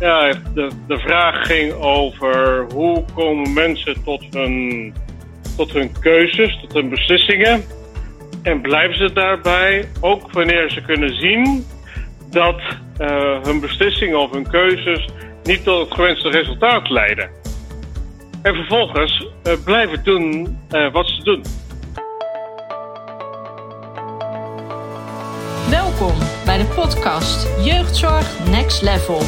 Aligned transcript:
Ja, 0.00 0.32
de, 0.54 0.70
de 0.86 0.98
vraag 0.98 1.46
ging 1.46 1.72
over 1.72 2.66
hoe 2.72 3.04
komen 3.14 3.52
mensen 3.52 4.04
tot 4.04 4.24
hun, 4.30 4.94
tot 5.56 5.72
hun 5.72 5.92
keuzes, 6.00 6.58
tot 6.60 6.72
hun 6.72 6.88
beslissingen. 6.88 7.64
En 8.42 8.60
blijven 8.60 8.96
ze 8.96 9.12
daarbij, 9.12 9.88
ook 10.00 10.32
wanneer 10.32 10.70
ze 10.70 10.80
kunnen 10.80 11.14
zien 11.14 11.66
dat 12.30 12.60
uh, 13.00 13.42
hun 13.42 13.60
beslissingen 13.60 14.20
of 14.20 14.30
hun 14.30 14.48
keuzes 14.48 15.08
niet 15.42 15.64
tot 15.64 15.84
het 15.84 15.94
gewenste 15.94 16.28
resultaat 16.28 16.90
leiden. 16.90 17.30
En 18.42 18.54
vervolgens 18.54 19.26
uh, 19.44 19.52
blijven 19.64 20.04
doen 20.04 20.58
uh, 20.70 20.92
wat 20.92 21.06
ze 21.06 21.22
doen. 21.22 21.42
Welkom 25.70 26.14
bij 26.44 26.58
de 26.58 26.72
podcast 26.74 27.64
Jeugdzorg 27.64 28.48
Next 28.50 28.82
Level. 28.82 29.20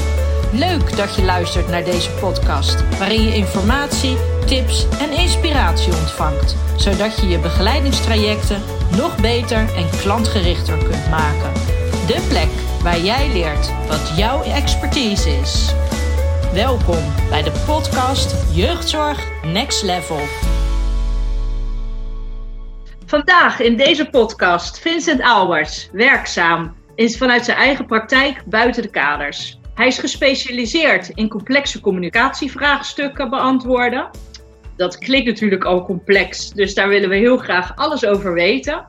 Leuk 0.53 0.97
dat 0.97 1.15
je 1.15 1.23
luistert 1.23 1.69
naar 1.69 1.85
deze 1.85 2.11
podcast, 2.11 2.99
waarin 2.99 3.23
je 3.23 3.35
informatie, 3.35 4.17
tips 4.47 4.89
en 4.99 5.11
inspiratie 5.11 5.93
ontvangt, 5.93 6.57
zodat 6.77 7.21
je 7.21 7.29
je 7.29 7.39
begeleidingstrajecten 7.39 8.63
nog 8.97 9.21
beter 9.21 9.75
en 9.75 9.91
klantgerichter 10.01 10.79
kunt 10.79 11.11
maken. 11.11 11.53
De 12.07 12.27
plek 12.29 12.83
waar 12.83 12.99
jij 12.99 13.33
leert 13.33 13.73
wat 13.89 14.13
jouw 14.17 14.43
expertise 14.43 15.31
is. 15.31 15.75
Welkom 16.53 17.03
bij 17.29 17.43
de 17.43 17.53
podcast 17.67 18.55
Jeugdzorg 18.55 19.19
Next 19.45 19.83
Level. 19.83 20.21
Vandaag 23.07 23.61
in 23.61 23.77
deze 23.77 24.11
podcast 24.11 24.79
Vincent 24.79 25.23
Albers, 25.23 25.89
werkzaam 25.93 26.77
is 26.95 27.19
vanuit 27.19 27.45
zijn 27.45 27.57
eigen 27.57 27.87
praktijk 27.87 28.43
buiten 28.45 28.83
de 28.83 28.91
kaders. 28.91 29.58
Hij 29.79 29.87
is 29.87 29.99
gespecialiseerd 29.99 31.09
in 31.09 31.29
complexe 31.29 31.81
communicatievraagstukken 31.81 33.31
beantwoorden. 33.31 34.11
Dat 34.77 34.99
klinkt 34.99 35.27
natuurlijk 35.27 35.65
al 35.65 35.85
complex, 35.85 36.51
dus 36.51 36.75
daar 36.75 36.89
willen 36.89 37.09
we 37.09 37.17
heel 37.17 37.37
graag 37.37 37.77
alles 37.77 38.07
over 38.07 38.33
weten. 38.33 38.87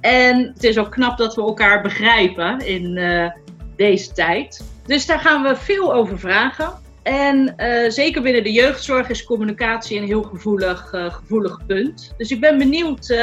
En 0.00 0.50
het 0.54 0.64
is 0.64 0.78
ook 0.78 0.90
knap 0.90 1.18
dat 1.18 1.34
we 1.34 1.42
elkaar 1.42 1.82
begrijpen 1.82 2.58
in 2.58 2.96
uh, 2.96 3.30
deze 3.76 4.12
tijd. 4.12 4.64
Dus 4.86 5.06
daar 5.06 5.18
gaan 5.18 5.42
we 5.42 5.56
veel 5.56 5.94
over 5.94 6.18
vragen. 6.18 6.72
En 7.02 7.54
uh, 7.56 7.90
zeker 7.90 8.22
binnen 8.22 8.42
de 8.44 8.52
jeugdzorg 8.52 9.08
is 9.08 9.24
communicatie 9.24 9.98
een 9.98 10.06
heel 10.06 10.22
gevoelig, 10.22 10.92
uh, 10.92 11.14
gevoelig 11.14 11.66
punt. 11.66 12.14
Dus 12.16 12.30
ik 12.30 12.40
ben 12.40 12.58
benieuwd 12.58 13.14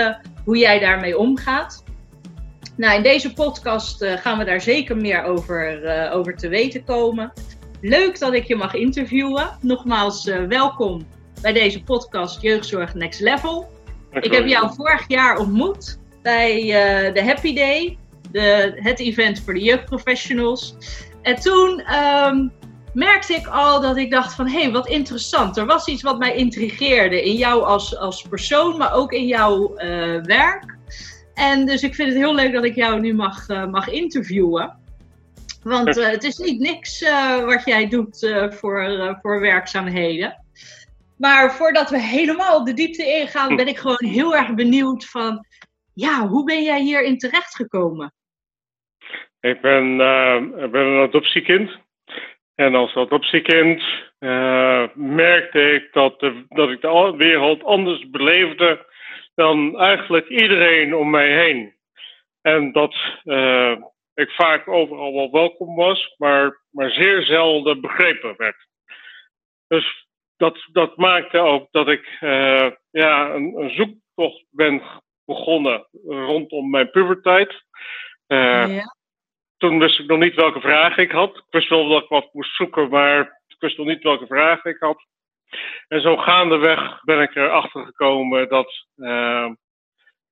hoe 0.46 0.58
jij 0.58 0.80
daarmee 0.80 1.18
omgaat. 1.18 1.84
Nou, 2.82 2.96
in 2.96 3.04
deze 3.04 3.34
podcast 3.34 4.02
uh, 4.02 4.14
gaan 4.14 4.38
we 4.38 4.44
daar 4.44 4.62
zeker 4.62 4.98
meer 4.98 5.24
over, 5.24 5.84
uh, 5.84 6.16
over 6.16 6.36
te 6.36 6.48
weten 6.48 6.84
komen. 6.84 7.34
Leuk 7.82 8.20
dat 8.20 8.34
ik 8.34 8.46
je 8.46 8.56
mag 8.56 8.74
interviewen. 8.74 9.58
Nogmaals, 9.60 10.26
uh, 10.26 10.48
welkom 10.48 11.08
bij 11.42 11.54
deze 11.54 11.84
podcast 11.84 12.42
Jeugdzorg 12.42 12.94
Next 12.94 13.20
Level. 13.20 13.72
Ik 14.12 14.34
heb 14.34 14.48
jou 14.48 14.74
vorig 14.76 15.04
jaar 15.08 15.38
ontmoet 15.38 16.00
bij 16.22 16.56
de 17.14 17.24
Happy 17.24 17.54
Day, 17.54 17.98
de, 18.32 18.72
het 18.76 19.00
event 19.00 19.40
voor 19.40 19.54
de 19.54 19.64
jeugdprofessionals. 19.64 20.76
En 21.22 21.36
toen 21.36 21.84
um, 21.96 22.52
merkte 22.94 23.34
ik 23.34 23.48
al 23.48 23.82
dat 23.82 23.98
ik 23.98 24.12
dacht 24.12 24.34
van, 24.34 24.48
hé, 24.48 24.62
hey, 24.62 24.72
wat 24.72 24.88
interessant. 24.88 25.58
Er 25.58 25.66
was 25.66 25.88
iets 25.88 26.02
wat 26.02 26.20
mij 26.20 26.36
intrigeerde 26.36 27.24
in 27.24 27.36
jou 27.36 27.64
als, 27.64 27.98
als 27.98 28.22
persoon, 28.22 28.78
maar 28.78 28.94
ook 28.94 29.12
in 29.12 29.26
jouw 29.28 29.74
werk. 30.24 30.80
En 31.50 31.66
dus 31.66 31.84
ik 31.84 31.96
vind 31.96 32.10
het 32.10 32.18
heel 32.18 32.36
leuk 32.36 32.54
dat 32.54 32.66
ik 32.66 32.76
jou 32.76 33.00
nu 33.00 33.14
mag, 33.14 33.50
uh, 33.50 33.66
mag 33.66 33.88
interviewen. 33.88 34.80
Want 35.64 35.98
uh, 35.98 36.08
het 36.08 36.24
is 36.24 36.38
niet 36.38 36.60
niks 36.60 37.02
uh, 37.02 37.46
wat 37.46 37.66
jij 37.66 37.88
doet 37.88 38.34
voor, 38.50 39.18
voor 39.22 39.40
werkzaamheden. 39.40 40.44
Maar 41.18 41.54
voordat 41.54 41.90
we 41.90 42.00
helemaal 42.00 42.64
de 42.64 42.74
diepte 42.74 43.06
ingaan, 43.06 43.56
ben 43.56 43.68
ik 43.68 43.78
gewoon 43.78 44.06
heel 44.06 44.36
erg 44.36 44.54
benieuwd 44.54 45.06
van... 45.06 45.46
Ja, 45.94 46.28
hoe 46.28 46.46
ben 46.46 46.64
jij 46.64 46.82
hierin 46.82 47.18
terechtgekomen? 47.18 48.14
Ik 49.40 49.62
ben, 49.62 49.92
ik 50.64 50.72
ben 50.72 50.86
een 50.86 51.08
adoptiekind. 51.08 51.78
En 52.56 52.76
als 52.76 52.96
adoptiekind 52.96 53.84
merkte 54.96 55.72
ik 55.74 55.94
dat, 55.94 56.20
de, 56.20 56.46
dat 56.50 56.70
ik 56.70 56.82
de 56.82 57.14
wereld 57.18 57.64
anders 57.64 58.10
beleefde 58.10 58.90
dan 59.42 59.80
eigenlijk 59.80 60.28
iedereen 60.28 60.96
om 60.96 61.10
mij 61.10 61.32
heen. 61.44 61.76
En 62.42 62.72
dat 62.72 62.96
uh, 63.24 63.78
ik 64.14 64.30
vaak 64.30 64.68
overal 64.68 65.14
wel 65.14 65.32
welkom 65.32 65.76
was, 65.76 66.16
maar, 66.18 66.62
maar 66.72 66.92
zeer 66.92 67.24
zelden 67.24 67.82
begrepen 67.82 68.34
werd. 68.38 68.68
Dus 69.68 70.08
dat, 70.38 70.68
dat 70.72 70.98
maakte 70.98 71.38
ook 71.38 71.68
dat 71.72 71.88
ik 71.88 72.18
uh, 72.22 72.72
ja, 72.92 73.34
een, 73.34 73.54
een, 73.56 73.70
zoektocht 73.70 74.46
ben 74.50 74.82
begonnen 75.26 75.88
rondom 76.06 76.70
mijn 76.70 76.92
puberteit. 76.92 77.64
Uh, 78.28 78.76
ja. 78.76 78.96
Toen 79.58 79.80
wist 79.80 80.00
ik 80.00 80.08
nog 80.08 80.20
niet 80.20 80.36
welke 80.36 80.60
vraag 80.60 80.98
ik 80.98 81.12
had. 81.12 81.38
Ik 81.38 81.44
wist 81.50 81.70
wel 81.70 81.88
dat 81.90 82.04
ik 82.04 82.10
wat 82.10 82.34
moest 82.34 82.56
zoeken, 82.56 82.90
maar 82.90 83.42
ik 83.48 83.56
wist 83.60 83.78
nog 83.78 83.88
niet 83.88 84.04
welke 84.04 84.28
vraag 84.28 84.66
ik 84.66 84.80
had. 84.80 85.06
En 85.88 86.02
zo 86.02 86.18
gaandeweg 86.18 87.04
ben 87.04 87.22
ik 87.22 87.36
erachter 87.36 87.86
gekomen 87.86 88.50
dat 88.50 88.86
uh, 88.96 89.50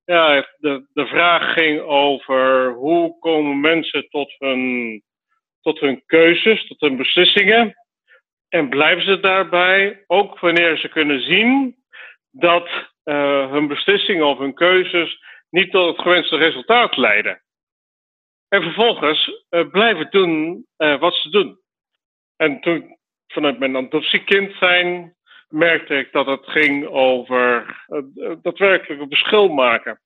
ja, 0.06 0.48
de, 0.58 0.88
de 0.94 1.08
vraag 1.08 1.54
ging 1.54 1.82
over 1.82 2.74
hoe 2.74 3.20
komen 3.20 3.60
mensen 3.60 4.10
tot 4.10 4.36
hun, 4.38 5.04
tot 5.62 5.80
hun 5.80 6.04
keuzes, 6.06 6.68
tot 6.68 6.80
hun 6.80 6.98
beslissingen. 6.98 7.74
En 8.50 8.70
blijven 8.70 9.04
ze 9.04 9.20
daarbij, 9.20 10.04
ook 10.08 10.40
wanneer 10.40 10.78
ze 10.78 10.88
kunnen 10.90 11.22
zien 11.22 11.76
dat 12.32 12.70
uh, 13.04 13.52
hun 13.52 13.68
beslissingen 13.68 14.26
of 14.26 14.38
hun 14.38 14.54
keuzes 14.54 15.20
niet 15.50 15.72
tot 15.72 15.88
het 15.88 16.02
gewenste 16.02 16.38
resultaat 16.38 16.98
leiden. 16.98 17.42
En 18.48 18.62
vervolgens 18.62 19.46
uh, 19.50 19.70
blijven 19.70 20.08
doen 20.10 20.66
wat 20.78 21.16
ze 21.16 21.30
doen. 21.30 21.60
En 22.36 22.62
toen 22.62 22.99
vanuit 23.32 23.60
mijn 23.60 23.76
adoptiekind 23.76 24.56
zijn 24.60 25.16
merkte 25.50 25.96
ik 25.96 26.12
dat 26.12 26.26
het 26.26 26.46
ging 26.46 26.88
over 26.88 27.66
uh, 27.88 28.36
daadwerkelijk 28.42 29.02
een 29.02 29.08
verschil 29.08 29.48
maken 29.48 30.00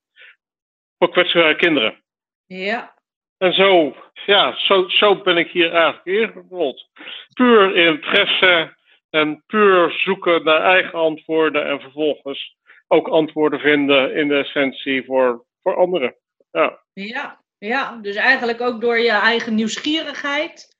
voor 0.97 1.11
kwetsbare 1.11 1.55
kinderen. 1.55 2.03
Ja. 2.45 2.93
En 3.37 3.53
zo, 3.53 3.95
ja, 4.25 4.55
zo, 4.55 4.87
zo 4.87 5.21
ben 5.21 5.37
ik 5.37 5.51
hier 5.51 5.73
eigenlijk 5.73 6.05
ingerold. 6.05 6.89
Puur 7.33 7.75
interesse 7.75 8.75
en 9.09 9.43
puur 9.47 9.91
zoeken 9.91 10.43
naar 10.43 10.61
eigen 10.61 10.99
antwoorden 10.99 11.65
en 11.65 11.79
vervolgens 11.81 12.55
ook 12.87 13.07
antwoorden 13.07 13.59
vinden 13.59 14.15
in 14.15 14.27
de 14.27 14.37
essentie 14.37 15.05
voor, 15.05 15.45
voor 15.61 15.75
anderen. 15.75 16.15
Ja. 16.51 16.79
ja, 16.93 17.41
ja, 17.57 17.99
dus 18.01 18.15
eigenlijk 18.15 18.61
ook 18.61 18.81
door 18.81 18.97
je 18.97 19.11
eigen 19.11 19.55
nieuwsgierigheid 19.55 20.72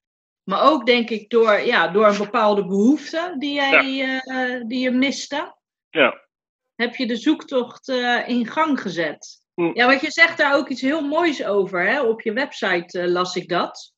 maar 0.44 0.72
ook 0.72 0.86
denk 0.86 1.10
ik 1.10 1.30
door, 1.30 1.60
ja, 1.60 1.88
door 1.88 2.08
een 2.08 2.18
bepaalde 2.18 2.66
behoefte 2.66 3.36
die, 3.38 3.54
jij, 3.54 3.92
ja. 3.92 4.22
uh, 4.26 4.64
die 4.68 4.80
je 4.80 4.92
miste. 4.92 5.56
Ja. 5.90 6.22
Heb 6.76 6.96
je 6.96 7.08
de 7.08 7.16
zoektocht 7.16 7.88
uh, 7.88 8.28
in 8.28 8.48
gang 8.48 8.82
gezet. 8.82 9.42
Hm. 9.54 9.72
Ja, 9.74 9.86
want 9.86 10.02
je 10.02 10.12
zegt 10.12 10.38
daar 10.38 10.56
ook 10.56 10.70
iets 10.70 10.82
heel 10.82 11.02
moois 11.02 11.46
over. 11.46 11.88
Hè? 11.88 12.02
Op 12.02 12.22
je 12.22 12.34
website 12.34 13.00
uh, 13.00 13.08
las 13.08 13.36
ik 13.36 13.50
dat. 13.50 13.94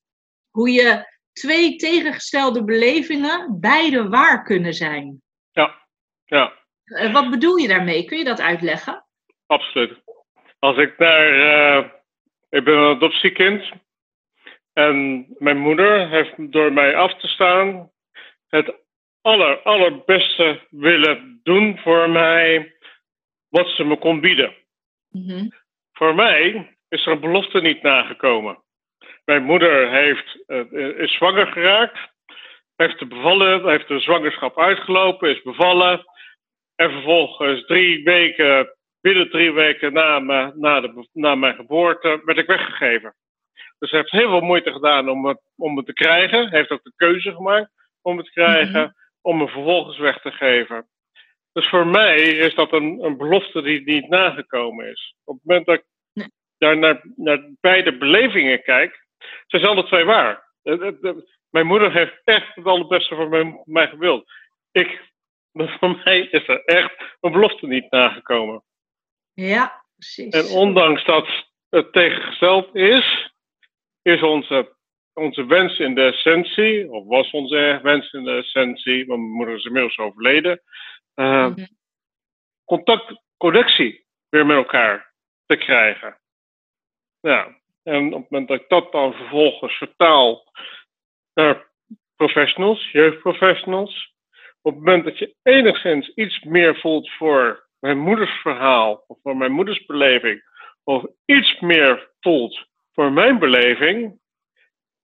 Hoe 0.50 0.72
je 0.72 1.14
twee 1.32 1.76
tegengestelde 1.76 2.64
belevingen 2.64 3.60
beide 3.60 4.10
waar 4.10 4.44
kunnen 4.44 4.74
zijn. 4.74 5.22
Ja, 5.52 5.88
ja. 6.26 6.54
wat 7.12 7.30
bedoel 7.30 7.56
je 7.56 7.68
daarmee? 7.68 8.06
Kun 8.06 8.18
je 8.18 8.24
dat 8.24 8.42
uitleggen? 8.42 9.06
Absoluut. 9.46 10.02
Als 10.60 10.78
ik 10.78 10.98
naar. 10.98 11.86
ik 12.50 12.64
ben 12.64 12.78
een 12.78 12.96
adoptiekind. 12.96 13.72
En 14.76 15.26
mijn 15.38 15.58
moeder 15.58 16.10
heeft 16.10 16.52
door 16.52 16.74
mij 16.74 16.96
af 16.96 17.20
te 17.20 17.28
staan 17.28 17.92
het 18.50 18.74
aller, 19.22 19.62
allerbeste 19.62 20.60
willen 20.70 21.40
doen 21.44 21.78
voor 21.78 22.10
mij 22.10 22.76
wat 23.50 23.68
ze 23.68 23.84
me 23.84 23.98
kon 23.98 24.20
bieden. 24.20 24.54
Mm-hmm. 25.10 25.52
Voor 25.94 26.16
mij 26.16 26.76
is 26.90 27.06
er 27.06 27.12
een 27.12 27.20
belofte 27.20 27.62
niet 27.62 27.82
nagekomen. 27.82 28.64
Mijn 29.26 29.44
moeder 29.44 29.90
heeft, 29.90 30.44
uh, 30.48 31.00
is 31.00 31.14
zwanger 31.14 31.48
geraakt, 31.48 32.00
heeft 32.76 33.00
de, 33.00 33.06
bevallen, 33.06 33.70
heeft 33.70 33.88
de 33.88 34.00
zwangerschap 34.00 34.60
uitgelopen, 34.60 35.30
is 35.30 35.42
bevallen. 35.42 36.06
En 36.76 36.92
vervolgens 36.92 37.66
drie 37.66 38.04
weken, 38.04 38.76
binnen 39.02 39.30
drie 39.30 39.52
weken 39.52 39.94
na, 39.94 40.20
me, 40.20 40.52
na, 40.56 40.82
de, 40.82 41.08
na 41.14 41.36
mijn 41.36 41.56
geboorte, 41.56 42.22
werd 42.26 42.38
ik 42.38 42.48
weggegeven. 42.48 43.16
Dus 43.80 43.92
hij 43.92 44.00
heeft 44.00 44.12
heel 44.12 44.30
veel 44.30 44.42
moeite 44.42 44.72
gedaan 44.72 45.10
om 45.10 45.26
het, 45.26 45.42
om 45.56 45.78
het 45.78 45.86
te 45.86 45.94
krijgen. 45.94 46.48
Hij 46.50 46.58
heeft 46.58 46.72
ook 46.72 46.84
de 46.84 46.94
keuze 46.96 47.34
gemaakt 47.34 47.72
om 48.02 48.18
het 48.18 48.26
te 48.26 48.32
krijgen, 48.32 48.80
mm-hmm. 48.80 48.94
om 49.22 49.38
me 49.38 49.48
vervolgens 49.48 49.98
weg 49.98 50.22
te 50.22 50.32
geven. 50.32 50.88
Dus 51.52 51.70
voor 51.70 51.88
mij 51.88 52.16
is 52.22 52.56
dat 52.56 52.72
een, 52.72 53.04
een 53.04 53.18
belofte 53.18 53.62
die 53.62 53.82
niet 53.84 54.10
nagekomen 54.10 54.90
is. 54.90 55.16
Op 55.24 55.36
het 55.36 55.44
moment 55.46 55.66
dat 55.66 55.76
ik 55.76 55.86
daar 56.58 56.78
naar, 56.78 57.02
naar 57.16 57.50
beide 57.62 57.98
belevingen 57.98 58.64
kijk, 58.64 59.06
zijn 59.48 59.62
ze 59.62 59.68
alle 59.68 59.86
twee 59.86 60.04
waar. 60.04 60.44
mijn 61.50 61.68
moeder 61.68 61.94
heeft 61.94 62.22
echt 62.24 62.56
het 62.56 62.66
allerbeste 62.66 63.16
voor 63.16 63.30
mij, 63.30 63.62
mij 63.66 63.88
gewild. 63.88 64.32
Ik, 64.72 65.02
voor 65.80 66.02
mij 66.04 66.20
is 66.20 66.48
er 66.48 66.64
echt 66.64 67.18
een 67.20 67.32
belofte 67.32 67.68
niet 67.68 67.92
nagekomen. 67.92 68.64
Ja, 69.34 69.84
precies. 69.96 70.34
En 70.34 70.58
ondanks 70.58 71.06
dat 71.06 71.28
het 71.70 71.94
tegengesteld 71.94 72.76
is, 72.76 73.35
is 74.06 74.22
onze, 74.22 74.76
onze 75.14 75.46
wens 75.46 75.80
in 75.80 75.96
de 75.96 76.02
essentie, 76.02 76.92
of 76.92 77.06
was 77.06 77.32
onze 77.32 77.80
wens 77.84 78.14
in 78.14 78.24
de 78.24 78.38
essentie, 78.38 79.06
want 79.06 79.20
mijn 79.20 79.32
moeder 79.32 79.56
is 79.56 79.66
inmiddels 79.66 79.98
overleden, 79.98 80.62
uh, 81.16 81.54
contact, 82.66 83.22
connectie 83.38 84.06
weer 84.30 84.46
met 84.46 84.58
elkaar 84.58 85.14
te 85.46 85.56
krijgen. 85.56 86.20
Ja, 87.20 87.58
en 87.84 88.14
op 88.14 88.22
het 88.22 88.30
moment 88.30 88.50
dat 88.50 88.62
ik 88.62 88.70
dat 88.70 88.92
dan 88.92 89.14
vervolgens 89.14 89.78
vertaal 89.78 90.52
naar 91.34 91.72
professionals, 92.16 92.92
jeugdprofessionals, 92.92 94.16
op 94.62 94.74
het 94.74 94.84
moment 94.84 95.04
dat 95.04 95.18
je 95.18 95.36
enigszins 95.44 96.10
iets 96.16 96.44
meer 96.44 96.80
voelt 96.80 97.12
voor 97.12 97.68
mijn 97.80 97.98
moeders 97.98 98.42
verhaal 98.42 99.04
of 99.08 99.18
voor 99.22 99.38
mijn 99.38 99.52
moeders 99.52 99.86
beleving, 99.86 100.44
of 100.84 101.06
iets 101.26 101.60
meer 101.60 102.12
voelt 102.20 102.74
voor 102.96 103.12
mijn 103.12 103.40
beleving, 103.40 104.20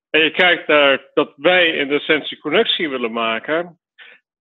en 0.09 0.23
je 0.23 0.31
kijkt 0.31 0.67
naar 0.67 1.09
dat 1.13 1.33
wij 1.35 1.67
in 1.67 1.87
de 1.87 1.95
essentie 1.95 2.39
connectie 2.39 2.89
willen 2.89 3.11
maken, 3.11 3.79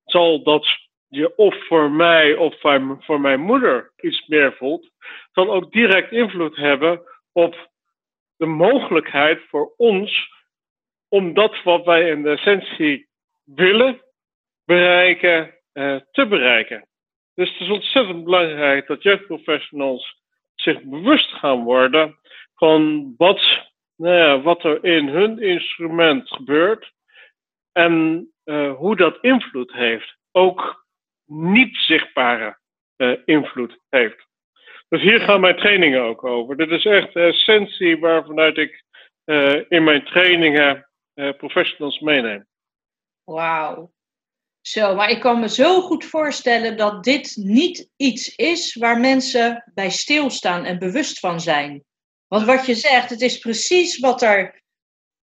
zal 0.04 0.42
dat 0.42 0.66
je 1.08 1.36
of 1.36 1.66
voor 1.66 1.90
mij 1.90 2.34
of 2.34 2.60
voor 3.00 3.20
mijn 3.20 3.40
moeder 3.40 3.92
iets 3.96 4.26
meer 4.26 4.52
voelt, 4.52 4.90
zal 5.32 5.52
ook 5.52 5.72
direct 5.72 6.12
invloed 6.12 6.56
hebben 6.56 7.02
op 7.32 7.70
de 8.36 8.46
mogelijkheid 8.46 9.40
voor 9.48 9.74
ons 9.76 10.28
om 11.08 11.34
dat 11.34 11.62
wat 11.62 11.84
wij 11.84 12.08
in 12.08 12.22
de 12.22 12.30
essentie 12.30 13.08
willen 13.44 14.02
bereiken, 14.64 15.54
eh, 15.72 15.96
te 16.10 16.26
bereiken. 16.26 16.88
Dus 17.34 17.50
het 17.50 17.60
is 17.60 17.70
ontzettend 17.70 18.24
belangrijk 18.24 18.86
dat 18.86 19.02
jeugdprofessionals 19.02 20.22
zich 20.54 20.82
bewust 20.82 21.30
gaan 21.30 21.64
worden 21.64 22.19
van 22.60 23.14
wat, 23.16 23.40
nou 23.96 24.14
ja, 24.14 24.40
wat 24.40 24.64
er 24.64 24.84
in 24.84 25.08
hun 25.08 25.42
instrument 25.42 26.28
gebeurt 26.28 26.92
en 27.72 28.26
uh, 28.44 28.74
hoe 28.76 28.96
dat 28.96 29.18
invloed 29.20 29.72
heeft. 29.72 30.16
Ook 30.32 30.86
niet 31.26 31.76
zichtbare 31.76 32.58
uh, 32.96 33.16
invloed 33.24 33.78
heeft. 33.88 34.26
Dus 34.88 35.02
hier 35.02 35.20
gaan 35.20 35.40
mijn 35.40 35.56
trainingen 35.56 36.02
ook 36.02 36.24
over. 36.24 36.56
Dit 36.56 36.70
is 36.70 36.84
echt 36.84 37.12
de 37.12 37.20
essentie 37.20 37.98
waarvanuit 37.98 38.56
ik 38.56 38.84
uh, 39.24 39.60
in 39.68 39.84
mijn 39.84 40.04
trainingen 40.04 40.88
professionals 41.36 42.00
meeneem. 42.00 42.46
Wauw. 43.24 43.92
Zo, 44.60 44.94
maar 44.94 45.10
ik 45.10 45.20
kan 45.20 45.40
me 45.40 45.48
zo 45.48 45.80
goed 45.80 46.04
voorstellen 46.04 46.76
dat 46.76 47.04
dit 47.04 47.36
niet 47.36 47.90
iets 47.96 48.34
is 48.36 48.74
waar 48.74 49.00
mensen 49.00 49.70
bij 49.74 49.90
stilstaan 49.90 50.64
en 50.64 50.78
bewust 50.78 51.18
van 51.18 51.40
zijn. 51.40 51.84
Want 52.30 52.46
wat 52.46 52.66
je 52.66 52.74
zegt, 52.74 53.10
het 53.10 53.20
is 53.20 53.38
precies 53.38 53.98
wat 53.98 54.22
er, 54.22 54.62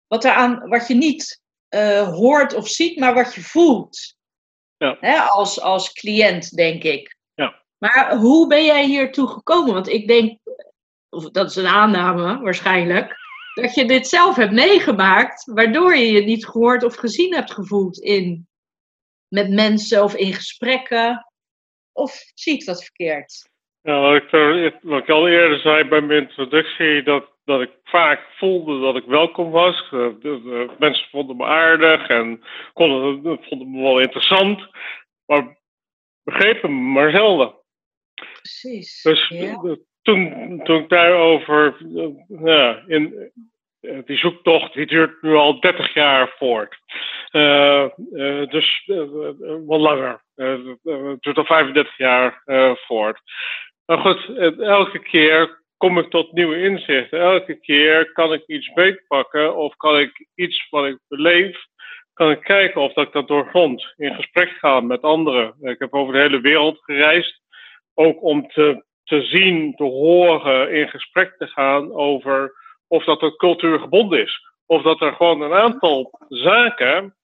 wat 0.07 0.23
er 0.23 0.31
aan, 0.31 0.67
wat 0.69 0.87
je 0.87 0.95
niet 0.95 1.41
uh, 1.69 2.13
hoort 2.13 2.53
of 2.53 2.67
ziet, 2.67 2.99
maar 2.99 3.13
wat 3.13 3.33
je 3.33 3.41
voelt. 3.41 4.15
Ja. 4.77 4.97
Hè, 4.99 5.19
als, 5.19 5.61
als 5.61 5.93
cliënt, 5.93 6.55
denk 6.55 6.83
ik. 6.83 7.17
Ja. 7.33 7.63
Maar 7.77 8.15
hoe 8.15 8.47
ben 8.47 8.65
jij 8.65 8.85
hiertoe 8.85 9.27
gekomen? 9.27 9.73
Want 9.73 9.87
ik 9.87 10.07
denk, 10.07 10.39
of 11.09 11.29
dat 11.29 11.49
is 11.49 11.55
een 11.55 11.67
aanname 11.67 12.39
waarschijnlijk, 12.39 13.15
dat 13.53 13.73
je 13.73 13.85
dit 13.85 14.07
zelf 14.07 14.35
hebt 14.35 14.53
meegemaakt, 14.53 15.45
waardoor 15.45 15.95
je 15.95 16.11
je 16.11 16.21
niet 16.21 16.45
gehoord 16.45 16.83
of 16.83 16.95
gezien 16.95 17.33
hebt 17.33 17.51
gevoeld 17.51 17.99
in 17.99 18.47
met 19.27 19.49
mensen 19.49 20.03
of 20.03 20.15
in 20.15 20.33
gesprekken? 20.33 21.27
Of 21.91 22.31
zie 22.33 22.53
ik 22.53 22.65
dat 22.65 22.83
verkeerd? 22.83 23.49
Ja, 23.81 23.99
wat 24.01 24.15
ik, 24.15 24.79
wat 24.81 25.01
ik 25.01 25.09
al 25.09 25.27
eerder 25.27 25.59
zei 25.59 25.83
bij 25.83 26.01
mijn 26.01 26.21
introductie, 26.21 27.03
dat, 27.03 27.31
dat 27.45 27.61
ik 27.61 27.71
vaak 27.83 28.21
voelde 28.35 28.79
dat 28.79 28.95
ik 28.95 29.05
welkom 29.05 29.51
was. 29.51 29.89
De, 29.89 30.17
de, 30.21 30.69
mensen 30.79 31.07
vonden 31.09 31.37
me 31.37 31.45
aardig 31.45 32.07
en 32.07 32.43
konden, 32.73 33.39
vonden 33.41 33.71
me 33.71 33.81
wel 33.81 33.99
interessant, 33.99 34.67
maar 35.25 35.57
begrepen 36.23 36.75
me 36.75 36.91
maar 36.91 37.11
zelden. 37.11 37.55
Precies. 38.41 39.01
Dus 39.01 39.27
ja. 39.27 39.77
toen, 40.01 40.61
toen 40.63 40.81
ik 40.81 40.89
daarover 40.89 41.77
ja, 42.27 42.83
in, 42.87 43.31
eh, 43.79 43.99
die 44.05 44.17
zoektocht 44.17 44.73
die 44.73 44.85
duurt 44.85 45.21
nu 45.21 45.35
al 45.35 45.59
30 45.59 45.93
jaar 45.93 46.33
voort. 46.37 46.77
Uh, 47.31 47.85
uh, 48.11 48.49
dus 48.49 48.91
wat 49.65 49.79
langer. 49.79 50.23
het 50.35 51.21
duurt 51.21 51.37
al 51.37 51.45
35 51.45 51.97
jaar 51.97 52.41
voort. 52.75 53.21
Maar 53.87 53.97
goed, 53.97 54.37
elke 54.59 54.99
keer 54.99 55.63
kom 55.77 55.97
ik 55.97 56.09
tot 56.09 56.31
nieuwe 56.31 56.61
inzichten. 56.61 57.19
Elke 57.19 57.59
keer 57.59 58.11
kan 58.11 58.33
ik 58.33 58.43
iets 58.47 58.73
beetpakken 58.73 59.55
of 59.55 59.75
kan 59.75 59.99
ik 59.99 60.27
iets 60.35 60.67
wat 60.69 60.85
ik 60.85 60.99
beleef, 61.07 61.65
kan 62.13 62.31
ik 62.31 62.41
kijken 62.41 62.81
of 62.81 62.93
dat 62.93 63.07
ik 63.07 63.13
dat 63.13 63.27
doorgrond. 63.27 63.93
In 63.95 64.15
gesprek 64.15 64.49
gaan 64.49 64.87
met 64.87 65.01
anderen. 65.01 65.55
Ik 65.59 65.79
heb 65.79 65.93
over 65.93 66.13
de 66.13 66.19
hele 66.19 66.41
wereld 66.41 66.79
gereisd. 66.83 67.41
Ook 67.93 68.23
om 68.23 68.47
te, 68.47 68.83
te 69.03 69.21
zien, 69.21 69.75
te 69.75 69.83
horen, 69.83 70.71
in 70.71 70.87
gesprek 70.87 71.35
te 71.37 71.47
gaan 71.47 71.93
over 71.93 72.53
of 72.87 73.03
dat 73.03 73.21
het 73.21 73.35
cultuurgebonden 73.35 74.21
is. 74.21 74.41
Of 74.65 74.81
dat 74.81 75.01
er 75.01 75.13
gewoon 75.13 75.41
een 75.41 75.53
aantal 75.53 76.19
zaken 76.29 77.15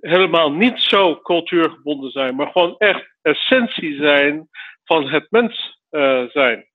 helemaal 0.00 0.52
niet 0.52 0.80
zo 0.80 1.20
cultuurgebonden 1.20 2.10
zijn, 2.10 2.36
maar 2.36 2.46
gewoon 2.46 2.74
echt 2.78 3.16
essentie 3.22 3.96
zijn 3.96 4.48
van 4.84 5.08
het 5.08 5.26
mens 5.30 5.77
uh, 5.90 6.24
zijn. 6.28 6.66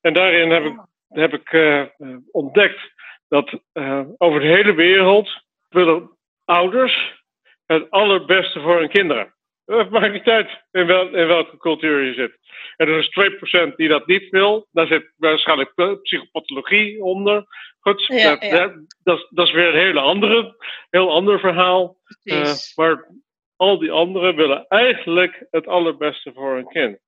En 0.00 0.12
daarin 0.12 0.50
heb 0.50 0.64
ik, 0.64 0.80
heb 1.08 1.32
ik 1.32 1.52
uh, 1.52 1.84
ontdekt 2.30 2.80
dat 3.28 3.52
uh, 3.72 4.00
over 4.18 4.40
de 4.40 4.46
hele 4.46 4.74
wereld 4.74 5.30
willen 5.68 6.10
ouders 6.44 7.20
het 7.66 7.90
allerbeste 7.90 8.60
voor 8.60 8.78
hun 8.78 8.88
kinderen. 8.88 9.34
Het 9.64 9.90
maakt 9.90 10.12
niet 10.12 10.28
uit 10.28 10.62
in, 10.70 10.86
wel, 10.86 11.06
in 11.16 11.26
welke 11.26 11.56
cultuur 11.56 12.02
je 12.02 12.14
zit. 12.14 12.38
En 12.76 12.88
er 12.88 12.98
is 12.98 13.70
2% 13.72 13.74
die 13.76 13.88
dat 13.88 14.06
niet 14.06 14.28
wil. 14.28 14.68
Daar 14.70 14.86
zit 14.86 15.12
waarschijnlijk 15.16 15.98
psychopathologie 16.02 17.02
onder. 17.02 17.44
Goed, 17.80 18.04
Ja, 18.06 18.30
dat, 18.30 18.42
ja. 18.50 18.72
dat, 19.02 19.26
dat, 19.30 19.46
is- 19.46 19.52
weer 19.52 19.68
een 19.68 19.80
hele 19.80 20.00
andere, 20.00 20.56
heel 20.90 21.10
ander 21.10 21.40
verhaal. 21.40 21.96
Eh, 22.22 22.52
maar 22.74 23.08
al 23.56 23.78
die 23.78 23.90
anderen 23.92 24.36
willen 24.36 24.66
eigenlijk 24.68 25.46
het 25.50 25.66
allerbeste 25.66 26.32
voor 26.34 26.54
hun 26.54 26.68
kind. 26.68 26.98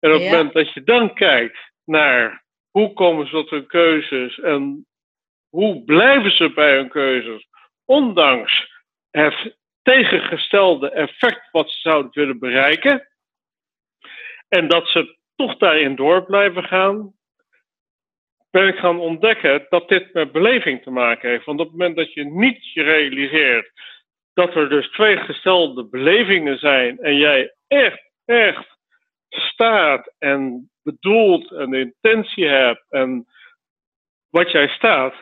En 0.00 0.10
op 0.10 0.20
het 0.20 0.22
Ja. 0.22 0.30
moment 0.30 0.52
dat 0.52 0.72
je 0.72 0.82
dan 0.82 1.14
kijkt 1.14 1.58
naar 1.84 2.44
hoe 2.70 2.92
komen 2.92 3.26
ze 3.26 3.32
tot 3.32 3.50
hun 3.50 3.66
keuzes 3.66 4.38
en 4.40 4.86
hoe 5.48 5.84
blijven 5.84 6.30
ze 6.32 6.52
bij 6.52 6.74
hun 6.76 6.88
keuzes, 6.88 7.48
ondanks 7.84 8.70
het 9.10 9.56
tegengestelde 9.82 10.90
effect 10.90 11.48
wat 11.50 11.70
ze 11.70 11.78
zouden 11.80 12.10
willen 12.14 12.38
bereiken, 12.38 13.08
en 14.48 14.68
dat 14.68 14.88
ze 14.88 15.16
toch 15.36 15.56
daarin 15.56 15.94
door 15.96 16.24
blijven 16.24 16.64
gaan, 16.64 17.14
ben 18.50 18.68
ik 18.68 18.76
gaan 18.76 18.98
ontdekken 19.00 19.66
dat 19.68 19.88
dit 19.88 20.12
met 20.12 20.32
beleving 20.32 20.82
te 20.82 20.90
maken 20.90 21.30
heeft. 21.30 21.44
Want 21.44 21.60
op 21.60 21.66
het 21.66 21.76
moment 21.76 21.96
dat 21.96 22.12
je 22.12 22.24
niet 22.24 22.72
je 22.72 22.82
realiseert 22.82 23.70
dat 24.34 24.54
er 24.54 24.68
dus 24.68 24.90
twee 24.90 25.16
gestelde 25.16 25.84
belevingen 25.84 26.58
zijn 26.58 26.98
en 26.98 27.16
jij 27.16 27.54
echt, 27.68 28.10
echt 28.24 28.71
staat 29.34 30.14
en 30.18 30.70
bedoelt 30.82 31.52
en 31.52 31.70
de 31.70 31.78
intentie 31.78 32.46
hebt 32.46 32.84
en 32.88 33.26
wat 34.30 34.50
jij 34.50 34.68
staat, 34.68 35.14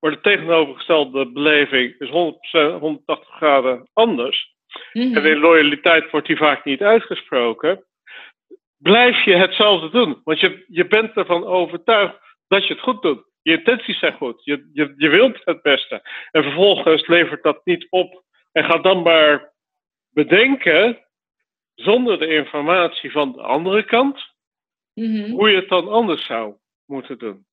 maar 0.00 0.10
de 0.10 0.20
tegenovergestelde 0.20 1.32
beleving 1.32 1.94
is 1.98 2.08
100%, 2.08 2.80
180 2.80 3.34
graden 3.34 3.88
anders. 3.92 4.54
Mhm. 4.92 5.16
En 5.16 5.24
in 5.24 5.38
loyaliteit 5.38 6.10
wordt 6.10 6.26
die 6.26 6.36
vaak 6.36 6.64
niet 6.64 6.82
uitgesproken. 6.82 7.84
Blijf 8.78 9.24
je 9.24 9.36
hetzelfde 9.36 9.90
doen. 9.90 10.20
Want 10.24 10.40
je, 10.40 10.64
je 10.68 10.86
bent 10.86 11.12
ervan 11.12 11.44
overtuigd 11.44 12.18
dat 12.48 12.66
je 12.66 12.72
het 12.72 12.82
goed 12.82 13.02
doet. 13.02 13.24
Je 13.42 13.52
intenties 13.52 13.98
zijn 13.98 14.12
goed. 14.12 14.44
Je, 14.44 14.70
je, 14.72 14.94
je 14.96 15.08
wilt 15.08 15.40
het 15.44 15.62
beste. 15.62 16.08
En 16.30 16.42
vervolgens 16.42 17.06
levert 17.06 17.42
dat 17.42 17.60
niet 17.64 17.86
op. 17.90 18.22
En 18.52 18.64
ga 18.64 18.78
dan 18.78 19.02
maar 19.02 19.52
bedenken, 20.10 21.05
zonder 21.76 22.18
de 22.18 22.26
informatie 22.26 23.10
van 23.12 23.32
de 23.32 23.42
andere 23.42 23.84
kant, 23.84 24.34
Mhm. 24.94 25.30
hoe 25.30 25.50
je 25.50 25.56
het 25.56 25.68
dan 25.68 25.88
anders 25.88 26.26
zou 26.26 26.54
moeten 26.86 27.18
doen. 27.18 27.46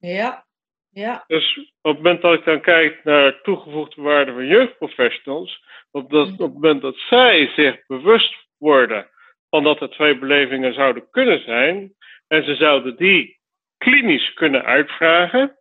Ja, 0.00 0.46
ja. 0.90 1.24
Dus 1.26 1.58
op 1.58 1.94
het 1.94 1.96
moment 1.96 2.22
dat 2.22 2.34
ik 2.34 2.44
dan 2.44 2.60
kijk 2.60 3.04
naar 3.04 3.40
toegevoegde 3.42 4.02
waarde 4.02 4.32
van 4.32 4.46
jeugdprofessionals, 4.46 5.64
op, 5.90 6.10
dat, 6.10 6.28
op 6.32 6.38
het 6.38 6.52
moment 6.52 6.82
dat 6.82 6.96
zij 6.96 7.52
zich 7.56 7.86
bewust 7.86 8.34
worden 8.58 9.10
van 9.50 9.62
dat 9.62 9.80
er 9.80 9.90
twee 9.90 10.18
belevingen 10.18 10.74
zouden 10.74 11.10
kunnen 11.10 11.42
zijn, 11.42 11.94
en 12.26 12.44
ze 12.44 12.54
zouden 12.54 12.96
die 12.96 13.38
klinisch 13.78 14.32
kunnen 14.34 14.64
uitvragen, 14.64 15.58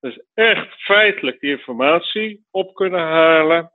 dus 0.00 0.20
echt 0.34 0.82
feitelijk 0.82 1.40
die 1.40 1.50
informatie 1.50 2.46
op 2.50 2.74
kunnen 2.74 3.00
halen, 3.00 3.72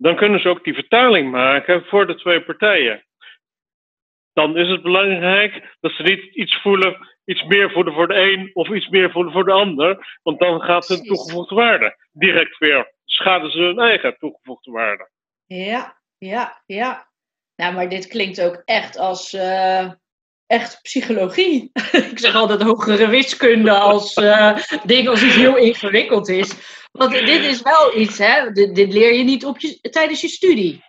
dan 0.00 0.16
kunnen 0.16 0.40
ze 0.40 0.48
ook 0.48 0.64
die 0.64 0.74
vertaling 0.74 1.30
maken 1.30 1.84
voor 1.84 2.06
de 2.06 2.14
twee 2.14 2.42
partijen. 2.42 3.04
Dan 4.32 4.56
is 4.56 4.68
het 4.68 4.82
belangrijk 4.82 5.76
dat 5.80 5.92
ze 5.92 6.02
niet 6.02 6.34
iets 6.34 6.60
voelen, 6.60 7.08
iets 7.24 7.42
meer 7.42 7.70
voelen 7.70 7.94
voor 7.94 8.08
de 8.08 8.14
een 8.14 8.50
of 8.52 8.68
iets 8.68 8.88
meer 8.88 9.10
voelen 9.10 9.32
voor 9.32 9.44
de 9.44 9.52
ander. 9.52 10.18
Want 10.22 10.38
dan 10.38 10.60
gaat 10.60 10.88
hun 10.88 11.02
toegevoegde 11.02 11.54
waarde 11.54 11.96
direct 12.12 12.58
weer 12.58 12.92
schaden 13.04 13.50
ze 13.50 13.58
hun 13.58 13.78
eigen 13.78 14.16
toegevoegde 14.18 14.70
waarde. 14.70 15.10
Ja, 15.46 16.00
ja, 16.18 16.62
ja. 16.66 17.08
Nou, 17.56 17.74
maar 17.74 17.88
dit 17.88 18.06
klinkt 18.06 18.40
ook 18.40 18.62
echt 18.64 18.98
als 18.98 19.34
uh, 19.34 19.90
echt 20.46 20.82
psychologie. 20.82 21.70
ik 22.10 22.18
zeg 22.18 22.34
altijd 22.34 22.62
hogere 22.62 23.08
wiskunde 23.08 23.72
als 23.72 24.16
uh, 24.16 24.56
ding 24.84 25.08
als 25.08 25.22
iets 25.22 25.34
heel 25.34 25.56
ingewikkeld 25.56 26.28
is. 26.28 26.79
Want 26.90 27.10
dit 27.12 27.44
is 27.44 27.62
wel 27.62 27.98
iets, 27.98 28.18
hè? 28.18 28.50
Dit, 28.52 28.74
dit 28.74 28.92
leer 28.92 29.14
je 29.14 29.24
niet 29.24 29.44
op 29.44 29.58
je, 29.58 29.80
tijdens 29.80 30.20
je 30.20 30.28
studie. 30.28 30.84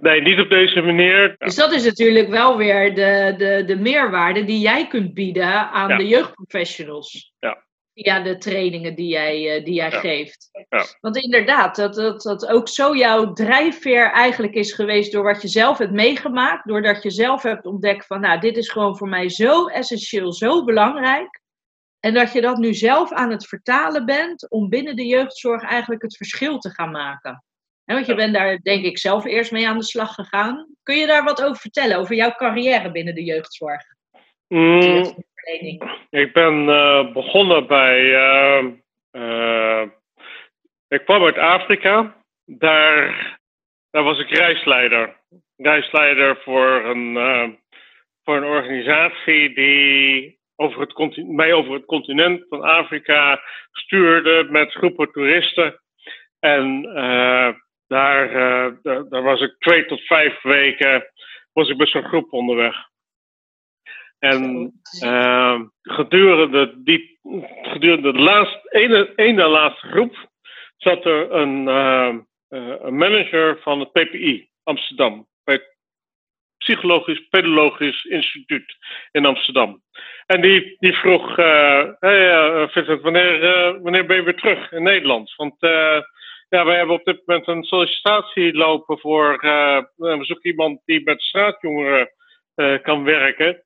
Nee, 0.00 0.20
niet 0.20 0.40
op 0.40 0.48
deze 0.48 0.80
manier. 0.80 1.34
Dus 1.38 1.54
dat 1.54 1.72
is 1.72 1.84
natuurlijk 1.84 2.28
wel 2.28 2.56
weer 2.56 2.94
de, 2.94 3.34
de, 3.38 3.64
de 3.66 3.76
meerwaarde 3.76 4.44
die 4.44 4.60
jij 4.60 4.86
kunt 4.86 5.14
bieden 5.14 5.70
aan 5.70 5.96
de 5.96 6.08
jeugdprofessionals. 6.08 7.32
Ja. 7.38 7.64
Via 7.94 8.20
de 8.20 8.38
trainingen 8.38 8.94
die 8.94 9.08
jij, 9.08 9.58
uh, 9.58 9.64
die 9.64 9.74
jij 9.74 9.90
geeft. 9.90 10.48
Ja. 10.68 10.84
Want 11.00 11.16
inderdaad, 11.16 11.76
dat, 11.76 11.94
dat, 11.94 12.22
dat 12.22 12.46
ook 12.46 12.68
zo 12.68 12.96
jouw 12.96 13.32
drijfveer 13.32 14.10
eigenlijk 14.10 14.54
is 14.54 14.72
geweest 14.72 15.12
door 15.12 15.24
wat 15.24 15.42
je 15.42 15.48
zelf 15.48 15.78
hebt 15.78 15.92
meegemaakt. 15.92 16.68
Doordat 16.68 17.02
je 17.02 17.10
zelf 17.10 17.42
hebt 17.42 17.66
ontdekt 17.66 18.06
van, 18.06 18.20
nou, 18.20 18.40
dit 18.40 18.56
is 18.56 18.68
gewoon 18.68 18.96
voor 18.96 19.08
mij 19.08 19.28
zo 19.28 19.66
essentieel, 19.66 20.32
zo 20.32 20.64
belangrijk. 20.64 21.40
En 22.04 22.14
dat 22.14 22.32
je 22.32 22.40
dat 22.40 22.56
nu 22.56 22.74
zelf 22.74 23.12
aan 23.12 23.30
het 23.30 23.46
vertalen 23.46 24.04
bent 24.04 24.50
om 24.50 24.68
binnen 24.68 24.96
de 24.96 25.06
jeugdzorg 25.06 25.62
eigenlijk 25.62 26.02
het 26.02 26.16
verschil 26.16 26.58
te 26.58 26.70
gaan 26.70 26.90
maken. 26.90 27.44
want 27.84 28.06
je 28.06 28.14
bent 28.14 28.34
daar 28.34 28.58
denk 28.58 28.84
ik 28.84 28.98
zelf 28.98 29.24
eerst 29.24 29.52
mee 29.52 29.68
aan 29.68 29.78
de 29.78 29.84
slag 29.84 30.14
gegaan. 30.14 30.66
Kun 30.82 30.96
je 30.96 31.06
daar 31.06 31.24
wat 31.24 31.42
over 31.42 31.60
vertellen, 31.60 31.96
over 31.96 32.14
jouw 32.14 32.30
carrière 32.30 32.90
binnen 32.90 33.14
de 33.14 33.24
jeugdzorg? 33.24 33.82
Mm, 34.48 35.24
ik 36.10 36.32
ben 36.32 36.68
uh, 36.68 37.12
begonnen 37.12 37.66
bij. 37.66 38.00
Uh, 38.00 38.64
uh, 39.12 39.82
ik 40.88 41.04
kwam 41.04 41.24
uit 41.24 41.38
Afrika. 41.38 42.16
Daar, 42.44 43.38
daar 43.90 44.02
was 44.02 44.18
ik 44.18 44.30
reisleider. 44.30 45.16
Reisleider 45.56 46.36
voor 46.36 46.84
een, 46.84 47.14
voor 48.24 48.36
een 48.36 48.44
organisatie 48.44 49.54
die 49.54 50.40
over 50.62 50.80
het 50.80 51.26
mij 51.26 51.52
over 51.52 51.72
het 51.72 51.84
continent 51.84 52.44
van 52.48 52.62
Afrika 52.62 53.40
stuurde 53.72 54.46
met 54.50 54.72
groepen 54.72 55.12
toeristen. 55.12 55.80
En 56.38 56.82
daar, 57.86 58.32
daar 58.82 59.22
was 59.22 59.40
ik 59.40 59.54
twee 59.58 59.86
tot 59.86 60.00
vijf 60.00 60.42
weken 60.42 61.12
was 61.52 61.68
ik 61.68 61.76
met 61.76 61.88
zo'n 61.88 62.04
groep 62.04 62.32
onderweg. 62.32 62.74
En 64.18 64.72
uh, 65.02 65.60
gedurende, 65.82 66.82
die, 66.82 67.18
gedurende 67.62 68.12
de 68.12 68.18
laatste, 68.18 68.60
ene, 68.70 69.12
ene 69.16 69.48
laatste 69.48 69.86
groep 69.86 70.30
zat 70.76 71.04
er 71.04 71.32
een, 71.32 71.66
uh, 71.68 72.14
een 72.82 72.96
manager 72.96 73.58
van 73.62 73.80
het 73.80 73.92
PPI 73.92 74.48
Amsterdam. 74.62 75.26
Psychologisch 76.62 77.26
Pedologisch 77.30 78.04
Instituut 78.04 78.76
in 79.10 79.26
Amsterdam. 79.26 79.82
En 80.26 80.40
die, 80.40 80.76
die 80.78 80.92
vroeg, 80.92 81.38
uh, 81.38 82.68
Vincent, 82.68 83.00
wanneer, 83.00 83.40
wanneer 83.82 84.06
ben 84.06 84.16
je 84.16 84.22
weer 84.22 84.36
terug 84.36 84.72
in 84.72 84.82
Nederland? 84.82 85.34
Want 85.36 85.54
ja, 86.48 86.64
wij 86.64 86.76
hebben 86.76 86.94
op 86.94 87.04
dit 87.04 87.22
moment 87.24 87.48
een 87.48 87.62
sollicitatie 87.62 88.54
lopen 88.54 88.98
voor, 88.98 89.38
we 89.96 90.18
zoeken 90.20 90.50
iemand 90.50 90.80
die 90.84 91.00
met 91.04 91.22
straatjongeren 91.22 92.10
kan 92.82 93.04
werken. 93.04 93.62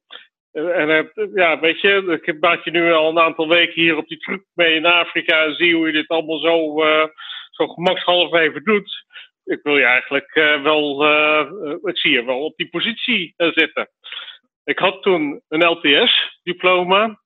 En 0.56 0.88
uh, 0.88 1.34
ja, 1.34 1.60
weet 1.60 1.80
je, 1.80 2.18
ik 2.22 2.40
maak 2.40 2.64
je 2.64 2.70
nu 2.70 2.92
al 2.92 3.10
een 3.10 3.18
aantal 3.18 3.48
weken 3.48 3.82
hier 3.82 3.96
op 3.96 4.08
die 4.08 4.18
truc 4.18 4.42
mee 4.54 4.74
in 4.74 4.86
Afrika 4.86 5.44
en 5.44 5.54
zie 5.54 5.74
hoe 5.74 5.86
je 5.86 5.92
dit 5.92 6.08
allemaal 6.08 6.38
zo, 6.38 6.84
uh, 6.84 7.04
zo 7.50 7.66
gemakshalve 7.66 8.38
even 8.38 8.64
doet. 8.64 9.04
Ik 9.46 9.60
wil 9.62 9.76
je 9.76 9.84
eigenlijk 9.84 10.34
uh, 10.34 10.62
wel, 10.62 11.06
ik 11.88 11.98
zie 11.98 12.10
je 12.10 12.24
wel 12.24 12.44
op 12.44 12.56
die 12.56 12.68
positie 12.68 13.34
zitten. 13.36 13.88
Ik 14.64 14.78
had 14.78 15.02
toen 15.02 15.42
een 15.48 15.66
LTS-diploma 15.66 17.20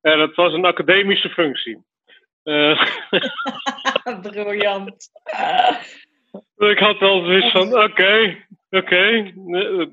en 0.00 0.20
het 0.20 0.34
was 0.34 0.52
een 0.52 0.64
academische 0.64 1.28
functie. 1.28 1.84
Briljant. 4.22 5.10
ik 6.72 6.78
had 6.78 6.98
wel 6.98 7.24
zoiets 7.24 7.50
van: 7.50 7.68
oké, 7.68 7.82
okay, 7.82 8.46
Oké, 8.70 9.32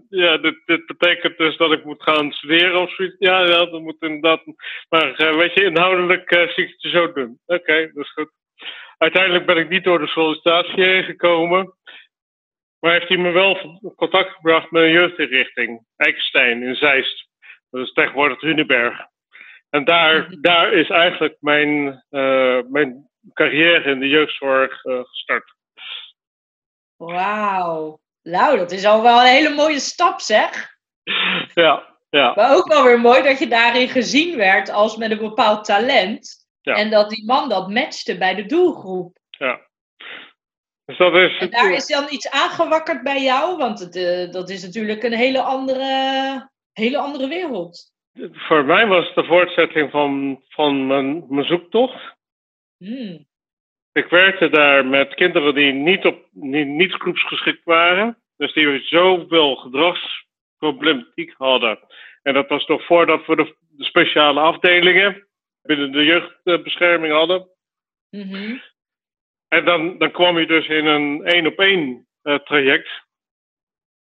ja, 0.10 0.38
dit, 0.38 0.62
dit, 0.66 0.86
betekent 0.86 1.38
dus 1.38 1.58
dat 1.58 1.72
ik 1.72 1.86
moet 1.86 2.04
gaan 2.04 2.32
studeren 2.32 2.82
of 2.82 2.96
zoiets. 2.96 3.16
Ja, 3.20 3.40
ja 3.40 3.66
dat 3.66 3.82
moet 3.82 3.96
inderdaad. 4.00 4.42
Maar 4.90 5.36
weet 5.38 5.54
je, 5.54 5.64
inhoudelijk 5.64 6.30
zie 6.30 6.66
ik 6.66 6.76
het 6.78 6.92
zo 6.92 7.14
doen. 7.14 7.40
Oké, 7.46 7.92
dat 7.94 8.04
is 8.04 8.12
goed. 8.12 8.32
Uiteindelijk 9.04 9.46
ben 9.46 9.58
ik 9.58 9.70
niet 9.70 9.84
door 9.84 10.00
de 10.00 10.08
sollicitatie 10.08 10.84
heen 10.84 11.04
gekomen. 11.04 11.74
Maar 12.80 12.92
heeft 12.92 13.08
hij 13.08 13.18
me 13.18 13.32
wel 13.32 13.58
in 13.58 13.94
contact 13.96 14.32
gebracht 14.32 14.72
met 14.72 14.84
een 14.84 14.92
jeugdinrichting, 14.92 15.86
Eikenstein 15.96 16.64
in 16.64 16.76
Zeist. 16.76 17.28
Dat 17.70 17.86
is 17.86 17.94
tegenwoordig 17.94 18.42
Hunenberg. 18.42 18.98
En 19.70 19.84
daar, 19.84 20.28
daar 20.42 20.74
is 20.74 20.90
eigenlijk 20.90 21.38
mijn, 21.40 22.04
uh, 22.10 22.60
mijn 22.70 23.10
carrière 23.34 23.90
in 23.90 24.00
de 24.00 24.08
jeugdzorg 24.08 24.82
gestart. 24.82 25.54
Wauw. 26.96 28.00
Nou, 28.22 28.58
dat 28.58 28.72
is 28.72 28.86
al 28.86 29.02
wel 29.02 29.20
een 29.20 29.36
hele 29.36 29.56
mooie 29.56 29.80
stap, 29.80 30.20
zeg. 30.20 30.78
Ja, 31.54 31.98
ja. 32.10 32.34
Maar 32.36 32.56
ook 32.56 32.68
wel 32.68 32.84
weer 32.84 33.00
mooi 33.00 33.24
dat 33.24 33.40
je 33.40 33.48
daarin 33.48 33.88
gezien 33.88 34.38
werd 34.38 34.70
als 34.70 34.98
met 34.98 35.12
een 35.12 35.18
bepaald 35.18 35.66
talent. 35.66 36.43
Ja. 36.64 36.76
En 36.76 36.90
dat 36.90 37.10
die 37.10 37.26
man 37.26 37.50
dat 37.50 37.70
matchte 37.70 38.18
bij 38.18 38.36
de 38.36 38.46
doelgroep. 38.46 39.18
Ja. 39.30 39.62
Dus 40.86 40.98
dat 40.98 41.16
is... 41.16 41.38
En 41.38 41.50
daar 41.50 41.72
is 41.72 41.88
dan 41.88 42.08
iets 42.10 42.30
aangewakkerd 42.30 43.04
bij 43.04 43.22
jou? 43.22 43.58
Want 43.58 43.80
het, 43.80 43.96
uh, 43.96 44.32
dat 44.32 44.50
is 44.50 44.64
natuurlijk 44.64 45.04
een 45.04 45.14
hele 45.14 45.42
andere, 45.42 46.50
hele 46.74 46.98
andere 46.98 47.28
wereld. 47.28 47.92
Voor 48.32 48.66
mij 48.66 48.88
was 48.88 49.06
het 49.06 49.16
de 49.16 49.24
voortzetting 49.24 49.92
van, 49.92 50.42
van 50.48 50.88
mijn, 50.88 51.26
mijn 51.30 51.48
zoektocht. 51.48 52.16
Hmm. 52.78 53.26
Ik 53.92 54.06
werkte 54.06 54.50
daar 54.50 54.86
met 54.86 55.14
kinderen 55.14 55.56
die 55.56 55.72
niet, 55.72 56.06
op, 56.06 56.28
niet, 56.32 56.68
niet 56.68 56.94
groepsgeschikt 56.94 57.64
waren. 57.64 58.18
Dus 58.38 58.54
die 58.54 58.80
zoveel 58.84 59.56
gedragsproblematiek 59.56 61.34
hadden. 61.38 61.80
En 62.22 62.34
dat 62.34 62.50
was 62.50 62.66
nog 62.66 62.86
voordat 62.86 63.26
we 63.26 63.36
de 63.36 63.56
speciale 63.84 64.40
afdelingen 64.40 65.28
binnen 65.64 65.92
de 65.92 66.04
jeugdbescherming 66.04 67.14
hadden. 67.14 67.48
Mm 68.10 68.62
En 69.48 69.66
dan, 69.66 69.98
dan 69.98 70.12
kwam 70.12 70.40
je 70.40 70.46
dus 70.46 70.68
in 70.68 70.86
een 70.86 71.26
één 71.26 71.48
op 71.48 71.60
één 71.60 72.08
uh, 72.24 72.36
traject 72.36 72.90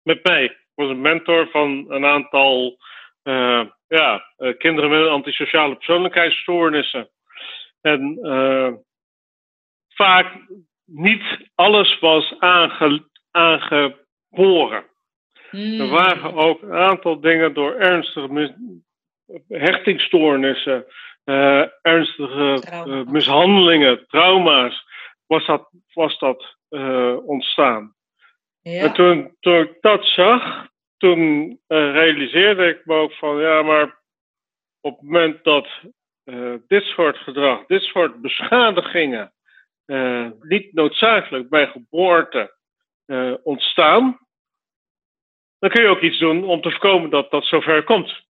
met 0.01 0.23
mij. 0.23 0.43
Ik 0.43 0.57
was 0.75 0.89
een 0.89 1.01
mentor 1.01 1.47
van 1.49 1.85
een 1.91 2.05
aantal 2.05 2.77
uh, 3.23 3.65
ja, 3.87 4.33
uh, 4.37 4.57
kinderen 4.57 4.89
met 4.89 5.07
antisociale 5.07 5.75
persoonlijkheidsstoornissen. 5.75 7.09
En 7.81 8.19
vaak 9.89 10.35
niet 10.85 11.23
alles 11.55 11.99
was 11.99 12.39
aange, 12.39 13.07
aangeboren. 13.31 14.85
Hmm. 15.49 15.79
Er 15.79 15.87
waren 15.87 16.33
ook 16.33 16.61
een 16.61 16.73
aantal 16.73 17.19
dingen 17.19 17.53
door 17.53 17.75
ernstige 17.75 18.55
hechtingstoornissen, 19.47 20.85
uh, 21.25 21.65
ernstige 21.81 22.63
uh, 22.87 23.03
mishandelingen, 23.03 24.07
trauma's, 24.07 24.85
was 25.27 25.45
dat, 25.45 25.69
was 25.93 26.19
dat 26.19 26.57
uh, 26.69 27.17
ontstaan. 27.27 27.95
Ja. 28.61 28.81
En 28.81 28.93
toen, 28.93 29.35
toen 29.39 29.55
ik 29.55 29.77
dat 29.81 30.05
zag, 30.05 30.67
toen 30.97 31.59
realiseerde 31.67 32.67
ik 32.67 32.85
me 32.85 32.95
ook 32.95 33.13
van, 33.13 33.39
ja, 33.39 33.61
maar 33.61 34.01
op 34.81 34.99
het 34.99 35.01
moment 35.01 35.43
dat 35.43 35.67
dit 36.67 36.83
soort 36.83 37.17
gedrag, 37.17 37.65
dit 37.65 37.81
soort 37.81 38.21
beschadigingen 38.21 39.33
niet 40.41 40.73
noodzakelijk 40.73 41.49
bij 41.49 41.67
geboorte 41.67 42.55
ontstaan, 43.43 44.19
dan 45.59 45.69
kun 45.69 45.81
je 45.81 45.87
ook 45.87 46.01
iets 46.01 46.19
doen 46.19 46.43
om 46.43 46.61
te 46.61 46.69
voorkomen 46.69 47.09
dat 47.09 47.31
dat 47.31 47.45
zover 47.45 47.83
komt. 47.83 48.23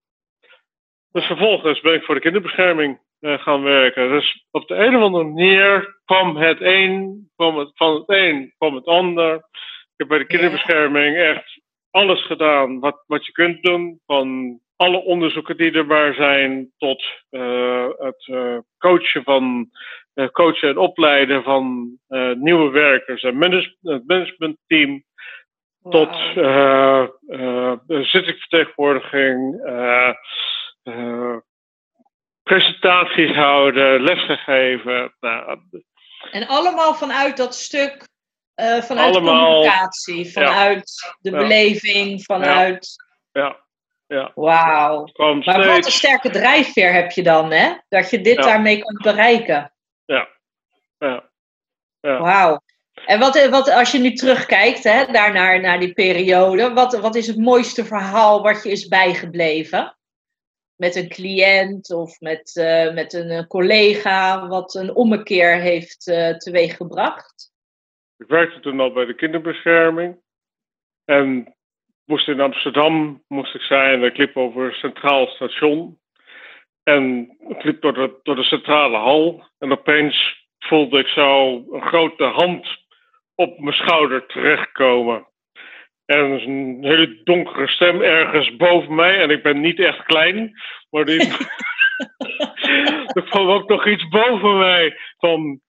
Dus 1.14 1.26
vervolgens 1.26 1.82
ben 1.82 1.94
ik 1.94 2.04
voor 2.04 2.16
de 2.16 2.22
kinderbescherming 2.22 3.00
uh, 3.20 3.40
gaan 3.40 3.64
werken. 3.64 4.10
Dus 4.10 4.46
op 4.52 4.68
de 4.68 4.76
een 4.76 4.96
of 4.96 5.02
andere 5.02 5.24
manier 5.24 6.00
kwam 6.06 6.36
het 6.36 6.62
een, 6.62 7.30
kwam 7.36 7.58
het, 7.58 7.72
van 7.74 7.94
het 7.94 8.04
een 8.06 8.54
kwam 8.58 8.76
het 8.76 8.86
ander. 8.86 9.36
Ik 9.36 9.94
heb 9.98 10.08
bij 10.08 10.18
de 10.18 10.26
kinderbescherming 10.26 11.18
echt 11.18 11.62
alles 11.92 12.26
gedaan 12.26 12.80
wat, 12.80 13.04
wat 13.08 13.26
je 13.26 13.32
kunt 13.32 13.64
doen. 13.64 14.00
Van 14.06 14.60
alle 14.76 14.98
onderzoeken 14.98 15.58
die 15.58 15.72
er 15.72 15.86
maar 15.86 16.14
zijn, 16.14 16.72
tot 16.78 17.04
uh, 17.32 17.88
het 17.98 18.28
uh, 18.28 18.58
coachen 18.78 19.24
van 19.24 19.70
coachen 20.32 20.70
en 20.70 20.78
opleiden 20.78 21.44
van 21.44 21.98
nieuwe 22.34 22.70
werkers 22.70 23.24
en 23.24 23.38
manage 23.38 23.76
het 23.82 24.08
managementteam. 24.08 25.04
Tot 25.90 26.16
uh, 30.84 30.94
zittingvertegenwoordiging, 30.94 31.42
presentaties 32.44 33.36
houden, 33.36 34.02
lessen 34.02 34.38
geven. 34.38 35.16
Nou, 35.20 35.60
en 36.32 36.48
allemaal 36.48 36.94
vanuit 36.94 37.38
dat 37.38 37.56
stuk, 37.56 38.08
uh, 38.56 38.82
vanuit 38.82 39.16
communicatie, 39.16 40.32
vanuit 40.32 41.16
de 41.20 41.32
beleving, 41.32 42.24
vanuit. 42.24 42.96
Ja. 43.32 43.58
ja. 44.08 44.32
Wauw. 44.36 45.10
Maar 45.16 45.68
wat 45.68 45.86
een 45.86 45.92
sterke 45.92 46.30
drijfveer 46.30 46.94
heb 46.94 47.12
je 47.12 47.24
dan, 47.24 47.52
hè? 47.52 47.74
Dat 47.90 48.10
je 48.10 48.22
dit 48.22 48.44
daarmee 48.44 48.80
kunt 48.80 49.02
bereiken. 49.02 49.74
Ja. 50.06 50.28
ja. 51.00 51.30
ja. 52.00 52.20
Wauw. 52.20 52.62
En 53.06 53.20
wat, 53.20 53.48
wat, 53.50 53.70
als 53.70 53.92
je 53.92 54.00
nu 54.00 54.14
terugkijkt 54.14 54.84
hè, 54.84 55.06
daarnaar, 55.06 55.62
naar 55.62 55.80
die 55.80 55.94
periode, 55.94 56.74
wat, 56.74 57.00
wat 57.00 57.16
is 57.16 57.28
het 57.28 57.38
mooiste 57.38 57.86
verhaal 57.86 58.42
wat 58.42 58.64
je 58.64 58.72
is 58.72 58.88
bijgebleven? 58.88 59.98
Met 60.76 60.96
een 60.96 61.10
cliënt 61.10 61.92
of 61.92 62.20
met, 62.20 62.56
uh, 62.56 62.94
met 62.94 63.14
een 63.14 63.30
eh, 63.30 63.48
collega 63.48 64.48
wat 64.48 64.76
een 64.76 64.96
ommekeer 64.96 65.56
heeft 65.56 66.08
uh, 66.08 66.38
teweeggebracht? 66.38 67.52
Ik 68.18 68.28
werkte 68.28 68.60
toen 68.60 68.80
al 68.80 68.94
bij 68.94 69.06
de 69.06 69.16
kinderbescherming. 69.16 70.22
En 71.06 71.56
moest 72.06 72.28
in 72.28 72.40
Amsterdam 72.40 73.24
moest 73.28 73.56
ik 73.56 73.62
zijn. 73.62 74.04
Ik 74.04 74.18
liep 74.18 74.38
over 74.38 74.66
het 74.66 74.76
Centraal 74.76 75.28
Station. 75.28 76.00
En 76.84 77.36
ik 77.48 77.64
liep 77.64 77.82
door 77.82 77.94
de, 77.94 78.20
door 78.24 78.36
de 78.36 78.44
centrale 78.44 78.98
hal. 78.98 79.50
En 79.58 79.72
opeens 79.72 80.48
voelde 80.60 81.00
ik 81.00 81.08
zo 81.08 81.56
een 81.72 81.82
grote 81.82 82.24
hand 82.24 82.68
op 83.36 83.60
mijn 83.60 83.76
schouder 83.76 84.26
terechtkomen. 84.26 85.28
En 86.14 86.20
er 86.20 86.40
is 86.40 86.46
een 86.46 86.78
hele 86.82 87.22
donkere 87.24 87.68
stem 87.68 88.02
ergens 88.02 88.56
boven 88.56 88.96
mij. 88.96 89.22
En 89.22 89.30
ik 89.30 89.44
ben 89.44 89.62
niet 89.62 89.80
echt 89.80 90.04
klein. 90.04 90.54
Maar 90.90 91.06
die... 91.06 91.20
er 93.18 93.24
kwam 93.30 93.48
ook 93.48 93.70
nog 93.70 93.88
iets 93.88 94.08
boven 94.08 94.58
mij. 94.58 94.98
Van, 95.18 95.60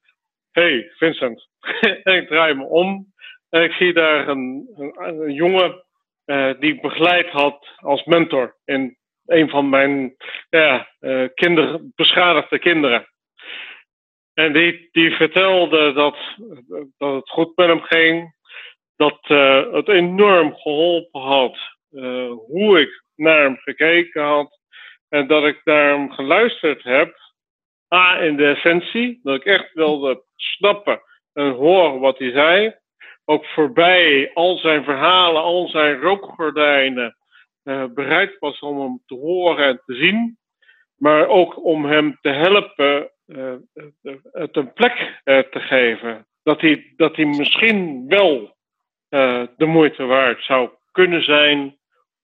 hey 0.50 0.92
Vincent. 0.96 1.48
en 1.80 2.16
ik 2.22 2.28
draai 2.28 2.54
me 2.54 2.64
om. 2.64 3.12
En 3.48 3.62
ik 3.62 3.72
zie 3.72 3.92
daar 3.92 4.28
een, 4.28 4.68
een, 4.76 5.32
jongen 5.32 5.84
uh, 6.26 6.52
die 6.60 6.74
ik 6.74 6.82
begeleid 6.82 7.30
had 7.30 7.68
als 7.76 8.04
mentor. 8.04 8.56
In 8.64 8.96
een 9.26 9.48
van 9.48 9.68
mijn 9.68 10.16
ja, 10.50 10.88
uh, 11.00 11.28
kinder, 11.34 11.80
beschadigde 11.94 12.58
kinderen. 12.58 13.06
En 14.34 14.52
die, 14.52 14.88
die 14.92 15.10
vertelde 15.10 15.92
dat, 15.92 16.16
dat 16.98 17.14
het 17.14 17.30
goed 17.30 17.56
met 17.56 17.66
hem 17.66 17.82
ging 17.82 18.34
dat 18.96 19.18
uh, 19.28 19.72
het 19.72 19.88
enorm 19.88 20.54
geholpen 20.56 21.20
had 21.20 21.56
uh, 21.90 22.30
hoe 22.30 22.80
ik 22.80 23.02
naar 23.16 23.42
hem 23.42 23.56
gekeken 23.56 24.22
had 24.22 24.58
en 25.08 25.26
dat 25.26 25.44
ik 25.44 25.60
naar 25.64 25.88
hem 25.88 26.12
geluisterd 26.12 26.82
heb. 26.82 27.22
A, 27.94 28.20
in 28.20 28.36
de 28.36 28.46
essentie, 28.46 29.20
dat 29.22 29.34
ik 29.34 29.44
echt 29.44 29.72
wilde 29.72 30.24
snappen 30.36 31.02
en 31.32 31.50
horen 31.50 32.00
wat 32.00 32.18
hij 32.18 32.30
zei. 32.30 32.74
Ook 33.24 33.46
voorbij 33.46 34.30
al 34.34 34.58
zijn 34.58 34.84
verhalen, 34.84 35.42
al 35.42 35.68
zijn 35.68 36.00
rookgordijnen, 36.00 37.16
uh, 37.64 37.84
bereid 37.94 38.38
was 38.38 38.60
om 38.60 38.80
hem 38.80 39.02
te 39.06 39.14
horen 39.14 39.66
en 39.66 39.82
te 39.86 39.94
zien. 39.94 40.38
Maar 40.96 41.26
ook 41.26 41.64
om 41.64 41.84
hem 41.84 42.18
te 42.20 42.28
helpen 42.28 43.10
het 44.32 44.56
een 44.56 44.72
plek 44.72 45.20
te 45.24 45.60
geven. 45.60 46.26
Dat 46.42 46.60
hij, 46.60 46.92
dat 46.96 47.16
hij 47.16 47.24
misschien 47.24 48.08
wel 48.08 48.53
de 49.56 49.66
moeite 49.66 50.04
waard 50.04 50.44
zou 50.44 50.70
kunnen 50.92 51.24
zijn 51.24 51.78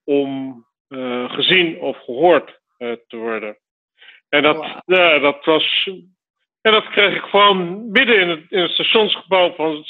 om 0.05 0.64
uh, 0.88 1.33
gezien 1.33 1.81
of 1.81 1.98
gehoord 2.05 2.61
uh, 2.79 2.92
te 3.07 3.16
worden. 3.16 3.59
En 4.29 4.42
dat, 4.42 4.57
wow. 4.57 4.79
ja, 4.85 5.18
dat 5.18 5.44
was. 5.44 5.88
En 6.61 6.72
dat 6.72 6.88
kreeg 6.88 7.16
ik 7.16 7.22
gewoon 7.22 7.90
midden 7.90 8.20
in 8.20 8.29
het, 8.29 8.44
in 8.48 8.61
het 8.61 8.70
stationsgebouw 8.70 9.55
van 9.55 9.85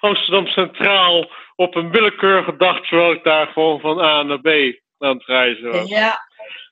Amsterdam 0.00 0.46
Centraal 0.46 1.30
op 1.56 1.74
een 1.74 1.90
willekeurige 1.90 2.56
dag, 2.56 2.86
terwijl 2.86 3.12
ik 3.12 3.24
daar 3.24 3.46
gewoon 3.46 3.80
van 3.80 4.00
A 4.00 4.22
naar 4.22 4.40
B 4.40 4.48
aan 4.98 5.16
het 5.16 5.26
reizen 5.26 5.70
was. 5.70 5.88
Ja, 5.88 6.18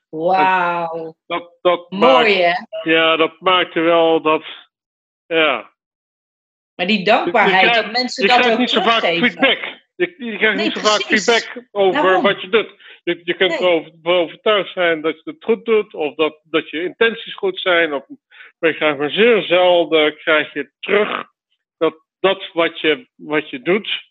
wauw. 0.09 1.15
Dat, 1.27 1.57
dat 1.61 1.91
Mooi 1.91 2.33
hè? 2.33 2.53
Ja, 2.91 3.15
dat 3.15 3.39
maakte 3.39 3.79
wel 3.79 4.21
dat. 4.21 4.43
Ja, 5.25 5.71
maar 6.81 6.89
die 6.89 7.05
dankbaarheid, 7.05 7.73
dat 7.73 7.91
mensen 7.91 8.27
dat 8.27 8.51
ook 8.51 8.57
niet 8.57 8.69
zo 8.69 8.81
vaak 8.81 9.01
feedback. 9.01 9.79
Je, 9.95 10.15
je 10.17 10.37
krijgt 10.37 10.63
niet 10.63 10.73
zo 10.73 10.79
vaak 10.79 11.01
feedback 11.01 11.65
over 11.71 12.21
wat 12.21 12.41
je 12.41 12.49
doet. 12.49 12.71
Je, 13.03 13.21
je 13.23 13.33
kunt 13.33 13.49
nee. 13.49 13.59
erover 13.59 13.91
overtuigd 14.03 14.73
zijn 14.73 15.01
dat 15.01 15.15
je 15.15 15.31
het 15.31 15.43
goed 15.43 15.65
doet, 15.65 15.93
of 15.93 16.15
dat, 16.15 16.39
dat 16.43 16.69
je 16.69 16.83
intenties 16.83 17.33
goed 17.35 17.59
zijn. 17.59 17.93
Of, 17.93 18.05
maar 18.59 18.69
je 18.69 18.75
krijgt 18.75 18.97
maar 18.97 19.09
zeer 19.09 19.43
zelden 19.43 20.17
krijg 20.17 20.53
je 20.53 20.71
terug 20.79 21.23
dat 21.77 22.05
dat 22.19 22.49
wat 22.53 22.79
je, 22.79 23.07
wat 23.15 23.49
je 23.49 23.61
doet, 23.61 24.03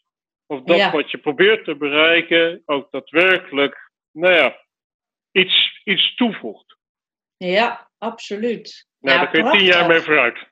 of 0.46 0.62
dat 0.62 0.76
ja. 0.76 0.90
wat 0.90 1.10
je 1.10 1.18
probeert 1.18 1.64
te 1.64 1.76
bereiken, 1.76 2.62
ook 2.66 2.90
daadwerkelijk, 2.90 3.90
nou 4.12 4.34
ja, 4.34 4.56
iets, 5.32 5.80
iets 5.84 6.14
toevoegt. 6.14 6.76
Ja, 7.36 7.90
absoluut. 7.98 8.88
Nou, 8.98 9.16
ja, 9.16 9.22
daar 9.22 9.32
kun 9.32 9.44
je 9.44 9.50
tien 9.50 9.66
jaar 9.66 9.86
mee 9.86 10.00
vooruit. 10.00 10.49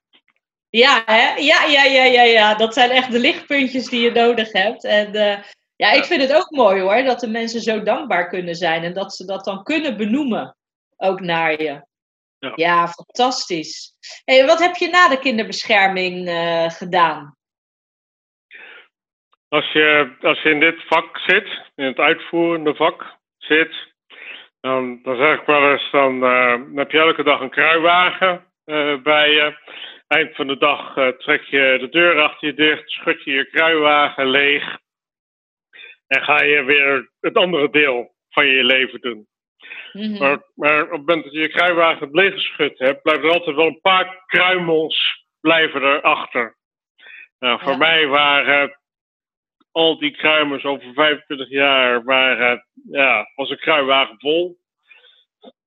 Ja, 0.71 1.03
hè? 1.05 1.35
Ja, 1.35 1.65
ja, 1.65 1.85
ja, 1.85 2.05
ja, 2.05 2.23
ja, 2.23 2.55
dat 2.55 2.75
zijn 2.75 2.91
echt 2.91 3.13
de 3.13 3.19
lichtpuntjes 3.19 3.89
die 3.89 4.01
je 4.01 4.11
nodig 4.11 4.53
hebt. 4.53 4.85
En 4.85 5.17
uh, 5.17 5.39
ja, 5.77 5.93
ik 5.93 6.05
vind 6.05 6.23
het 6.23 6.35
ook 6.35 6.51
mooi 6.51 6.81
hoor, 6.81 7.03
dat 7.03 7.21
de 7.21 7.29
mensen 7.29 7.61
zo 7.61 7.83
dankbaar 7.83 8.29
kunnen 8.29 8.55
zijn 8.55 8.83
en 8.83 8.95
dat 8.95 9.15
ze 9.15 9.25
dat 9.25 9.45
dan 9.45 9.63
kunnen 9.63 9.97
benoemen, 9.97 10.57
ook 10.97 11.21
naar 11.21 11.63
je. 11.63 11.87
Ja, 12.39 12.53
ja 12.55 12.89
fantastisch. 12.89 13.93
Hey, 14.25 14.47
wat 14.47 14.59
heb 14.59 14.77
je 14.77 14.89
na 14.89 15.09
de 15.09 15.19
kinderbescherming 15.19 16.29
uh, 16.29 16.71
gedaan? 16.71 17.37
Als 19.49 19.73
je, 19.73 20.17
als 20.21 20.43
je 20.43 20.51
in 20.51 20.61
dit 20.61 20.83
vak 20.87 21.19
zit, 21.19 21.49
in 21.75 21.85
het 21.85 21.99
uitvoerende 21.99 22.75
vak 22.75 23.17
zit, 23.39 23.75
dan, 24.61 25.03
dan 25.03 25.17
zeg 25.17 25.41
ik 25.41 25.47
wel 25.47 25.73
eens, 25.73 25.91
dan, 25.91 26.15
uh, 26.15 26.51
dan 26.51 26.77
heb 26.77 26.91
je 26.91 26.99
elke 26.99 27.23
dag 27.23 27.41
een 27.41 27.51
kruiwagen 27.51 28.47
bij 29.03 29.31
je. 29.31 29.57
Eind 30.09 30.35
van 30.35 30.47
de 30.47 30.57
dag 30.57 30.97
uh, 30.97 31.09
trek 31.09 31.43
je 31.43 31.77
de 31.81 31.89
deur 31.89 32.21
achter 32.21 32.49
je 32.49 32.55
dicht, 32.55 32.91
schud 32.91 33.25
je 33.25 33.31
je 33.31 33.45
kruiwagen 33.45 34.31
leeg. 34.31 34.79
En 36.07 36.23
ga 36.23 36.43
je 36.43 36.63
weer 36.63 37.11
het 37.21 37.37
andere 37.37 37.71
deel 37.71 38.15
van 38.31 38.47
je 38.47 38.65
leven 38.65 39.01
doen. 39.01 39.27
Mm 39.93 40.03
-hmm. 40.03 40.19
maar, 40.19 40.43
maar, 40.55 40.83
op 40.83 40.91
het 40.91 40.99
moment 40.99 41.25
dat 41.25 41.33
je 41.33 41.41
je 41.41 41.49
kruiwagen 41.49 42.09
leeggeschud 42.13 42.79
hebt, 42.79 43.03
blijven 43.03 43.25
er 43.25 43.35
altijd 43.35 43.57
wel 43.57 43.67
een 43.67 43.81
paar 43.81 44.23
kruimels 44.27 45.27
blijven 45.41 45.83
erachter. 45.83 46.57
Nou, 47.39 47.61
voor 47.61 47.73
ja. 47.73 47.77
mij 47.77 48.07
waren 48.07 48.79
al 49.73 49.99
die 49.99 50.17
kruimers 50.17 50.65
over 50.65 50.93
25 50.93 51.49
jaar, 51.49 52.05
waren, 52.05 52.67
ja, 52.91 53.31
was 53.35 53.51
een 53.51 53.59
kruiwagen 53.59 54.19
vol. 54.19 54.59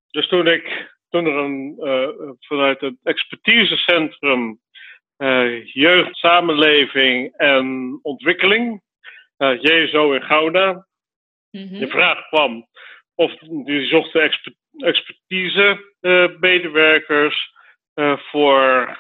Dus 0.10 0.28
toen 0.28 0.48
ik 0.48 0.92
toen 1.12 1.26
er 1.26 1.36
een, 1.36 1.76
uh, 1.80 2.32
vanuit 2.40 2.82
het 2.82 2.96
expertisecentrum 3.04 4.60
uh, 5.18 5.66
jeugd, 5.66 6.16
samenleving 6.16 7.34
en 7.38 8.00
ontwikkeling, 8.02 8.82
uh, 9.38 9.62
JSO 9.62 10.14
in 10.14 10.22
Gouda, 10.22 10.88
mm 11.52 11.68
-hmm. 11.68 11.80
de 11.80 11.88
vraag 11.88 12.28
kwam 12.28 12.68
of 13.16 13.36
die 13.66 13.86
zochten 13.86 14.22
exper 14.22 14.54
expertise 14.78 15.90
medewerkers 16.40 17.54
voor 18.16 18.98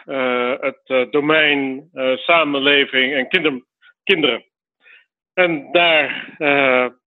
het 0.62 1.12
domein 1.12 1.90
samenleving 2.16 3.14
en 3.14 3.28
kinder 3.28 3.64
kinderen. 4.04 4.46
En 5.34 5.72
daar 5.72 6.36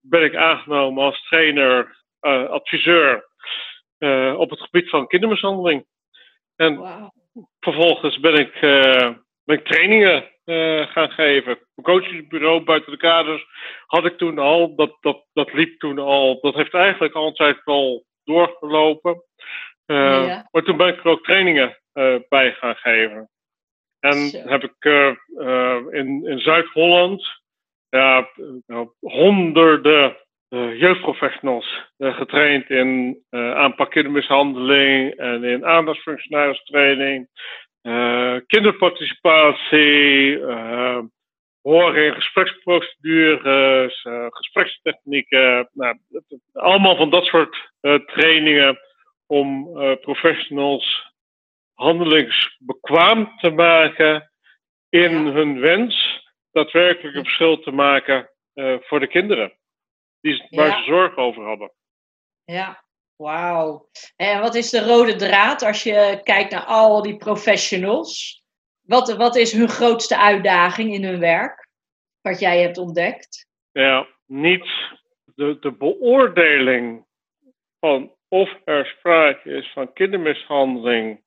ben 0.00 0.24
ik 0.24 0.34
aangenomen 0.34 1.04
als 1.04 1.26
trainer, 1.28 1.96
adviseur 2.50 3.24
uh, 3.98 4.34
op 4.38 4.50
het 4.50 4.60
gebied 4.60 4.88
van 4.88 5.06
kindermishandeling. 5.06 5.86
En 6.56 6.76
wow. 6.76 7.10
vervolgens 7.60 8.20
ben 8.20 8.34
ik, 8.34 8.62
uh, 8.62 9.10
ben 9.44 9.58
ik 9.58 9.64
trainingen 9.64 10.30
uh, 10.44 10.86
gaan 10.86 11.10
geven. 11.10 11.58
Een 11.74 11.84
coachingsbureau 11.84 12.64
buiten 12.64 12.92
de 12.92 12.98
kaders 12.98 13.46
had 13.86 14.04
ik 14.04 14.18
toen 14.18 14.38
al. 14.38 14.74
Dat, 14.74 14.96
dat, 15.00 15.24
dat 15.32 15.52
liep 15.52 15.78
toen 15.78 15.98
al. 15.98 16.40
Dat 16.40 16.54
heeft 16.54 16.74
eigenlijk 16.74 17.14
altijd 17.14 17.60
wel 17.64 18.04
doorgelopen. 18.24 19.22
Ja. 19.86 20.48
Maar 20.50 20.62
toen 20.62 20.76
ben 20.76 20.88
ik 20.88 20.98
er 20.98 21.10
ook 21.10 21.24
trainingen 21.24 21.78
bij 22.28 22.52
gaan 22.52 22.76
geven. 22.76 23.30
En 24.00 24.28
Zo. 24.28 24.38
heb 24.38 24.62
ik 24.64 24.84
in, 25.90 26.26
in 26.26 26.38
Zuid-Holland 26.38 27.42
ja, 27.88 28.28
honderden 29.00 30.16
jeugdprofessionals 30.48 31.84
uh, 31.98 32.16
getraind 32.16 32.70
in 32.70 33.22
uh, 33.30 33.54
aanpak 33.54 33.90
kindermishandeling 33.90 35.14
en 35.16 35.44
in 35.44 35.64
aandachtsfunctionaristraining. 35.64 37.28
kinderparticipatie, 38.46 40.38
horen 41.62 42.06
in 42.06 42.14
gespreksprocedures, 42.14 44.06
gesprekstechnieken. 44.30 45.68
Nou, 45.72 45.98
allemaal 46.52 46.96
van 46.96 47.10
dat 47.10 47.24
soort 47.24 47.70
trainingen 48.06 48.78
om 49.26 49.72
professionals 50.00 51.12
handelingsbekwaam 51.74 53.32
te 53.36 53.50
maken 53.50 54.30
in 54.88 55.12
hun 55.12 55.60
wens 55.60 56.22
daadwerkelijk 56.52 57.16
een 57.16 57.24
verschil 57.24 57.58
te 57.58 57.70
maken 57.70 58.30
voor 58.80 59.00
de 59.00 59.08
kinderen 59.08 59.52
die, 60.24 60.46
waar 60.50 60.76
ze 60.76 60.82
zorg 60.84 61.16
over 61.16 61.44
hadden. 61.44 61.72
Ja, 62.44 62.84
wauw. 63.16 63.88
En 64.16 64.40
wat 64.40 64.54
is 64.54 64.70
de 64.70 64.84
rode 64.84 65.16
draad 65.16 65.62
als 65.62 65.82
je 65.82 66.20
kijkt 66.22 66.50
naar 66.50 66.64
al 66.64 67.02
die 67.02 67.16
professionals? 67.16 68.42
Wat, 68.80 69.16
wat 69.16 69.36
is 69.36 69.52
hun 69.52 69.68
grootste 69.68 70.18
uitdaging 70.18 70.92
in 70.92 71.04
hun 71.04 71.20
werk? 71.20 71.68
Wat 72.20 72.40
jij 72.40 72.60
hebt 72.60 72.78
ontdekt? 72.78 73.48
Ja, 73.72 74.06
niet 74.26 74.66
de, 75.34 75.58
de 75.60 75.72
beoordeling 75.72 77.06
van 77.80 78.12
of 78.28 78.50
er 78.64 78.86
sprake 78.86 79.50
is 79.50 79.72
van 79.72 79.92
kindermishandeling 79.92 81.22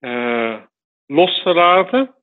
uh, 0.00 0.62
los 1.06 1.42
te 1.42 1.54
laten 1.54 2.14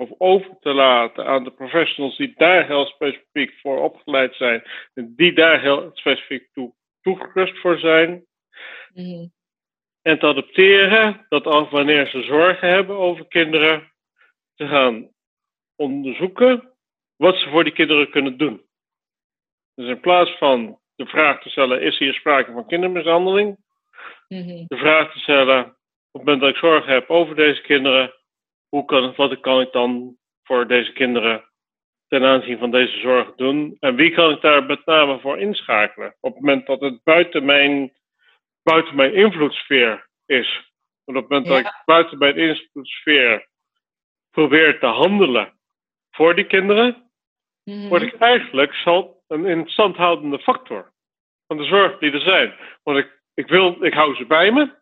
of 0.00 0.10
over 0.18 0.56
te 0.60 0.74
laten 0.74 1.26
aan 1.26 1.44
de 1.44 1.50
professionals 1.50 2.16
die 2.16 2.32
daar 2.36 2.66
heel 2.66 2.86
specifiek 2.86 3.58
voor 3.62 3.82
opgeleid 3.82 4.34
zijn, 4.34 4.62
en 4.94 5.14
die 5.16 5.32
daar 5.32 5.60
heel 5.60 5.90
specifiek 5.94 6.48
toe, 6.52 6.74
toegerust 7.00 7.58
voor 7.58 7.78
zijn. 7.78 8.26
Mhm. 8.94 9.26
En 10.02 10.18
te 10.18 10.26
adopteren 10.26 11.26
dat 11.28 11.46
als 11.46 11.70
wanneer 11.70 12.06
ze 12.06 12.22
zorgen 12.22 12.68
hebben 12.68 12.96
over 12.96 13.26
kinderen, 13.28 13.92
te 14.54 14.66
gaan 14.66 15.10
onderzoeken 15.76 16.72
wat 17.16 17.36
ze 17.36 17.48
voor 17.48 17.64
die 17.64 17.72
kinderen 17.72 18.10
kunnen 18.10 18.36
doen. 18.36 18.62
Dus 19.74 19.88
in 19.88 20.00
plaats 20.00 20.30
van 20.30 20.78
de 20.94 21.06
vraag 21.06 21.42
te 21.42 21.48
stellen: 21.48 21.82
is 21.82 21.98
hier 21.98 22.14
sprake 22.14 22.52
van 22.52 22.66
kindermishandeling? 22.66 23.56
Mhm. 24.28 24.64
De 24.66 24.76
vraag 24.76 25.12
te 25.12 25.18
stellen: 25.18 25.64
op 25.64 26.20
het 26.20 26.24
moment 26.24 26.40
dat 26.40 26.50
ik 26.50 26.56
zorgen 26.56 26.92
heb 26.92 27.10
over 27.10 27.36
deze 27.36 27.60
kinderen, 27.60 28.19
hoe 28.70 28.84
kan, 28.84 29.14
wat 29.16 29.40
kan 29.40 29.60
ik 29.60 29.72
dan 29.72 30.16
voor 30.42 30.66
deze 30.66 30.92
kinderen 30.92 31.44
ten 32.08 32.24
aanzien 32.24 32.58
van 32.58 32.70
deze 32.70 32.98
zorg 32.98 33.34
doen? 33.34 33.76
En 33.80 33.94
wie 33.94 34.10
kan 34.10 34.30
ik 34.30 34.40
daar 34.40 34.64
met 34.64 34.86
name 34.86 35.20
voor 35.20 35.38
inschakelen? 35.38 36.16
Op 36.20 36.32
het 36.32 36.42
moment 36.42 36.66
dat 36.66 36.80
het 36.80 37.02
buiten 37.04 37.44
mijn, 37.44 37.92
buiten 38.62 38.96
mijn 38.96 39.14
invloedssfeer 39.14 40.08
is. 40.26 40.72
op 41.04 41.14
het 41.14 41.28
moment 41.28 41.46
dat 41.46 41.58
ik 41.58 41.82
buiten 41.84 42.18
mijn 42.18 42.36
invloedssfeer 42.36 43.48
probeer 44.30 44.78
te 44.78 44.86
handelen 44.86 45.52
voor 46.10 46.34
die 46.34 46.46
kinderen, 46.46 47.10
mhm. 47.64 47.88
word 47.88 48.02
ik 48.02 48.14
eigenlijk 48.14 48.74
zal 48.74 49.22
een 49.28 49.46
instandhoudende 49.46 50.38
factor 50.38 50.92
van 51.46 51.56
de 51.56 51.64
zorg 51.64 51.98
die 51.98 52.12
er 52.12 52.20
zijn. 52.20 52.54
Want 52.82 52.98
ik, 52.98 53.20
ik, 53.34 53.48
wil, 53.48 53.84
ik 53.84 53.92
hou 53.92 54.14
ze 54.14 54.26
bij 54.26 54.52
me. 54.52 54.78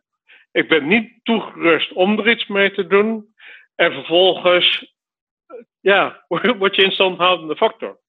Ik 0.53 0.69
ben 0.69 0.87
niet 0.87 1.13
toegerust 1.23 1.93
om 1.93 2.19
er 2.19 2.31
iets 2.31 2.47
mee 2.47 2.73
te 2.73 2.87
doen. 2.87 3.35
En 3.79 3.93
vervolgens, 3.93 4.95
ja, 5.81 6.25
word 6.59 6.77
je 6.77 6.83
instandhoudende 6.85 7.57
factor. 7.57 8.01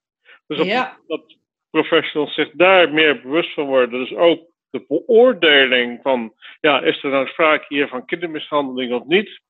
Dus 0.48 0.60
op, 0.60 1.00
dat 1.08 1.38
professionals 1.70 2.34
zich 2.34 2.52
daar 2.52 2.94
meer 2.94 3.22
bewust 3.22 3.54
van 3.54 3.66
worden. 3.66 4.00
Dus 4.00 4.14
ook 4.14 4.50
de 4.70 4.86
beoordeling 4.88 6.00
van, 6.02 6.34
ja, 6.60 6.82
is 6.82 7.04
er 7.04 7.10
nou 7.10 7.28
sprake 7.28 7.66
hier 7.68 7.88
van 7.88 8.06
kindermishandeling 8.06 8.94
of 8.94 9.06
niet? 9.06 9.42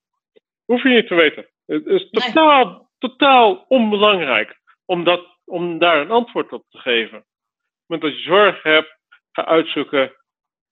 Hoef 0.66 0.84
je 0.84 0.90
niet 0.90 1.08
te 1.08 1.16
weten. 1.16 1.50
Het 1.66 1.86
is 1.86 2.10
totaal, 2.10 2.90
totaal 2.98 3.66
onbelangrijk 3.68 4.60
om, 4.86 5.04
dat, 5.04 5.40
om 5.46 5.80
daar 5.80 6.02
een 6.02 6.12
antwoord 6.12 6.52
op 6.52 6.66
te 6.70 6.78
geven. 6.78 7.26
Moment 7.86 8.10
dat 8.10 8.18
je 8.18 8.30
zorg 8.30 8.64
hebt, 8.64 8.98
ga 9.32 9.46
uitzoeken 9.46 10.16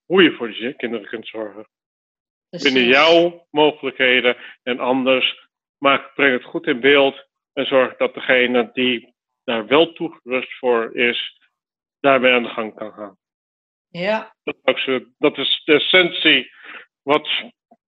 hoe 0.06 0.24
je 0.24 0.32
voor 0.32 0.48
die 0.52 0.74
kinderen 0.74 1.08
kunt 1.08 1.28
zorgen 1.28 1.68
binnen 2.50 2.86
jouw 2.86 3.48
mogelijkheden 3.50 4.38
en 4.64 4.80
anders. 4.80 5.48
Maar 5.78 6.12
breng 6.16 6.34
het 6.34 6.44
goed 6.44 6.68
in 6.68 6.80
beeld 6.80 7.28
en 7.54 7.66
zorg 7.66 7.98
dat 7.98 8.14
degene 8.14 8.70
die 8.74 9.16
daar 9.44 9.68
wel 9.68 9.94
toegerust 9.94 10.58
voor 10.58 10.96
is, 10.96 11.50
daarmee 12.00 12.34
aan 12.34 12.44
de 12.44 12.50
gang 12.50 12.76
kan 12.76 12.94
gaan. 12.94 13.18
Ja. 13.90 14.36
Dat 15.18 15.38
is 15.38 15.62
de 15.66 15.74
essentie 15.74 16.52
wat, 17.02 17.30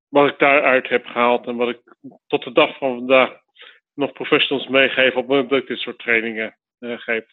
wat 0.08 0.30
ik 0.30 0.40
daaruit 0.40 0.90
heb 0.90 1.06
gehaald 1.06 1.48
en 1.48 1.56
wat 1.56 1.70
ik 1.70 1.82
tot 2.28 2.44
de 2.44 2.52
dag 2.52 2.78
van 2.78 2.98
vandaag 2.98 3.40
nog 3.94 4.12
professionals 4.12 4.68
meegeef 4.68 5.10
op 5.10 5.16
het 5.16 5.28
moment 5.28 5.50
dat 5.50 5.62
ik 5.62 5.68
dit 5.68 5.80
soort 5.80 6.00
trainingen 6.00 6.58
uh, 6.80 7.00
geef. 7.00 7.26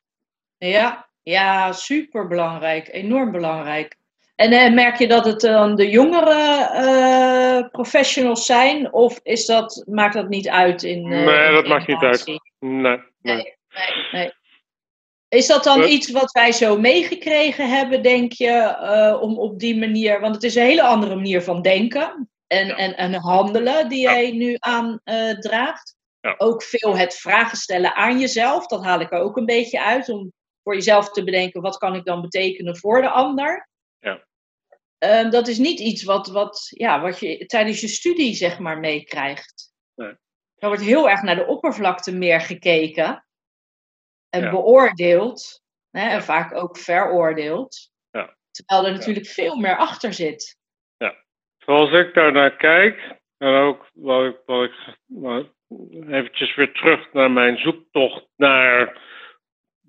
Ja, 0.58 1.10
ja, 1.22 1.72
super 1.72 2.28
belangrijk, 2.28 2.88
enorm 2.88 3.32
belangrijk. 3.32 3.96
En 4.36 4.52
uh, 4.52 4.74
merk 4.74 4.98
je 4.98 5.08
dat 5.08 5.24
het 5.24 5.40
dan 5.40 5.76
de 5.76 5.90
jongere 5.90 6.70
uh, 6.74 7.68
professionals 7.70 8.46
zijn? 8.46 8.92
Of 8.92 9.20
is 9.22 9.46
dat, 9.46 9.84
maakt 9.86 10.14
dat 10.14 10.28
niet 10.28 10.48
uit 10.48 10.82
in. 10.82 11.12
Uh, 11.12 11.24
nee, 11.24 11.52
dat 11.52 11.66
maakt 11.66 11.86
niet 11.86 12.02
uit. 12.02 12.26
Nee, 12.26 12.40
nee. 12.58 13.00
nee, 13.22 13.56
nee, 14.12 14.32
Is 15.28 15.46
dat 15.46 15.64
dan 15.64 15.82
iets 15.82 16.10
wat 16.10 16.32
wij 16.32 16.52
zo 16.52 16.78
meegekregen 16.78 17.68
hebben, 17.68 18.02
denk 18.02 18.32
je, 18.32 18.76
om 19.20 19.38
op 19.38 19.58
die 19.58 19.78
manier. 19.78 20.20
Want 20.20 20.34
het 20.34 20.44
is 20.44 20.54
een 20.54 20.62
hele 20.62 20.82
andere 20.82 21.14
manier 21.14 21.42
van 21.42 21.62
denken 21.62 22.28
en, 22.46 22.66
ja. 22.66 22.76
en, 22.76 22.96
en 22.96 23.14
handelen 23.14 23.88
die 23.88 24.00
jij 24.00 24.30
nu 24.30 24.56
aandraagt. 24.58 25.94
Ja. 26.20 26.34
Ook 26.38 26.62
veel 26.62 26.96
het 26.96 27.14
vragen 27.14 27.56
stellen 27.56 27.94
aan 27.94 28.18
jezelf. 28.18 28.66
Dat 28.66 28.84
haal 28.84 29.00
ik 29.00 29.12
er 29.12 29.20
ook 29.20 29.36
een 29.36 29.46
beetje 29.46 29.82
uit. 29.82 30.08
Om 30.08 30.32
voor 30.62 30.74
jezelf 30.74 31.10
te 31.10 31.24
bedenken: 31.24 31.60
wat 31.60 31.76
kan 31.76 31.94
ik 31.94 32.04
dan 32.04 32.20
betekenen 32.20 32.76
voor 32.76 33.00
de 33.02 33.10
ander? 33.10 33.68
Ehm, 34.98 35.30
dat 35.30 35.48
is 35.48 35.58
niet 35.58 35.80
iets 35.80 36.02
wat, 36.02 36.26
wat, 36.26 36.66
ja, 36.70 37.00
wat 37.00 37.20
je 37.20 37.46
tijdens 37.46 37.80
je 37.80 37.88
studie 37.88 38.34
zeg 38.34 38.58
maar 38.58 38.78
meekrijgt. 38.78 39.72
Nee. 39.94 40.14
Er 40.56 40.68
wordt 40.68 40.82
heel 40.82 41.10
erg 41.10 41.22
naar 41.22 41.36
de 41.36 41.46
oppervlakte 41.46 42.12
meer 42.12 42.40
gekeken 42.40 43.26
en 44.28 44.50
beoordeeld. 44.50 45.62
Hè, 45.90 46.08
en 46.08 46.22
vaak 46.22 46.54
ook 46.54 46.78
veroordeeld. 46.78 47.90
Ja. 48.10 48.36
Terwijl 48.50 48.86
er 48.86 48.92
natuurlijk 48.92 49.26
veel 49.26 49.56
meer 49.56 49.76
achter 49.76 50.12
zit. 50.12 50.58
Ja, 50.96 51.24
zoals 51.58 51.90
ik 51.92 52.14
daar 52.14 52.32
naar 52.32 52.56
kijk, 52.56 53.20
en 53.36 53.54
ook 53.54 53.90
wat 53.92 54.24
ik, 54.24 54.40
wat 54.46 54.64
ik 54.64 54.96
wat, 55.06 55.46
eventjes 56.08 56.54
weer 56.54 56.72
terug 56.72 57.12
naar 57.12 57.30
mijn 57.30 57.58
zoektocht 57.58 58.26
naar 58.36 59.00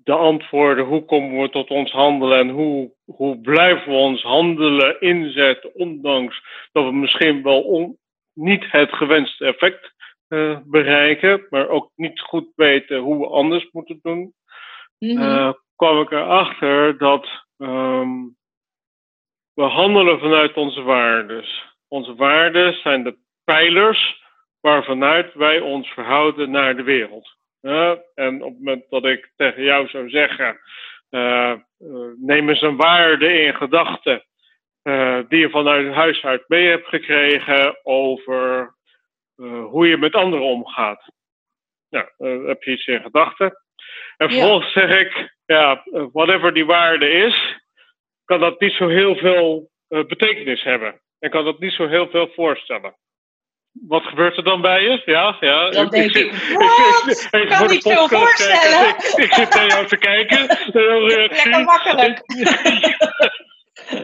de 0.08 0.14
antwoorden, 0.14 0.84
hoe 0.84 1.04
komen 1.04 1.42
we 1.42 1.50
tot 1.50 1.70
ons 1.70 1.90
handelen 1.90 2.38
en 2.38 2.48
hoe, 2.48 2.92
hoe 3.04 3.40
blijven 3.40 3.92
we 3.92 3.98
ons 3.98 4.22
handelen 4.22 5.00
inzetten, 5.00 5.74
ondanks 5.74 6.42
dat 6.72 6.84
we 6.84 6.92
misschien 6.92 7.42
wel 7.42 7.96
niet 8.32 8.64
het 8.70 8.92
gewenste 8.92 9.44
effect 9.44 9.92
uh, 10.28 10.58
bereiken, 10.64 11.46
maar 11.50 11.68
ook 11.68 11.90
niet 11.96 12.20
goed 12.20 12.48
weten 12.56 12.98
hoe 12.98 13.18
we 13.18 13.26
anders 13.26 13.68
moeten 13.72 13.98
doen, 14.02 14.34
mm 14.98 15.16
-hmm. 15.16 15.54
kwam 15.76 16.00
ik 16.00 16.10
erachter 16.10 16.98
dat 16.98 17.28
um, 17.56 18.36
we 19.54 19.62
handelen 19.62 20.18
vanuit 20.18 20.56
onze 20.56 20.82
waarden. 20.82 21.44
Onze 21.88 22.14
waarden 22.14 22.74
zijn 22.74 23.04
de 23.04 23.18
pijlers 23.44 24.22
waarvanuit 24.60 25.34
wij 25.34 25.60
ons 25.60 25.88
verhouden 25.88 26.50
naar 26.50 26.76
de 26.76 26.82
wereld 26.82 27.37
en 27.60 28.42
op 28.42 28.50
het 28.50 28.58
moment 28.58 28.84
dat 28.88 29.04
ik 29.04 29.32
tegen 29.36 29.62
jou 29.62 29.88
zou 29.88 30.08
zeggen, 30.08 30.60
uh, 31.10 31.54
neem 32.16 32.48
eens 32.48 32.62
een 32.62 32.76
waarde 32.76 33.42
in 33.42 33.54
gedachten 33.54 34.24
uh, 34.82 35.18
die 35.28 35.38
je 35.38 35.50
vanuit 35.50 35.94
huis 35.94 36.24
uit 36.24 36.44
mee 36.48 36.66
hebt 36.66 36.86
gekregen 36.86 37.78
over 37.82 38.76
hoe 39.70 39.88
je 39.88 39.96
met 39.96 40.14
anderen 40.14 40.46
omgaat. 40.46 41.10
Nou, 41.88 42.08
heb 42.46 42.62
je 42.62 42.70
iets 42.70 42.86
in 42.86 43.02
gedachten. 43.02 43.62
En 44.16 44.30
vervolgens 44.30 44.72
zeg 44.72 45.00
ik, 45.00 45.36
ja, 45.46 45.82
whatever 46.12 46.54
die 46.54 46.66
waarde 46.66 47.08
is, 47.10 47.58
kan 48.24 48.40
dat 48.40 48.60
niet 48.60 48.72
zo 48.72 48.88
heel 48.88 49.16
veel 49.16 49.70
betekenis 49.88 50.62
hebben. 50.62 51.00
En 51.18 51.30
kan 51.30 51.44
dat 51.44 51.58
niet 51.58 51.72
zo 51.72 51.86
heel 51.86 52.08
veel 52.08 52.28
voorstellen. 52.28 52.96
Wat 53.86 54.02
gebeurt 54.02 54.36
er 54.36 54.44
dan 54.44 54.60
bij 54.60 54.82
je? 54.82 55.02
Ja, 55.04 55.36
ja. 55.40 55.70
Dan 55.70 55.88
denk 55.88 56.12
ik, 56.16 56.32
wat? 56.32 57.28
Ik 57.40 57.48
kan 57.48 57.70
niet 57.70 57.82
veel 57.82 58.08
voorstellen. 58.08 58.88
Ik, 58.96 59.32
zit 59.32 59.54
naar 59.54 59.66
jou 59.66 59.86
te 59.86 59.96
kijken. 59.96 60.46
Lekker 61.06 61.64
makkelijk. 61.64 62.20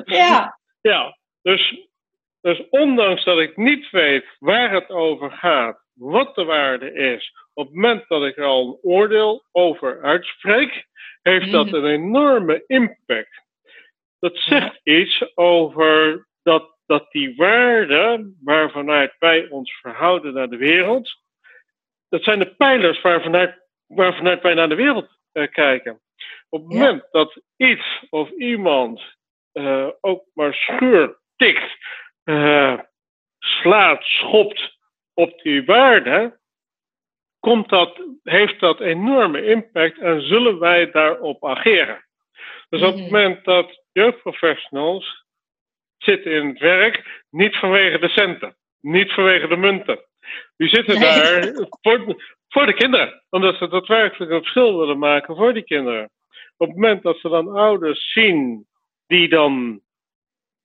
ja. 0.19 0.59
Ja, 0.81 1.17
dus, 1.43 1.89
dus 2.41 2.69
ondanks 2.71 3.25
dat 3.25 3.39
ik 3.39 3.57
niet 3.57 3.91
weet 3.91 4.25
waar 4.39 4.73
het 4.73 4.89
over 4.89 5.31
gaat, 5.31 5.85
wat 5.95 6.35
de 6.35 6.45
waarde 6.45 6.93
is, 6.93 7.33
op 7.55 7.67
het 7.67 7.75
moment 7.75 8.09
dat 8.09 8.25
ik 8.25 8.37
er 8.37 8.45
al 8.45 8.67
een 8.67 8.91
oordeel 8.91 9.45
over 9.53 10.03
uitspreek, 10.03 10.87
heeft 11.23 11.51
dat 11.51 11.67
mhm. 11.67 11.75
een 11.75 11.85
enorme 11.85 12.65
impact. 12.67 13.43
Dat 14.19 14.37
zegt 14.37 14.81
iets 14.83 15.37
over 15.37 16.27
dat 16.43 16.74
dat 16.87 17.11
die 17.11 17.37
waarden 17.37 18.39
waarvanuit 18.43 19.15
wij 19.19 19.49
ons 19.49 19.73
verhouden 19.81 20.35
naar 20.35 20.49
de 20.49 20.57
wereld, 20.57 21.23
dat 22.09 22.23
zijn 22.23 22.39
de 22.39 22.55
pijlers 22.55 23.01
waarvanuit, 23.01 23.69
waarvanuit 23.87 24.43
wij 24.43 24.55
naar 24.55 24.69
de 24.69 24.75
wereld 24.75 25.19
uh, 25.33 25.47
kijken. 25.53 26.01
Op 26.49 26.63
het 26.63 26.73
moment 26.73 27.09
dat 27.11 27.41
iets 27.57 28.05
of 28.11 28.31
iemand 28.31 29.03
uh, 29.53 29.89
ook 30.01 30.25
maar 30.35 30.55
schuurt, 30.55 31.19
tikt, 31.37 31.77
uh, 32.25 32.79
slaat, 33.39 34.05
schopt 34.05 34.79
op 35.15 35.43
die 35.43 35.65
waarden, 35.65 36.41
komt 37.41 37.69
dat, 37.69 38.01
heeft 38.23 38.61
dat 38.61 38.81
enorme 38.81 39.45
impact 39.45 39.99
en 39.99 40.23
zullen 40.23 40.59
wij 40.59 40.91
daarop 40.91 41.45
ageren. 41.45 42.05
Dus 42.69 42.83
op 42.83 42.95
het 42.95 43.05
mhm. 43.05 43.13
moment 43.13 43.45
dat 43.45 43.83
jeugdprofessionals 43.93 45.24
zitten 46.05 46.33
in 46.33 46.49
het 46.49 46.59
werk, 46.59 47.25
niet 47.31 47.57
vanwege 47.57 47.99
de 47.99 48.09
centen, 48.09 48.57
niet 48.81 49.13
vanwege 49.13 49.49
de 49.49 49.57
munten. 49.57 49.99
Die 50.57 50.69
zitten 50.69 51.01
daar 51.01 51.43
voor, 51.83 52.25
voor 52.49 52.67
de 52.67 52.75
kinderen, 52.75 53.23
omdat 53.31 53.57
ze 53.57 53.69
daadwerkelijk 53.69 54.31
een 54.31 54.43
verschil 54.43 54.79
willen 54.79 54.99
maken 54.99 55.37
voor 55.37 55.53
die 55.53 55.65
kinderen. 55.65 56.11
Op 56.57 56.67
het 56.67 56.77
moment 56.77 57.03
dat 57.03 57.19
ze 57.19 57.29
dan 57.29 57.57
ouders 57.57 58.13
zien 58.13 58.67
die 59.07 59.29
dan 59.29 59.83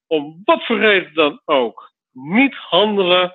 om 0.07 0.41
wat 0.43 0.65
voor 0.65 0.79
reden 0.79 1.13
dan 1.13 1.41
ook 1.45 1.91
niet 2.11 2.55
handelen 2.55 3.33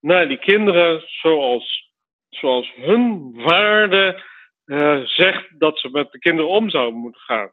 naar 0.00 0.28
die 0.28 0.38
kinderen 0.38 1.04
zoals, 1.06 1.92
zoals 2.28 2.72
hun 2.76 3.32
waarde 3.34 4.22
uh, 4.64 5.00
zegt 5.04 5.60
dat 5.60 5.78
ze 5.78 5.90
met 5.90 6.12
de 6.12 6.18
kinderen 6.18 6.50
om 6.50 6.70
zouden 6.70 7.00
moeten 7.00 7.20
gaan. 7.20 7.52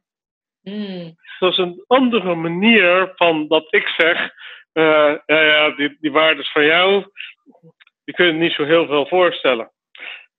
Mm. 0.68 1.16
Dat 1.40 1.52
is 1.52 1.58
een 1.58 1.84
andere 1.88 2.36
manier 2.36 3.12
van 3.16 3.48
dat 3.48 3.68
ik 3.70 3.88
zeg, 3.88 4.32
uh, 4.74 5.16
ja, 5.26 5.42
ja, 5.42 5.70
die, 5.76 5.98
die 6.00 6.12
waardes 6.12 6.52
van 6.52 6.66
jou, 6.66 7.06
die 8.04 8.16
kunnen 8.16 8.38
niet 8.38 8.52
zo 8.54 8.64
heel 8.64 8.86
veel 8.86 9.08
voorstellen. 9.08 9.72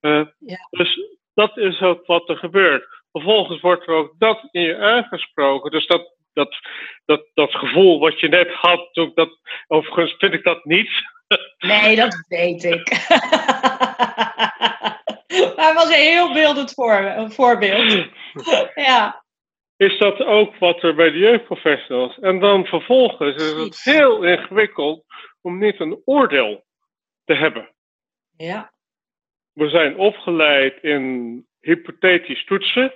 Uh, 0.01 0.27
ja. 0.39 0.57
Dus 0.71 1.01
dat 1.35 1.57
is 1.57 1.81
ook 1.81 2.07
wat 2.07 2.29
er 2.29 2.37
gebeurt. 2.37 2.87
Vervolgens 3.13 3.61
wordt 3.61 3.87
er 3.87 3.95
ook 3.95 4.15
dat 4.19 4.49
in 4.51 4.63
je 4.63 4.79
aangesproken. 4.79 5.71
Dus 5.71 5.87
dat, 5.87 6.15
dat, 6.33 6.57
dat, 7.05 7.25
dat 7.35 7.55
gevoel 7.55 7.99
wat 7.99 8.21
je 8.21 8.29
net 8.29 8.53
had, 8.53 8.89
dat, 9.15 9.39
overigens 9.67 10.15
vind 10.19 10.35
ik 10.35 10.45
dat 10.45 10.65
niet. 10.65 10.91
Nee, 11.59 11.97
dat 11.97 12.25
weet 12.29 12.65
ik. 12.65 12.91
maar 15.57 15.67
het 15.67 15.75
was 15.75 15.89
een 15.89 16.11
heel 16.11 16.33
beeldend 16.33 16.73
voor, 16.73 16.95
een 16.95 17.33
voorbeeld. 17.33 18.07
ja. 18.89 19.27
Is 19.79 19.99
dat 19.99 20.21
ook 20.21 20.57
wat 20.57 20.83
er 20.83 20.95
bij 20.95 21.11
de 21.11 21.19
jeugdprofessionals? 21.19 22.19
En 22.19 22.41
dan 22.41 22.65
vervolgens 22.65 23.37
is 23.37 23.53
het 23.53 23.85
heel 23.85 24.23
ingewikkeld 24.23 25.05
om 25.41 25.59
niet 25.59 25.81
een 25.81 26.03
oordeel 26.05 26.65
te 27.25 27.35
hebben. 27.35 27.75
Ja. 28.37 28.73
We 29.53 29.69
zijn 29.69 29.97
opgeleid 29.97 30.83
in 30.83 31.47
hypothetisch 31.61 32.45
toetsen. 32.45 32.93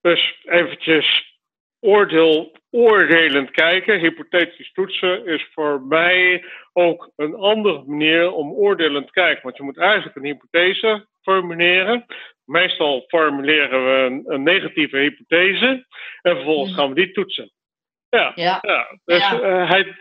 Dus 0.00 0.40
eventjes 0.44 1.38
oordeel, 1.80 2.56
oordelend 2.70 3.50
kijken. 3.50 4.00
Hypothetisch 4.00 4.72
toetsen 4.72 5.26
is 5.26 5.48
voor 5.52 5.82
mij 5.82 6.44
ook 6.72 7.12
een 7.16 7.34
andere 7.34 7.84
manier 7.86 8.32
om 8.32 8.52
oordelend 8.52 9.06
te 9.06 9.12
kijken. 9.12 9.42
Want 9.42 9.56
je 9.56 9.62
moet 9.62 9.78
eigenlijk 9.78 10.16
een 10.16 10.24
hypothese 10.24 11.06
formuleren. 11.22 12.04
Meestal 12.44 13.04
formuleren 13.08 13.84
we 13.84 14.00
een, 14.00 14.22
een 14.26 14.42
negatieve 14.42 14.96
hypothese 14.96 15.86
en 16.22 16.34
vervolgens 16.34 16.70
mhm. 16.70 16.80
gaan 16.80 16.88
we 16.88 16.94
die 16.94 17.12
toetsen. 17.12 17.52
Ja, 18.08 18.32
ja. 18.34 18.58
ja. 18.62 18.98
dus 19.04 19.32
uh, 19.32 19.70
hij, 19.70 19.96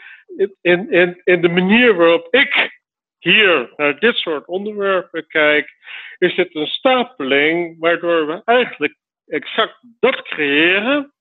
in, 0.61 0.91
in, 0.91 1.21
in 1.23 1.41
de 1.41 1.49
manier 1.49 1.95
waarop 1.95 2.27
ik 2.33 2.79
hier 3.19 3.73
naar 3.75 3.99
dit 3.99 4.15
soort 4.15 4.47
onderwerpen 4.47 5.27
kijk, 5.27 5.69
is 6.17 6.35
het 6.35 6.55
een 6.55 6.67
stapeling 6.67 7.79
waardoor 7.79 8.27
we 8.27 8.41
eigenlijk 8.45 8.95
exact 9.27 9.77
dat 9.99 10.21
creëren 10.21 11.13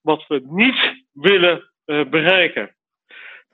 wat 0.00 0.26
we 0.26 0.42
niet 0.44 1.04
willen 1.12 1.70
uh, 1.86 2.04
bereiken. 2.04 2.76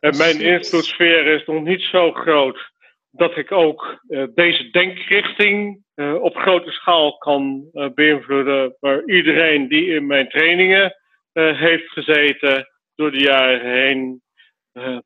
En 0.00 0.16
mijn 0.16 0.40
invloedssfeer 0.40 1.26
is 1.26 1.44
nog 1.46 1.62
niet 1.62 1.82
zo 1.82 2.12
groot 2.12 2.70
dat 3.11 3.37
ik 3.37 3.53
ook 3.53 4.03
uh, 4.09 4.25
deze 4.35 4.71
denkrichting 4.71 5.85
uh, 5.94 6.14
op 6.14 6.37
grote 6.37 6.71
schaal 6.71 7.18
kan 7.18 7.71
beïnvloeden. 7.94 8.77
Maar 8.81 9.05
iedereen 9.05 9.68
die 9.68 9.87
in 9.87 10.07
mijn 10.07 10.29
trainingen 10.29 10.97
heeft 11.33 11.88
gezeten 11.88 12.68
door 12.94 13.11
de 13.11 13.21
jaren 13.21 13.71
heen, 13.71 14.23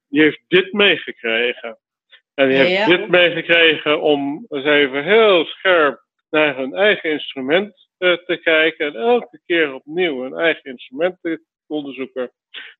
die 0.09 0.23
heeft 0.23 0.43
dit 0.49 0.73
meegekregen. 0.73 1.79
En 2.35 2.49
die 2.49 2.57
heeft 2.57 2.87
dit 2.87 3.09
meegekregen 3.09 4.01
om 4.01 4.47
eens 4.49 4.65
even 4.65 5.05
heel 5.05 5.45
scherp 5.45 6.05
naar 6.31 6.57
hun 6.57 6.75
eigen 6.75 7.11
instrument 7.11 7.88
te 7.99 8.41
kijken. 8.43 8.87
En 8.87 9.01
elke 9.01 9.41
keer 9.47 9.75
opnieuw 9.75 10.23
hun 10.23 10.35
eigen 10.35 10.71
instrument 10.71 11.19
te 11.21 11.43
onderzoeken. 11.67 12.33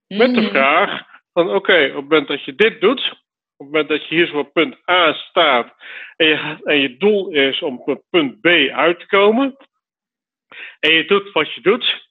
Met 0.07 0.35
de 0.35 0.41
mhm. 0.41 0.51
vraag 0.51 1.03
van 1.33 1.51
oké, 1.51 1.85
op 1.87 1.95
het 1.95 1.95
moment 1.95 2.29
dat 2.29 2.45
je 2.45 2.55
dit 2.55 2.81
doet, 2.81 3.22
het 3.63 3.73
moment 3.73 3.89
dat 3.89 4.09
je 4.09 4.15
hier 4.15 4.27
zo 4.27 4.39
op 4.39 4.53
punt 4.53 4.89
A 4.91 5.13
staat 5.13 5.75
en 6.17 6.27
je, 6.27 6.57
en 6.65 6.81
je 6.81 6.97
doel 6.97 7.31
is 7.31 7.63
om 7.63 7.83
op 7.85 8.03
punt 8.11 8.41
B 8.41 8.47
uit 8.73 9.01
te 9.01 9.07
komen, 9.07 9.57
en 10.81 10.93
je 10.93 11.05
doet 11.05 11.33
wat 11.33 11.53
je 11.53 11.61
doet, 11.61 12.11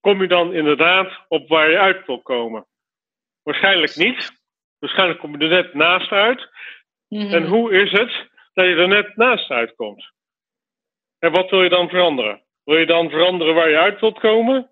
kom 0.00 0.22
je 0.22 0.28
dan 0.28 0.54
inderdaad 0.54 1.24
op 1.28 1.48
waar 1.48 1.70
je 1.70 1.78
uit 1.78 2.06
wil 2.06 2.22
komen? 2.22 2.66
Waarschijnlijk 3.42 3.96
niet. 3.96 4.42
Waarschijnlijk 4.78 5.20
kom 5.20 5.38
je 5.38 5.44
er 5.44 5.62
net 5.62 5.74
naast 5.74 6.10
uit. 6.10 6.48
Mhm. 7.08 7.34
En 7.34 7.46
hoe 7.46 7.72
is 7.72 7.90
het 7.90 8.28
dat 8.52 8.64
je 8.64 8.74
er 8.74 8.88
net 8.88 9.16
naast 9.16 9.50
uitkomt? 9.50 10.12
En 11.18 11.32
wat 11.32 11.50
wil 11.50 11.62
je 11.62 11.68
dan 11.68 11.88
veranderen? 11.88 12.42
Wil 12.64 12.78
je 12.78 12.86
dan 12.86 13.10
veranderen 13.10 13.54
waar 13.54 13.68
je 13.68 13.78
uit 13.78 14.00
wilt 14.00 14.18
komen? 14.18 14.70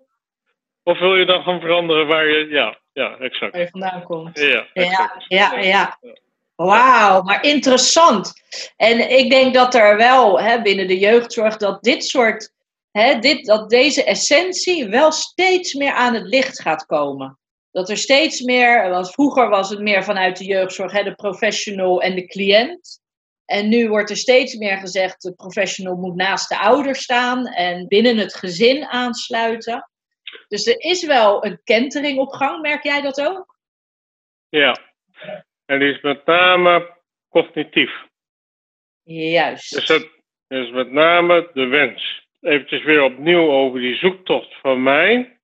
Of 0.83 0.99
wil 0.99 1.15
je 1.15 1.25
dan 1.25 1.43
gaan 1.43 1.59
veranderen 1.59 2.07
waar 2.07 2.27
je, 2.27 2.47
ja, 2.47 2.79
ja, 2.93 3.17
exact. 3.17 3.51
Waar 3.51 3.61
je 3.61 3.69
vandaan 3.69 4.03
komt. 4.03 4.39
Ja, 4.39 4.67
ja, 4.73 5.23
ja, 5.27 5.59
ja. 5.59 5.99
Wauw, 6.55 7.21
maar 7.21 7.43
interessant. 7.43 8.33
En 8.77 9.09
ik 9.17 9.29
denk 9.29 9.53
dat 9.53 9.75
er 9.75 9.97
wel 9.97 10.39
hè, 10.39 10.61
binnen 10.61 10.87
de 10.87 10.99
jeugdzorg 10.99 11.57
dat 11.57 11.83
dit 11.83 12.05
soort, 12.05 12.53
hè, 12.91 13.19
dit, 13.19 13.45
dat 13.45 13.69
deze 13.69 14.03
essentie 14.03 14.87
wel 14.87 15.11
steeds 15.11 15.73
meer 15.73 15.93
aan 15.93 16.13
het 16.13 16.27
licht 16.27 16.61
gaat 16.61 16.85
komen. 16.85 17.37
Dat 17.71 17.89
er 17.89 17.97
steeds 17.97 18.41
meer, 18.41 18.89
want 18.89 19.11
vroeger 19.11 19.49
was 19.49 19.69
het 19.69 19.79
meer 19.79 20.03
vanuit 20.03 20.37
de 20.37 20.45
jeugdzorg, 20.45 20.91
hè, 20.91 21.03
de 21.03 21.15
professional 21.15 22.01
en 22.01 22.15
de 22.15 22.27
cliënt. 22.27 23.01
En 23.45 23.69
nu 23.69 23.89
wordt 23.89 24.09
er 24.09 24.17
steeds 24.17 24.55
meer 24.55 24.77
gezegd, 24.77 25.21
de 25.21 25.33
professional 25.33 25.95
moet 25.95 26.15
naast 26.15 26.49
de 26.49 26.59
ouder 26.59 26.95
staan 26.95 27.47
en 27.47 27.87
binnen 27.87 28.17
het 28.17 28.33
gezin 28.33 28.85
aansluiten. 28.85 29.89
Dus 30.53 30.67
er 30.67 30.79
is 30.79 31.05
wel 31.05 31.45
een 31.45 31.59
kentering 31.63 32.19
op 32.19 32.31
gang, 32.31 32.61
merk 32.61 32.83
jij 32.83 33.01
dat 33.01 33.21
ook? 33.21 33.55
Ja, 34.49 34.77
en 35.65 35.79
die 35.79 35.93
is 35.93 36.01
met 36.01 36.25
name 36.25 36.97
cognitief. 37.29 37.91
Juist. 39.03 39.75
Dus 39.75 39.87
het 39.87 40.09
is 40.47 40.71
met 40.71 40.91
name 40.91 41.49
de 41.53 41.65
wens. 41.65 42.27
Eventjes 42.41 42.83
weer 42.83 43.03
opnieuw 43.03 43.51
over 43.51 43.79
die 43.79 43.95
zoektocht 43.95 44.59
van 44.61 44.83
mij. 44.83 45.37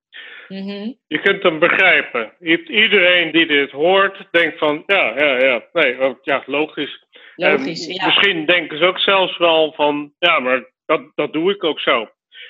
Mhm. 0.48 0.94
Je 1.08 1.20
kunt 1.22 1.44
hem 1.44 1.60
begrijpen. 1.60 2.34
Iedereen 2.68 3.32
die 3.32 3.46
dit 3.46 3.72
hoort, 3.72 4.28
denkt 4.32 4.58
van 4.58 4.84
ja, 4.86 5.14
ja, 5.18 5.44
ja, 5.44 5.66
nee, 5.74 6.02
oh, 6.02 6.18
ja, 6.22 6.44
logisch. 6.46 7.06
Logisch, 7.36 7.86
ja. 7.86 8.06
Misschien 8.06 8.46
denken 8.46 8.78
ze 8.78 8.86
ook 8.86 9.00
zelfs 9.00 9.38
wel 9.38 9.74
van 9.74 10.14
ja, 10.20 10.40
maar 10.40 10.72
dat, 10.86 11.02
dat 11.16 11.34
doe 11.34 11.52
ik 11.52 11.64
ook 11.64 11.80
zo. 11.80 12.00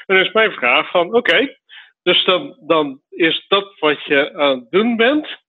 En 0.05 0.15
dan 0.15 0.25
is 0.25 0.31
mijn 0.31 0.51
vraag 0.51 0.89
van 0.89 1.13
oké, 1.13 1.57
dus 2.09 2.25
dan, 2.25 2.57
dan 2.59 3.01
is 3.09 3.45
dat 3.47 3.79
wat 3.79 4.03
je 4.03 4.33
aan 4.33 4.59
het 4.59 4.71
doen 4.71 4.95
bent, 4.95 5.39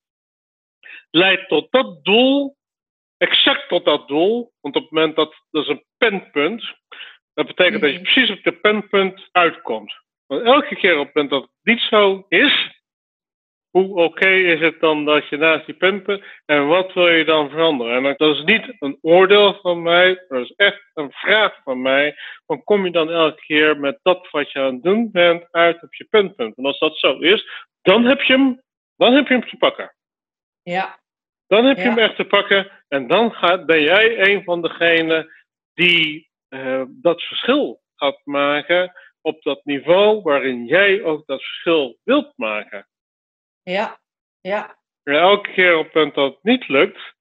leidt 1.11 1.49
tot 1.49 1.67
dat 1.71 2.05
doel, 2.05 2.57
exact 3.17 3.69
tot 3.69 3.85
dat 3.85 4.09
doel. 4.09 4.53
Want 4.61 4.77
op 4.77 4.83
het 4.83 4.91
moment 4.91 5.17
dat, 5.17 5.35
dat 5.51 5.63
is 5.63 5.69
een 5.69 5.85
penpunt, 5.99 6.75
dat 7.35 7.47
betekent 7.47 7.81
dat 7.81 7.91
je 7.91 7.99
mhm. 7.99 8.05
precies 8.05 8.31
op 8.31 8.43
de 8.43 8.53
penpunt 8.53 9.29
uitkomt. 9.33 9.95
Want 10.27 10.43
elke 10.43 10.77
keer 10.77 10.99
op 10.99 11.07
het 11.07 11.15
moment 11.15 11.33
dat 11.33 11.43
het 11.43 11.51
niet 11.63 11.81
zo 11.81 12.27
is, 12.29 12.80
hoe 13.71 13.95
oké 13.95 14.29
is 14.29 14.61
het 14.61 14.81
dan 14.81 15.05
dat 15.05 15.29
je 15.29 15.37
naast 15.37 15.67
die 15.67 15.75
punten 15.75 16.25
en 16.47 16.67
wat 16.67 16.93
wil 16.93 17.09
je 17.09 17.25
dan 17.25 17.51
veranderen? 17.51 18.05
En 18.07 18.15
dat 18.17 18.37
is 18.37 18.43
niet 18.43 18.77
een 18.79 18.99
oordeel 19.01 19.55
van 19.55 19.83
mij, 19.83 20.25
dat 20.29 20.45
is 20.45 20.53
echt 20.57 20.91
een 20.95 21.13
vraag 21.13 21.61
van 21.65 21.83
mij. 21.83 22.17
Van 22.47 22.65
kom 22.65 22.85
je 22.85 22.91
dan 22.91 23.11
elke 23.11 23.41
keer 23.41 23.81
met 23.81 23.99
dat 24.03 24.29
wat 24.31 24.53
je 24.53 24.59
aan 24.59 24.75
het 24.75 24.83
doen 24.83 25.11
bent 25.11 25.47
uit 25.51 25.83
op 25.83 25.95
je 25.95 26.05
puntpunt? 26.05 26.57
En 26.57 26.65
als 26.65 26.79
dat 26.79 26.99
zo 26.99 27.19
is, 27.19 27.49
dan 27.83 28.05
heb 28.05 28.23
je 28.23 28.33
hem, 28.33 28.63
dan 28.97 29.13
heb 29.13 29.29
je 29.29 29.35
hem 29.35 29.49
te 29.49 29.57
pakken. 29.57 29.95
Ja. 30.63 30.99
Dan 31.47 31.65
heb 31.65 31.77
je 31.77 31.83
hem 31.83 31.99
echt 31.99 32.17
te 32.17 32.25
pakken 32.25 32.71
en 32.89 33.07
dan 33.07 33.33
gaat, 33.33 33.67
ben 33.67 33.83
jij 33.83 34.29
een 34.31 34.45
van 34.45 34.63
degenen 34.63 35.31
die 35.75 36.29
uh, 36.49 36.83
dat 36.89 37.23
verschil 37.23 37.81
gaat 37.95 38.21
maken 38.25 38.93
op 39.21 39.43
dat 39.43 39.65
niveau 39.65 40.23
waarin 40.23 40.67
jij 40.67 41.03
ook 41.03 41.27
dat 41.27 41.43
verschil 41.43 41.99
wilt 42.05 42.33
maken. 42.37 42.89
Ja, 43.71 43.99
ja. 44.41 44.77
En 45.03 45.15
elke 45.15 45.51
keer 45.51 45.77
op 45.77 45.85
het 45.85 45.95
moment 45.95 46.15
dat 46.15 46.33
het 46.33 46.43
niet 46.43 46.69
lukt, 46.69 47.15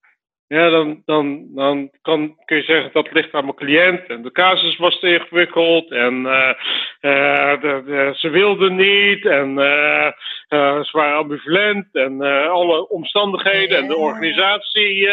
ja, 0.48 0.70
dan, 0.70 1.02
dan, 1.06 1.48
dan 1.56 1.92
kan, 2.02 2.36
kun 2.46 2.58
je 2.58 2.64
zeggen 2.64 2.92
dat 2.94 3.12
ligt 3.12 3.34
aan 3.34 3.44
mijn 3.44 3.56
cliënt. 3.56 4.08
En 4.08 4.22
de 4.22 4.32
casus 4.32 4.78
was 4.78 5.00
te 5.00 5.14
ingewikkeld. 5.14 5.92
En 5.92 6.14
uh, 6.14 6.54
uh, 7.02 7.62
de, 7.62 7.82
de, 7.86 8.12
ze 8.16 8.30
wilden 8.30 8.76
niet. 8.76 9.26
En 9.26 9.50
uh, 9.50 10.12
ze 10.84 10.90
waren 10.92 11.18
ambivalent. 11.18 11.88
En 11.92 12.22
alle 12.50 12.90
omstandigheden 12.90 13.78
en 13.78 13.88
de 13.88 13.96
organisatie 13.96 15.10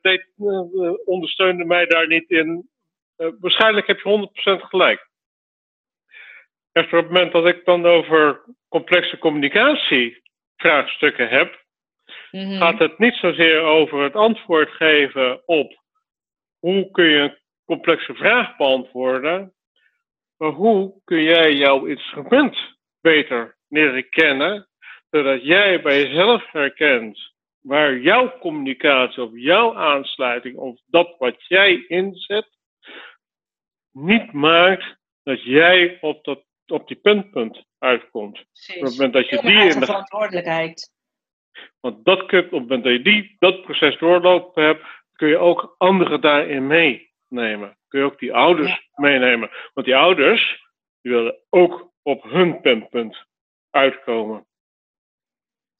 deed, 0.00 0.26
ondersteunde 1.04 1.64
mij 1.64 1.86
daar 1.86 2.06
niet 2.06 2.30
in. 2.30 2.68
waarschijnlijk 3.16 3.86
heb 3.86 4.00
je 4.00 4.28
100% 4.56 4.60
gelijk. 4.60 5.08
Echter 6.72 6.98
op 6.98 7.04
het 7.04 7.12
moment 7.12 7.32
dat 7.32 7.46
ik 7.46 7.64
dan 7.64 7.86
over 7.86 8.44
complexe 8.68 9.18
communicatievraagstukken 9.18 11.28
heb, 11.28 11.66
mm 12.30 12.58
gaat 12.58 12.78
het 12.78 12.98
niet 12.98 13.14
zozeer 13.14 13.60
over 13.60 14.02
het 14.02 14.14
antwoord 14.14 14.70
geven 14.70 15.42
op 15.46 15.82
hoe 16.58 16.90
kun 16.90 17.04
je 17.04 17.18
een 17.18 17.38
complexe 17.64 18.14
vraag 18.14 18.56
beantwoorden, 18.56 19.54
maar 20.36 20.50
hoe 20.50 21.00
kun 21.04 21.22
jij 21.22 21.54
jouw 21.54 21.84
instrument 21.84 22.58
beter 23.00 23.56
leren 23.68 24.08
kennen, 24.08 24.68
zodat 25.10 25.44
jij 25.44 25.82
bij 25.82 26.02
jezelf 26.02 26.52
herkent 26.52 27.32
waar 27.60 27.98
jouw 27.98 28.38
communicatie 28.38 29.22
of 29.22 29.30
jouw 29.32 29.76
aansluiting 29.76 30.56
of 30.56 30.80
dat 30.86 31.14
wat 31.18 31.46
jij 31.46 31.84
inzet 31.86 32.48
niet 33.92 34.32
maakt 34.32 34.96
dat 35.22 35.42
jij 35.42 35.98
op, 36.00 36.24
dat, 36.24 36.44
op 36.70 36.88
die 36.88 36.96
puntpunt 36.96 37.64
uitkomt. 37.78 38.32
Precies. 38.32 38.76
Op 38.76 38.82
het 38.82 38.92
moment 38.92 39.12
dat 39.12 39.28
je 39.28 39.40
die 39.40 39.74
in 39.74 39.80
de 39.80 39.86
verantwoordelijkheid. 39.86 40.92
Want 41.80 42.04
dat 42.04 42.26
kun, 42.26 42.38
op 42.38 42.50
het 42.50 42.60
moment 42.60 42.84
dat 42.84 42.92
je 42.92 43.02
die, 43.02 43.36
dat 43.38 43.62
proces 43.62 43.98
doorlopen 43.98 44.64
hebt, 44.64 44.84
kun 45.12 45.28
je 45.28 45.38
ook 45.38 45.74
anderen 45.78 46.20
daarin 46.20 46.66
meenemen. 46.66 47.78
Kun 47.88 48.00
je 48.00 48.06
ook 48.06 48.18
die 48.18 48.34
ouders 48.34 48.88
meenemen. 48.94 49.50
Want 49.74 49.86
die 49.86 49.96
ouders 49.96 50.66
die 51.00 51.12
willen 51.12 51.38
ook 51.50 51.92
op 52.02 52.22
hun 52.22 52.60
puntpunt 52.60 53.26
uitkomen. 53.70 54.46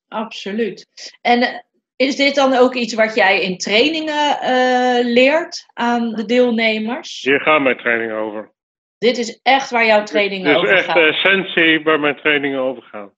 Absoluut. 0.08 0.86
En 1.20 1.42
eh, 1.42 1.60
is 1.96 2.16
dit 2.16 2.34
dan 2.34 2.54
ook 2.54 2.74
iets 2.74 2.94
wat 2.94 3.14
jij 3.14 3.42
in 3.42 3.58
trainingen 3.58 4.38
uh, 4.42 5.12
leert 5.14 5.66
aan 5.72 6.12
de 6.14 6.24
deelnemers? 6.24 7.20
Hier 7.20 7.40
gaan 7.40 7.62
mijn 7.62 7.76
trainingen 7.76 8.16
over. 8.16 8.52
Dit 8.98 9.18
is 9.18 9.40
echt 9.42 9.70
waar 9.70 9.86
jouw 9.86 10.02
trainingen 10.02 10.56
over 10.56 10.68
gaan? 10.68 10.76
Dit 10.76 10.80
is 10.80 10.86
echt 10.86 10.94
de 10.94 11.30
essentie 11.30 11.84
waar 11.84 12.00
mijn 12.00 12.16
trainingen 12.16 12.60
over 12.60 12.82
gaan. 12.82 13.12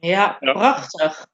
Ja, 0.00 0.36
ja, 0.40 0.52
prachtig. 0.52 1.26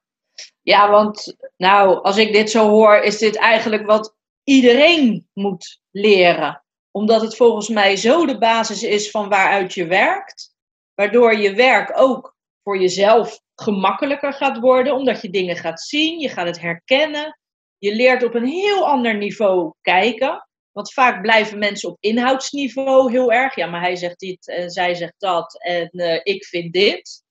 Ja, 0.61 0.89
want 0.89 1.35
nou, 1.57 2.03
als 2.03 2.17
ik 2.17 2.33
dit 2.33 2.51
zo 2.51 2.69
hoor, 2.69 2.95
is 2.95 3.17
dit 3.17 3.37
eigenlijk 3.37 3.85
wat 3.85 4.15
iedereen 4.43 5.27
moet 5.33 5.81
leren. 5.91 6.63
Omdat 6.91 7.21
het 7.21 7.35
volgens 7.35 7.69
mij 7.69 7.95
zo 7.95 8.25
de 8.25 8.37
basis 8.37 8.83
is 8.83 9.11
van 9.11 9.29
waaruit 9.29 9.73
je 9.73 9.87
werkt. 9.87 10.53
Waardoor 10.93 11.35
je 11.35 11.53
werk 11.53 11.91
ook 11.95 12.35
voor 12.63 12.77
jezelf 12.77 13.39
gemakkelijker 13.55 14.33
gaat 14.33 14.59
worden, 14.59 14.95
omdat 14.95 15.21
je 15.21 15.29
dingen 15.29 15.55
gaat 15.55 15.81
zien, 15.81 16.19
je 16.19 16.29
gaat 16.29 16.45
het 16.45 16.61
herkennen. 16.61 17.39
Je 17.77 17.95
leert 17.95 18.23
op 18.23 18.33
een 18.33 18.45
heel 18.45 18.87
ander 18.87 19.17
niveau 19.17 19.73
kijken. 19.81 20.47
Want 20.75 20.93
vaak 20.93 21.21
blijven 21.21 21.59
mensen 21.59 21.89
op 21.89 21.97
inhoudsniveau 21.99 23.11
heel 23.11 23.31
erg. 23.31 23.55
Ja, 23.55 23.67
maar 23.67 23.81
hij 23.81 23.95
zegt 23.95 24.19
dit 24.19 24.47
en 24.47 24.69
zij 24.69 24.95
zegt 24.95 25.15
dat 25.17 25.63
en 25.63 25.89
uh, 25.91 26.19
ik 26.23 26.45
vind 26.45 26.73
dit. 26.73 27.23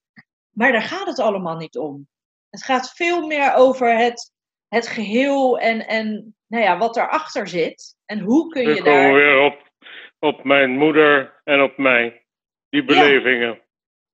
Maar 0.51 0.73
daar 0.73 0.83
gaat 0.83 1.07
het 1.07 1.19
allemaal 1.19 1.57
niet 1.57 1.77
om. 1.77 2.09
Het 2.51 2.65
gaat 2.65 2.93
veel 2.95 3.27
meer 3.27 3.55
over 3.55 3.97
het, 3.97 4.33
het 4.69 4.89
geheel 4.89 5.59
en, 5.59 5.87
en 5.87 6.37
nou 6.47 6.65
ja, 6.65 6.79
wat 6.79 6.97
erachter 6.97 7.49
zit. 7.49 7.97
En 8.05 8.21
hoe 8.21 8.49
kun 8.49 8.69
je 8.69 8.83
daar... 8.83 8.85
komen 8.85 9.15
weer 9.15 9.41
op, 9.41 9.73
op 10.19 10.45
mijn 10.45 10.71
moeder 10.71 11.41
en 11.45 11.63
op 11.63 11.77
mij. 11.77 12.27
Die 12.69 12.85
belevingen. 12.85 13.55
Ja, 13.55 13.65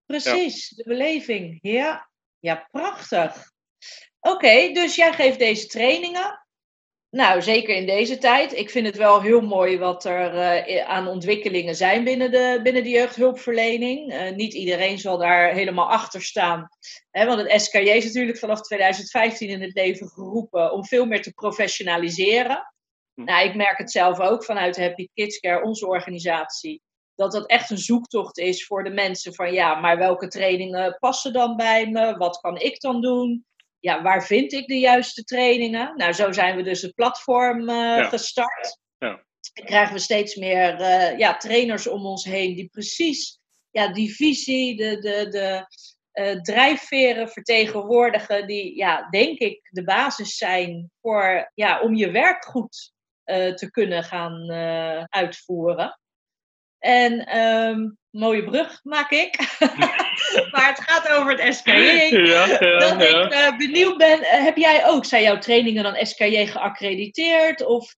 precies, 0.06 0.68
de 0.68 0.84
beleving. 0.84 1.58
Ja, 1.62 2.10
ja 2.38 2.68
prachtig. 2.70 3.50
Oké, 4.20 4.72
dus 4.72 4.96
jij 4.96 5.12
geeft 5.12 5.38
deze 5.38 5.66
trainingen. 5.66 6.39
Nou, 7.10 7.42
zeker 7.42 7.76
in 7.76 7.86
deze 7.86 8.18
tijd. 8.18 8.52
Ik 8.52 8.70
vind 8.70 8.86
het 8.86 8.96
wel 8.96 9.20
heel 9.20 9.40
mooi 9.40 9.78
wat 9.78 10.04
er 10.04 10.34
uh, 10.34 10.88
aan 10.88 11.08
ontwikkelingen 11.08 11.76
zijn 11.76 12.04
binnen 12.04 12.30
de, 12.30 12.60
binnen 12.62 12.82
de 12.82 12.88
jeugdhulpverlening. 12.88 14.12
Uh, 14.12 14.30
niet 14.30 14.54
iedereen 14.54 14.98
zal 14.98 15.18
daar 15.18 15.52
helemaal 15.52 15.90
achter 15.90 16.22
staan. 16.22 16.68
Hè, 17.10 17.26
want 17.26 17.40
het 17.40 17.62
SKJ 17.62 17.78
is 17.78 18.04
natuurlijk 18.04 18.38
vanaf 18.38 18.60
2015 18.60 19.48
in 19.48 19.62
het 19.62 19.74
leven 19.74 20.08
geroepen 20.08 20.72
om 20.72 20.84
veel 20.84 21.06
meer 21.06 21.22
te 21.22 21.32
professionaliseren. 21.32 22.72
Hm. 23.14 23.24
Nou, 23.24 23.48
ik 23.48 23.54
merk 23.54 23.78
het 23.78 23.90
zelf 23.90 24.20
ook 24.20 24.44
vanuit 24.44 24.76
Happy 24.76 25.08
Kids 25.14 25.38
Care, 25.38 25.62
onze 25.64 25.86
organisatie. 25.86 26.82
Dat 27.14 27.32
dat 27.32 27.46
echt 27.46 27.70
een 27.70 27.78
zoektocht 27.78 28.38
is 28.38 28.66
voor 28.66 28.84
de 28.84 28.90
mensen 28.90 29.34
van 29.34 29.52
ja, 29.52 29.74
maar 29.74 29.98
welke 29.98 30.28
trainingen 30.28 30.96
passen 30.98 31.32
dan 31.32 31.56
bij 31.56 31.86
me? 31.86 32.16
Wat 32.16 32.40
kan 32.40 32.56
ik 32.56 32.80
dan 32.80 33.00
doen? 33.00 33.44
Ja, 33.80 34.02
waar 34.02 34.26
vind 34.26 34.52
ik 34.52 34.66
de 34.66 34.78
juiste 34.78 35.24
trainingen? 35.24 35.96
Nou, 35.96 36.12
zo 36.12 36.32
zijn 36.32 36.56
we 36.56 36.62
dus 36.62 36.82
het 36.82 36.94
platform 36.94 37.68
uh, 37.68 38.08
gestart. 38.08 38.78
Ja. 38.98 39.24
En 39.52 39.64
krijgen 39.64 39.94
we 39.94 40.00
steeds 40.00 40.34
meer 40.34 40.80
uh, 40.80 41.18
ja, 41.18 41.36
trainers 41.36 41.86
om 41.86 42.06
ons 42.06 42.24
heen 42.24 42.54
die 42.54 42.68
precies 42.68 43.38
ja, 43.70 43.92
die 43.92 44.14
visie, 44.14 44.76
de, 44.76 44.98
de, 44.98 45.28
de 45.28 45.66
uh, 46.22 46.40
drijfveren 46.40 47.28
vertegenwoordigen, 47.28 48.46
die 48.46 48.76
ja, 48.76 49.08
denk 49.10 49.38
ik 49.38 49.68
de 49.70 49.84
basis 49.84 50.36
zijn 50.36 50.90
voor, 51.00 51.50
ja, 51.54 51.80
om 51.80 51.94
je 51.94 52.10
werk 52.10 52.44
goed 52.44 52.92
te 53.54 53.68
kunnen 53.70 54.04
gaan 54.04 54.50
uitvoeren. 55.08 55.98
En 56.78 57.38
um, 57.38 57.98
mooie 58.10 58.44
brug 58.44 58.80
maak 58.84 59.10
ik. 59.10 59.38
maar 60.52 60.68
het 60.68 60.80
gaat 60.80 61.10
over 61.18 61.38
het 61.38 61.54
SKJ. 61.54 62.16
Ja, 62.16 62.46
ja, 62.46 62.78
dat 62.78 63.02
ik 63.02 63.32
uh, 63.32 63.56
benieuwd 63.56 63.96
ben, 63.96 64.20
eh, 64.20 64.44
heb 64.44 64.56
jij 64.56 64.86
ook, 64.86 65.04
zijn 65.04 65.22
jouw 65.22 65.38
trainingen 65.38 65.82
dan 65.82 66.06
SKJ 66.06 66.46
geaccrediteerd? 66.46 67.64
Of 67.64 67.94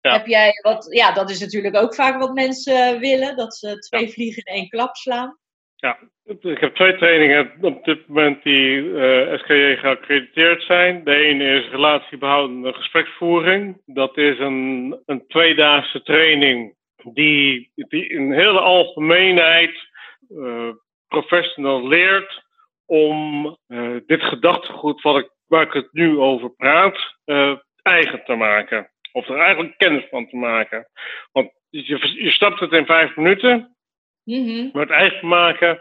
heb 0.00 0.26
jij 0.26 0.52
wat, 0.62 0.86
ja, 0.90 1.12
dat 1.12 1.30
is 1.30 1.40
natuurlijk 1.40 1.76
ook 1.76 1.94
vaak 1.94 2.18
wat 2.18 2.34
mensen 2.34 2.98
willen, 2.98 3.36
dat 3.36 3.54
ze 3.54 3.78
twee 3.78 4.12
vliegen 4.12 4.44
in 4.44 4.54
één 4.54 4.68
klap 4.68 4.96
slaan. 4.96 5.38
Ja, 5.76 5.98
ik 6.24 6.58
heb 6.58 6.74
twee 6.74 6.96
trainingen 6.96 7.52
op 7.60 7.84
dit 7.84 8.08
moment 8.08 8.42
die 8.42 8.76
uh, 8.76 9.32
eh, 9.32 9.38
SKJ 9.38 9.76
geaccrediteerd 9.76 10.62
zijn. 10.62 11.04
De 11.04 11.14
ene 11.14 11.44
is 11.44 11.68
relatiebehoudende 11.68 12.72
gespreksvoering. 12.72 13.80
Dat 13.86 14.16
is 14.16 14.38
een, 14.38 14.96
een 15.06 15.26
tweedaagse 15.26 16.02
training 16.02 16.74
die, 17.02 17.70
die 17.74 18.08
in 18.08 18.32
hele 18.32 18.60
algemeenheid 18.60 19.90
uh, 20.30 20.68
professional 21.12 21.88
leert 21.88 22.42
om 22.86 23.46
uh, 23.68 23.96
dit 24.06 24.22
gedachtegoed 24.22 25.02
wat 25.02 25.18
ik, 25.18 25.30
waar 25.46 25.62
ik 25.62 25.72
het 25.72 25.88
nu 25.92 26.18
over 26.18 26.50
praat, 26.50 27.14
uh, 27.24 27.56
eigen 27.82 28.24
te 28.24 28.34
maken. 28.34 28.90
Of 29.12 29.28
er 29.28 29.38
eigenlijk 29.38 29.78
kennis 29.78 30.04
van 30.10 30.28
te 30.28 30.36
maken. 30.36 30.88
Want 31.32 31.50
je, 31.68 32.22
je 32.22 32.30
stapt 32.30 32.60
het 32.60 32.72
in 32.72 32.86
vijf 32.86 33.16
minuten, 33.16 33.76
mm-hmm. 34.24 34.70
maar 34.72 34.82
het 34.82 34.90
eigen 34.90 35.28
maken 35.28 35.80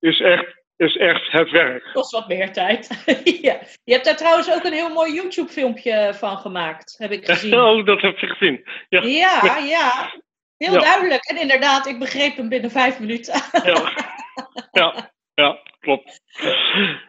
is 0.00 0.20
echt 0.20 0.60
is 0.76 0.96
echt 0.96 1.32
het 1.32 1.50
werk. 1.50 1.90
Kost 1.92 2.10
wat 2.10 2.28
meer 2.28 2.52
tijd. 2.52 3.02
ja. 3.48 3.58
Je 3.84 3.92
hebt 3.92 4.04
daar 4.04 4.16
trouwens 4.16 4.52
ook 4.52 4.64
een 4.64 4.72
heel 4.72 4.92
mooi 4.92 5.12
YouTube-filmpje 5.12 6.14
van 6.14 6.38
gemaakt, 6.38 6.94
heb 6.98 7.10
ik 7.10 7.24
gezien. 7.26 7.54
oh, 7.60 7.86
dat 7.86 8.00
heb 8.00 8.18
je 8.18 8.26
gezien. 8.26 8.64
Ja, 8.88 9.02
ja. 9.02 9.56
ja. 9.56 10.12
Heel 10.56 10.80
duidelijk. 10.80 11.24
En 11.24 11.40
inderdaad, 11.40 11.86
ik 11.86 11.98
begreep 11.98 12.36
hem 12.36 12.48
binnen 12.48 12.70
vijf 12.70 12.98
minuten. 12.98 13.42
ja. 13.64 13.92
ja, 14.80 15.12
ja, 15.34 15.58
klopt. 15.80 16.20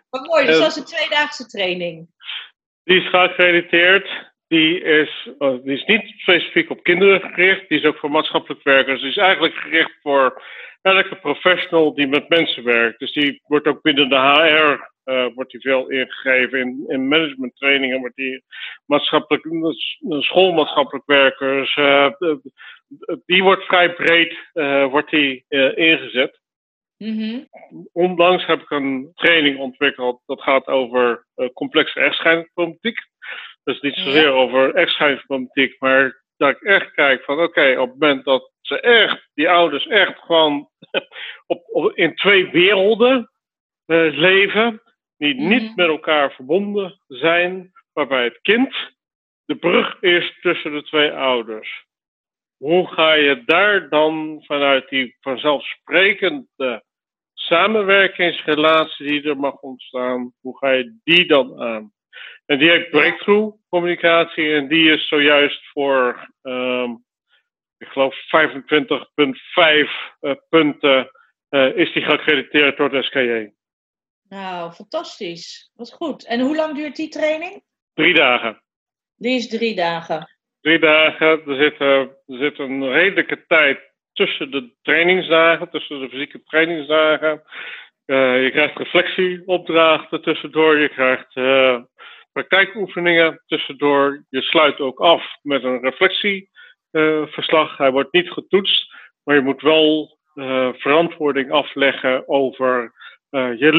Wat 0.09 0.27
mooi, 0.27 0.45
dus 0.45 0.57
dat 0.57 0.67
is 0.67 0.75
een 0.75 0.85
tweedaagse 0.85 1.45
training. 1.45 2.07
Die 2.83 3.01
is 3.01 3.09
geaccrediteerd. 3.09 4.31
Die 4.47 4.81
is, 4.81 5.29
oh, 5.37 5.63
die 5.63 5.73
is 5.73 5.85
niet 5.85 6.13
specifiek 6.17 6.69
op 6.69 6.83
kinderen 6.83 7.21
gericht. 7.21 7.69
Die 7.69 7.79
is 7.79 7.85
ook 7.85 7.97
voor 7.97 8.11
maatschappelijk 8.11 8.63
werkers. 8.63 9.01
Die 9.01 9.09
is 9.09 9.17
eigenlijk 9.17 9.53
gericht 9.53 9.97
voor 10.01 10.43
elke 10.81 11.15
professional 11.15 11.93
die 11.93 12.07
met 12.07 12.29
mensen 12.29 12.63
werkt. 12.63 12.99
Dus 12.99 13.13
die 13.13 13.41
wordt 13.43 13.67
ook 13.67 13.81
binnen 13.81 14.09
de 14.09 14.15
HR 14.15 14.91
uh, 15.05 15.25
wordt 15.35 15.51
die 15.51 15.61
veel 15.61 15.89
ingegeven. 15.89 16.59
In, 16.59 16.83
in 16.87 17.07
managementtrainingen 17.07 17.99
wordt 17.99 18.15
die 18.15 18.43
maatschappelijk, 18.85 19.45
schoolmaatschappelijk 20.19 21.05
werkers, 21.05 21.75
uh, 21.75 22.09
die 23.25 23.43
wordt 23.43 23.63
vrij 23.63 23.93
breed 23.93 24.37
uh, 24.53 24.85
wordt 24.85 25.09
die, 25.09 25.45
ingezet. 25.75 26.41
Mm-hmm. 27.03 27.47
Onlangs 27.91 28.45
heb 28.45 28.61
ik 28.61 28.69
een 28.69 29.11
training 29.13 29.59
ontwikkeld 29.59 30.21
dat 30.25 30.41
gaat 30.41 30.67
over 30.67 31.25
complexe 31.53 31.99
echtscheidingsproblematiek. 31.99 32.99
Dus 33.63 33.81
niet 33.81 33.95
zozeer 33.95 34.31
over 34.31 34.75
echtscheidingsproblematiek, 34.75 35.79
maar 35.79 36.23
dat 36.37 36.49
ik 36.49 36.61
echt 36.61 36.91
kijk 36.91 37.23
van 37.23 37.39
oké, 37.39 37.75
op 37.79 37.89
het 37.89 37.99
moment 37.99 38.25
dat 38.25 38.51
ze 38.61 38.79
echt, 38.79 39.29
die 39.33 39.49
ouders 39.49 39.87
echt 39.87 40.19
gewoon 40.19 40.69
op, 41.47 41.63
op 41.67 41.91
in 41.97 42.15
twee 42.15 42.49
werelden 42.51 43.29
leven, 43.85 44.81
die 45.17 45.33
niet 45.35 45.61
Mhm. 45.63 45.73
met 45.75 45.87
elkaar 45.87 46.31
verbonden 46.31 47.01
zijn, 47.07 47.71
waarbij 47.93 48.23
het 48.23 48.39
kind 48.41 48.75
de 49.45 49.55
brug 49.55 50.01
is 50.01 50.37
tussen 50.41 50.71
de 50.71 50.83
twee 50.83 51.11
ouders. 51.11 51.85
Hoe 52.57 52.87
ga 52.87 53.13
je 53.13 53.43
daar 53.45 53.89
dan 53.89 54.43
vanuit 54.45 54.89
die 54.89 55.17
vanzelfsprekende 55.19 56.83
samenwerkingsrelatie 57.47 59.05
die 59.07 59.29
er 59.29 59.37
mag 59.37 59.59
ontstaan, 59.61 60.33
hoe 60.41 60.57
ga 60.57 60.71
je 60.71 60.95
die 61.03 61.25
dan 61.25 61.61
aan? 61.61 61.91
En 62.45 62.59
die 62.59 62.69
heet 62.69 62.89
breakthrough 62.89 63.55
communicatie 63.69 64.53
en 64.53 64.67
die 64.67 64.91
is 64.91 65.07
zojuist 65.07 65.71
voor, 65.71 66.29
ehm, 66.41 66.91
ik 67.77 67.87
geloof 67.87 68.15
25,5 68.15 69.91
eh, 70.19 70.35
punten, 70.49 71.11
eh, 71.49 71.75
is 71.75 71.93
die 71.93 72.03
geaccrediteerd 72.03 72.77
door 72.77 72.93
het 72.93 73.05
SKJ. 73.05 73.51
Nou, 74.29 74.71
fantastisch. 74.71 75.71
Wat 75.75 75.91
goed. 75.91 76.25
En 76.25 76.39
hoe 76.39 76.55
lang 76.55 76.75
duurt 76.75 76.95
die 76.95 77.09
training? 77.09 77.63
Drie 77.93 78.13
dagen. 78.13 78.61
Die 79.15 79.35
is 79.35 79.47
drie 79.47 79.75
dagen. 79.75 80.27
Drie 80.61 80.79
dagen, 80.79 81.45
er 81.45 81.55
zit, 81.55 81.77
eh, 81.79 81.99
er 81.99 82.37
zit 82.37 82.59
een 82.59 82.89
redelijke 82.89 83.45
tijd 83.47 83.92
tussen 84.13 84.51
de 84.51 84.73
trainingsdagen, 84.81 85.69
tussen 85.69 85.99
de 85.99 86.09
fysieke 86.09 86.43
trainingsdagen. 86.43 87.43
Eh, 88.05 88.43
je 88.43 88.51
krijgt 88.51 88.77
reflectieopdrachten 88.77 90.21
tussendoor, 90.21 90.79
je 90.79 90.89
krijgt 90.89 91.35
eh, 91.35 91.79
praktijkoefeningen 92.31 93.43
tussendoor. 93.45 94.25
Je 94.29 94.41
sluit 94.41 94.79
ook 94.79 94.99
af 94.99 95.23
met 95.41 95.63
een 95.63 95.81
reflectieverslag. 95.81 97.77
Hij 97.77 97.91
wordt 97.91 98.13
niet 98.13 98.31
getoetst, 98.31 98.93
maar 99.23 99.35
je 99.35 99.41
moet 99.41 99.61
wel 99.61 100.17
eh, 100.33 100.69
verantwoording 100.73 101.51
afleggen 101.51 102.27
over 102.27 103.01
je 103.33 103.73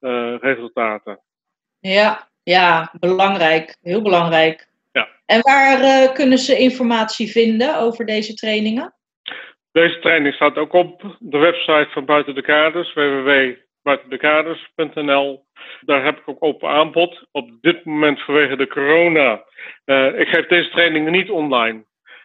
leerresultaten. 0.00 1.20
Ja, 1.80 2.28
ja, 2.42 2.92
belangrijk. 3.00 3.76
Heel 3.82 4.02
belangrijk. 4.02 4.68
Ja. 4.92 5.08
En 5.26 5.40
waar 5.40 6.12
kunnen 6.12 6.38
ze 6.38 6.58
informatie 6.58 7.28
vinden 7.28 7.78
over 7.78 8.06
deze 8.06 8.34
trainingen? 8.34 8.97
Deze 9.72 9.98
training 9.98 10.34
staat 10.34 10.56
ook 10.56 10.72
op 10.72 11.16
de 11.18 11.38
website 11.38 11.88
van 11.90 12.04
Buiten 12.04 12.34
de 12.34 12.42
Kaders, 12.42 12.92
www.buitendekaders.nl. 12.94 15.46
Daar 15.80 16.04
heb 16.04 16.18
ik 16.18 16.28
ook 16.28 16.42
open 16.44 16.68
aanbod. 16.68 17.26
Op 17.32 17.50
dit 17.60 17.84
moment 17.84 18.20
vanwege 18.22 18.56
de 18.56 18.66
corona. 18.66 19.44
eh, 19.84 20.18
ik 20.20 20.28
geef 20.28 20.46
deze 20.46 20.68
trainingen 20.70 21.12
niet 21.12 21.30
online. 21.30 21.84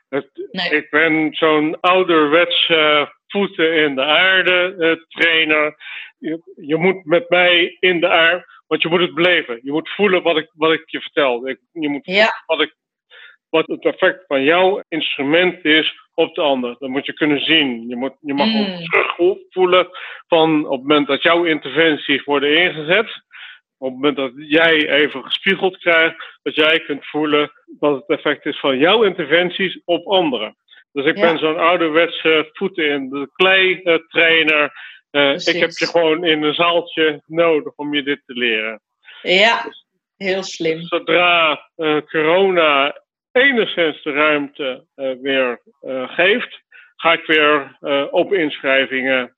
Het- 0.10 0.48
Nee. 0.52 0.70
Ik 0.70 0.90
ben 0.90 1.34
zo'n 1.34 1.80
ouderwetse 1.80 3.12
voeten 3.28 3.74
in 3.74 3.96
de 3.96 4.04
aarde 4.04 4.76
eh, 4.80 4.92
trainer. 5.08 5.76
Je, 6.18 6.42
je 6.56 6.76
moet 6.76 7.06
met 7.06 7.30
mij 7.30 7.78
in 7.80 8.00
de 8.00 8.08
aarde, 8.10 8.46
want 8.68 8.82
je 8.82 8.90
moet 8.90 9.00
het 9.02 9.14
beleven. 9.14 9.60
Je 9.64 9.72
moet 9.72 9.90
voelen 9.90 10.24
wat 10.24 10.38
ik, 10.38 10.50
wat 10.54 10.72
ik 10.72 10.84
je 10.86 11.02
vertel. 11.02 11.48
Ik- 11.48 11.60
je 11.72 11.90
moet 11.90 12.06
Ja, 12.06 12.44
wat, 12.46 12.62
ik, 12.62 12.76
wat 13.54 13.68
het 13.68 13.86
effect 13.86 14.24
van 14.28 14.44
jouw 14.44 14.84
instrument 14.88 15.66
is 15.66 15.94
op 16.14 16.36
de 16.36 16.42
ander. 16.42 16.76
Dat 16.80 16.90
moet 16.90 17.06
je 17.06 17.14
kunnen 17.14 17.40
zien. 17.46 17.88
Je, 17.88 17.96
moet, 17.96 18.14
je 18.22 18.34
mag 18.34 18.48
Mm. 18.48 18.60
ook 18.60 18.80
terugvoelen 18.80 19.88
van 20.28 20.66
op 20.66 20.72
het 20.72 20.82
moment 20.82 21.08
dat 21.08 21.22
jouw 21.24 21.44
interventies 21.44 22.24
worden 22.24 22.58
ingezet. 22.58 23.06
Op 23.78 23.90
het 23.92 23.94
moment 24.02 24.16
dat 24.16 24.32
jij 24.36 24.90
even 24.90 25.24
gespiegeld 25.24 25.78
krijgt, 25.78 26.16
dat 26.44 26.56
jij 26.56 26.80
kunt 26.80 27.06
voelen 27.06 27.52
wat 27.80 27.96
het 27.96 28.18
effect 28.18 28.46
is 28.46 28.60
van 28.60 28.78
jouw 28.78 29.04
interventies 29.04 29.82
op 29.86 30.08
anderen. 30.08 30.56
Dus 30.92 31.06
ik 31.06 31.18
Ja. 31.18 31.22
ben 31.22 31.40
zo'n 31.40 31.58
ouderwetse 31.60 32.50
voeten 32.54 32.86
in 32.90 33.10
de 33.10 33.30
klei 33.34 33.82
eh, 33.84 33.96
trainer. 34.08 34.72
Eh, 35.12 35.32
ik 35.34 35.60
heb 35.60 35.70
je 35.72 35.86
gewoon 35.88 36.26
in 36.26 36.44
een 36.44 36.54
zaaltje 36.54 37.22
nodig 37.26 37.74
om 37.76 37.94
je 37.94 38.04
dit 38.04 38.22
te 38.26 38.34
leren 38.34 38.82
ja. 39.22 39.66
Heel 40.18 40.44
slim. 40.44 40.82
zodra 40.82 41.70
eh, 41.76 41.98
corona 42.12 43.02
enigszins 43.34 44.04
de 44.04 44.12
ruimte 44.12 44.86
eh, 44.96 45.12
weer 45.22 45.62
eh, 45.82 46.10
geeft, 46.10 46.62
ga 46.96 47.14
ik 47.14 47.26
weer 47.26 47.78
eh, 47.80 48.06
open 48.12 48.40
inschrijvingen 48.40 49.36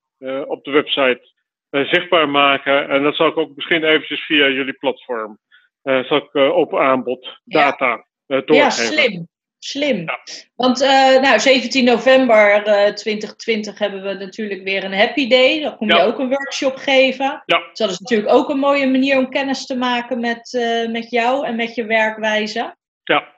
op 0.48 0.64
de 0.64 0.72
website 0.72 1.34
zichtbaar 1.70 2.30
maken. 2.30 2.90
En 2.90 3.04
dat 3.04 3.16
zal 3.16 3.28
ik 3.28 3.38
ook 3.38 3.56
misschien 3.56 3.84
eventjes 3.84 4.26
via 4.26 4.48
jullie 4.48 4.74
platform, 4.74 5.40
zal 5.84 6.18
ik 6.18 6.36
open 6.36 6.80
aanbod 6.80 7.40
Ja. 7.44 7.60
data 7.64 8.06
eh, 8.26 8.42
doorgeven. 8.46 8.56
Ja, 8.56 8.70
slim. 8.70 9.28
Slim. 9.60 9.98
Ja. 9.98 10.20
Want 10.56 10.80
nou, 11.22 11.40
17 11.40 11.86
november 11.86 12.64
eh 12.64 12.94
2020 12.94 13.80
hebben 13.80 14.04
we 14.04 14.14
natuurlijk 14.14 14.64
weer 14.64 14.84
een 14.84 14.94
Happy 14.94 15.28
Day. 15.28 15.62
Dan 15.62 15.78
kom 15.78 15.88
je 15.88 15.96
Ja. 15.96 16.04
ook 16.04 16.20
een 16.20 16.30
workshop 16.30 16.76
geven. 16.76 17.44
Ja. 17.46 17.58
Dus 17.70 17.78
dat 17.78 17.90
is 17.90 18.00
natuurlijk 18.00 18.34
ook 18.34 18.50
een 18.50 18.60
mooie 18.60 18.88
manier 18.88 19.18
om 19.18 19.30
kennis 19.30 19.66
te 19.66 19.78
maken 19.78 20.20
met, 20.20 20.52
met 20.92 21.10
jou 21.10 21.46
en 21.46 21.56
met 21.56 21.76
je 21.76 21.86
werkwijze. 21.86 22.76
Ja, 23.04 23.34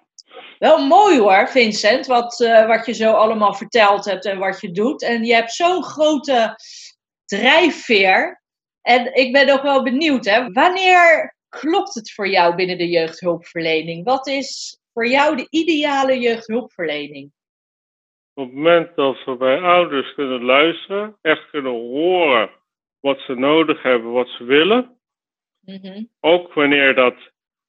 Wel 0.59 0.85
mooi 0.85 1.19
hoor, 1.19 1.47
Vincent, 1.47 2.05
wat, 2.05 2.41
eh, 2.41 2.67
wat 2.67 2.85
je 2.85 2.93
zo 2.93 3.11
allemaal 3.11 3.53
verteld 3.53 4.05
hebt 4.05 4.25
en 4.25 4.37
wat 4.37 4.61
je 4.61 4.71
doet. 4.71 5.03
En 5.03 5.23
je 5.23 5.33
hebt 5.33 5.51
zo'n 5.51 5.83
grote 5.83 6.55
drijfveer. 7.25 8.41
En 8.81 9.15
ik 9.15 9.31
ben 9.33 9.49
ook 9.49 9.61
wel 9.61 9.83
benieuwd, 9.83 10.25
hè, 10.25 10.51
wanneer 10.51 11.35
klopt 11.49 11.93
het 11.95 12.11
voor 12.11 12.27
jou 12.27 12.55
binnen 12.55 12.77
de 12.77 12.87
jeugdhulpverlening? 12.87 14.05
Wat 14.05 14.27
is 14.27 14.79
voor 14.93 15.07
jou 15.07 15.35
de 15.35 15.47
ideale 15.49 16.19
jeugdhulpverlening? 16.19 17.31
op 18.33 18.45
het 18.45 18.53
moment 18.53 18.95
dat 18.95 19.23
we 19.25 19.35
bij 19.37 19.59
ouders 19.61 20.13
kunnen 20.13 20.43
luisteren, 20.43 21.17
echt 21.21 21.49
kunnen 21.49 21.71
horen 21.71 22.49
wat 22.99 23.19
ze 23.19 23.33
nodig 23.33 23.81
hebben, 23.83 24.11
wat 24.11 24.27
ze 24.27 24.43
willen, 24.43 24.99
Mhm. 25.59 26.03
ook 26.19 26.53
wanneer 26.53 26.95
dat 26.95 27.15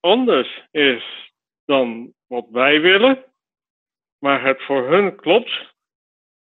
anders 0.01 0.69
is 0.71 1.33
dan 1.65 2.15
wat 2.29 2.47
wij 2.51 2.81
willen, 2.81 3.25
maar 4.19 4.45
het 4.45 4.63
voor 4.63 4.89
hun 4.89 5.17
klopt 5.17 5.75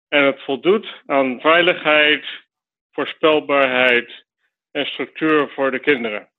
en 0.08 0.24
het 0.24 0.42
voldoet 0.42 1.02
aan 1.06 1.40
veiligheid, 1.40 2.26
voorspelbaarheid 2.92 4.26
en 4.72 4.86
structuur 4.86 5.50
voor 5.50 5.72
de 5.72 5.80
kinderen. 5.80 6.30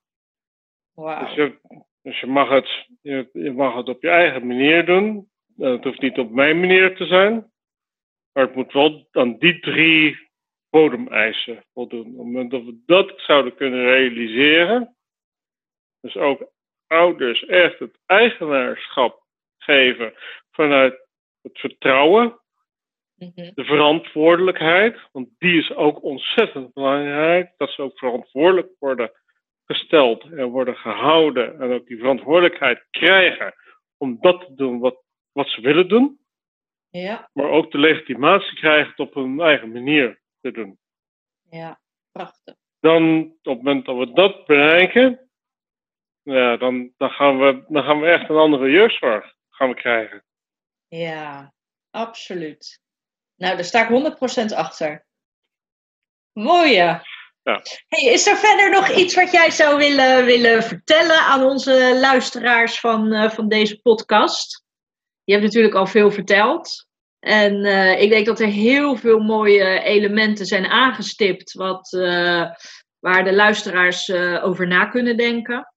Dus 0.95 1.05
Wauw. 1.05 1.35
je, 1.35 1.59
dus 2.03 2.21
je, 2.21 2.27
mag 2.27 2.49
het, 2.49 2.87
je, 3.03 3.29
je 3.33 3.53
mag 3.53 3.75
het 3.75 3.89
op 3.89 4.03
je 4.03 4.09
eigen 4.11 4.47
manier 4.47 4.87
doen. 4.87 5.31
Eh, 5.59 5.71
Het 5.71 5.85
hoeft 5.85 6.01
niet 6.01 6.19
op 6.19 6.31
mijn 6.31 6.61
manier 6.61 6.97
te 6.97 7.07
zijn. 7.07 7.53
Maar 8.33 8.45
het 8.45 8.55
moet 8.55 8.73
wel 8.73 9.09
aan 9.11 9.39
die 9.39 9.61
drie 9.61 10.31
bodemeisen 10.71 11.65
voldoen. 11.73 12.01
Op 12.01 12.07
het 12.07 12.17
moment 12.17 12.51
dat 12.51 12.65
we 12.65 12.83
dat 12.87 13.13
zouden 13.17 13.55
kunnen 13.55 13.85
realiseren. 13.85 14.97
Dus 16.01 16.17
ook 16.17 16.51
ouders 16.87 17.45
echt 17.45 17.79
het 17.79 17.99
eigenaarschap 18.07 19.22
geven 19.63 20.15
vanuit 20.51 21.07
het 21.43 21.59
vertrouwen, 21.59 22.41
Mhm. 23.15 23.51
de 23.55 23.65
verantwoordelijkheid. 23.65 24.99
Want 25.13 25.29
die 25.39 25.59
is 25.59 25.75
ook 25.75 26.03
ontzettend 26.03 26.73
belangrijk. 26.73 27.53
Dat 27.57 27.71
ze 27.71 27.83
ook 27.83 27.99
verantwoordelijk 27.99 28.69
worden 28.79 29.13
gesteld 29.65 30.23
en 30.25 30.45
worden 30.47 30.77
gehouden. 30.77 31.61
En 31.61 31.73
ook 31.73 31.87
die 31.87 31.99
verantwoordelijkheid 31.99 32.87
krijgen 32.91 33.55
om 33.97 34.17
dat 34.21 34.41
te 34.47 34.55
doen 34.55 34.79
wat, 34.79 35.03
wat 35.33 35.49
ze 35.49 35.61
willen 35.61 35.89
doen. 35.89 36.21
Ja, 36.91 37.31
Maar 37.33 37.49
ook 37.51 37.71
de 37.71 37.79
legitimatie 37.79 38.55
krijgen 38.57 38.89
het 38.91 38.99
op 38.99 39.15
hun 39.15 39.41
eigen 39.41 39.73
manier 39.73 40.21
te 40.41 40.51
doen. 40.51 40.79
ja, 41.51 41.81
prachtig. 42.13 42.55
Dan, 42.81 43.21
op 43.23 43.39
het 43.43 43.57
moment 43.63 43.85
dat 43.87 43.97
we 43.99 44.13
dat 44.13 44.47
bereiken, 44.47 45.31
ja, 46.23 46.57
dan, 46.57 46.93
dan, 46.97 47.11
gaan 47.11 47.39
we, 47.39 47.65
dan 47.69 47.83
gaan 47.85 48.01
we 48.01 48.07
echt 48.07 48.29
een 48.29 48.37
andere 48.37 48.71
jeugdzorg 48.71 49.35
gaan 49.63 49.75
krijgen. 49.75 50.25
Ja, 50.89 51.53
absoluut. 51.91 52.81
Nou, 53.37 53.55
daar 53.55 53.65
sta 53.65 53.89
ik 53.89 53.89
100% 53.89 54.55
achter. 54.55 55.07
Mooi. 56.33 56.73
Ja. 56.73 57.03
Ja. 57.43 57.63
Hey, 57.89 58.13
is 58.13 58.27
er 58.27 58.37
verder 58.37 58.71
nog 58.71 58.91
iets 58.91 59.15
wat 59.15 59.31
jij 59.31 59.51
zou 59.51 59.77
willen, 59.77 60.25
willen 60.25 60.63
vertellen 60.63 61.19
aan 61.19 61.43
onze 61.43 61.99
luisteraars 62.01 62.81
van, 62.81 63.13
eh, 63.13 63.31
van 63.31 63.49
deze 63.49 63.81
podcast? 63.81 64.65
Je 65.25 65.33
hebt 65.33 65.45
natuurlijk 65.45 65.75
al 65.75 65.87
veel 65.87 66.11
verteld. 66.11 66.87
En 67.19 67.65
eh, 67.65 68.01
ik 68.01 68.11
denk 68.11 68.27
dat 68.27 68.41
er 68.41 68.47
heel 68.47 68.97
veel 68.97 69.19
mooie 69.19 69.81
elementen 69.81 70.47
zijn 70.47 70.67
aangestipt 70.67 71.53
wat, 71.53 71.93
eh, 71.93 72.51
waar 72.99 73.25
de 73.25 73.33
luisteraars 73.33 74.13
over 74.43 74.67
na 74.67 74.87
kunnen 74.87 75.17
denken. 75.17 75.72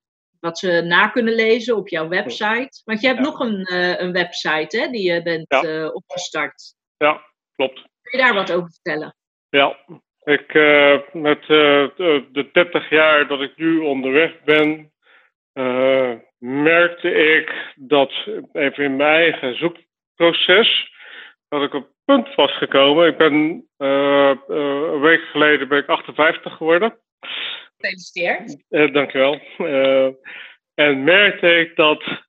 Wat 0.45 0.59
ze 0.59 0.81
na 0.81 1.07
kunnen 1.07 1.33
lezen 1.33 1.75
op 1.75 1.87
jouw 1.87 2.07
website. 2.07 2.81
Want 2.83 3.01
je 3.01 3.07
hebt 3.07 3.19
Ja. 3.19 3.25
nog 3.25 3.39
een, 3.39 3.63
eh, 3.63 3.99
een 3.99 4.11
website 4.11 4.79
hè, 4.79 4.87
die 4.87 5.11
je 5.11 5.21
bent 5.21 5.45
Ja. 5.47 5.61
eh, 5.61 5.95
opgestart. 5.95 6.75
Ja, 6.97 7.21
klopt. 7.55 7.75
Kun 8.01 8.19
je 8.19 8.25
daar 8.25 8.33
wat 8.33 8.51
over 8.51 8.69
vertellen? 8.71 9.15
Ja, 9.49 9.77
ik, 10.23 10.53
eh, 10.53 10.97
met 11.13 11.43
de, 11.47 12.25
de 12.31 12.49
30 12.51 12.89
jaar 12.89 13.27
dat 13.27 13.41
ik 13.41 13.57
nu 13.57 13.77
onderweg 13.79 14.43
ben, 14.43 14.93
merkte 16.37 17.11
ik 17.11 17.73
dat 17.75 18.11
even 18.53 18.83
in 18.83 18.95
mijn 18.95 19.15
eigen 19.31 19.57
zoekproces, 19.57 20.91
dat 21.49 21.63
ik 21.63 21.73
op 21.73 21.83
het 21.83 21.93
punt 22.05 22.35
was 22.35 22.57
gekomen. 22.57 23.07
Ik 23.07 23.17
ben 23.17 23.33
een 23.77 24.99
week 25.01 25.21
geleden 25.21 25.67
ben 25.67 25.77
ik 25.77 25.87
58 25.87 26.53
geworden. 26.57 26.99
Gefeliciteerd. 27.78 28.63
Uh, 28.69 28.93
dankjewel. 28.93 29.39
Uh, 29.57 30.13
en 30.73 31.03
merkte 31.03 31.55
ik 31.55 31.76
dat, 31.76 32.23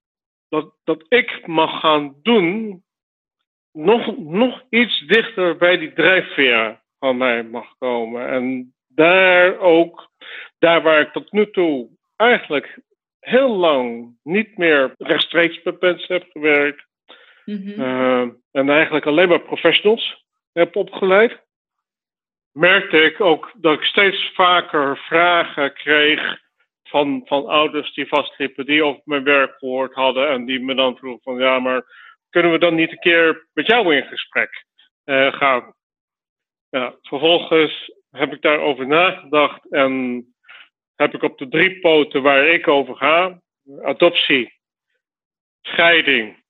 dat, 0.48 0.74
dat 0.84 1.04
ik 1.08 1.46
mag 1.46 1.80
gaan 1.80 2.16
doen 2.22 2.84
nog, 3.72 4.18
nog 4.18 4.62
iets 4.70 5.06
dichter 5.06 5.56
bij 5.56 5.78
die 5.78 5.92
drijfveer 5.92 6.80
van 6.98 7.16
mij 7.16 7.44
mag 7.44 7.74
komen. 7.78 8.28
En 8.28 8.74
daar 8.86 9.58
ook, 9.58 10.10
daar 10.58 10.82
waar 10.82 11.00
ik 11.00 11.12
tot 11.12 11.32
nu 11.32 11.50
toe 11.50 11.88
eigenlijk 12.16 12.78
heel 13.20 13.56
lang 13.56 14.16
niet 14.22 14.56
meer 14.56 14.94
rechtstreeks 14.98 15.62
met 15.62 15.80
mensen 15.80 16.14
heb 16.14 16.30
gewerkt. 16.30 16.84
Mm 17.44 18.44
en 18.50 18.70
eigenlijk 18.70 19.06
alleen 19.06 19.28
maar 19.28 19.40
professionals 19.40 20.24
heb 20.52 20.76
opgeleid. 20.76 21.45
Merkte 22.56 23.02
ik 23.02 23.20
ook 23.20 23.52
dat 23.56 23.78
ik 23.78 23.84
steeds 23.84 24.30
vaker 24.34 24.96
vragen 24.96 25.72
kreeg 25.72 26.40
van, 26.82 27.22
van 27.24 27.46
ouders 27.46 27.94
die 27.94 28.08
vastliepen, 28.08 28.66
die 28.66 28.84
over 28.84 29.02
mijn 29.04 29.24
werk 29.24 29.58
gehoord 29.58 29.94
hadden 29.94 30.28
en 30.28 30.44
die 30.44 30.60
me 30.60 30.74
dan 30.74 30.96
vroegen 30.96 31.22
van 31.22 31.38
ja, 31.38 31.58
maar 31.58 31.84
kunnen 32.30 32.52
we 32.52 32.58
dan 32.58 32.74
niet 32.74 32.90
een 32.90 32.98
keer 32.98 33.48
met 33.52 33.66
jou 33.66 33.96
in 33.96 34.04
gesprek 34.04 34.64
uh, 35.04 35.32
gaan? 35.32 35.74
Ja, 36.68 36.94
vervolgens 37.02 37.92
heb 38.10 38.32
ik 38.32 38.42
daarover 38.42 38.86
nagedacht 38.86 39.72
en 39.72 40.24
heb 40.94 41.14
ik 41.14 41.22
op 41.22 41.38
de 41.38 41.48
drie 41.48 41.80
poten 41.80 42.22
waar 42.22 42.46
ik 42.46 42.68
over 42.68 42.96
ga, 42.96 43.40
adoptie, 43.82 44.52
scheiding 45.62 46.42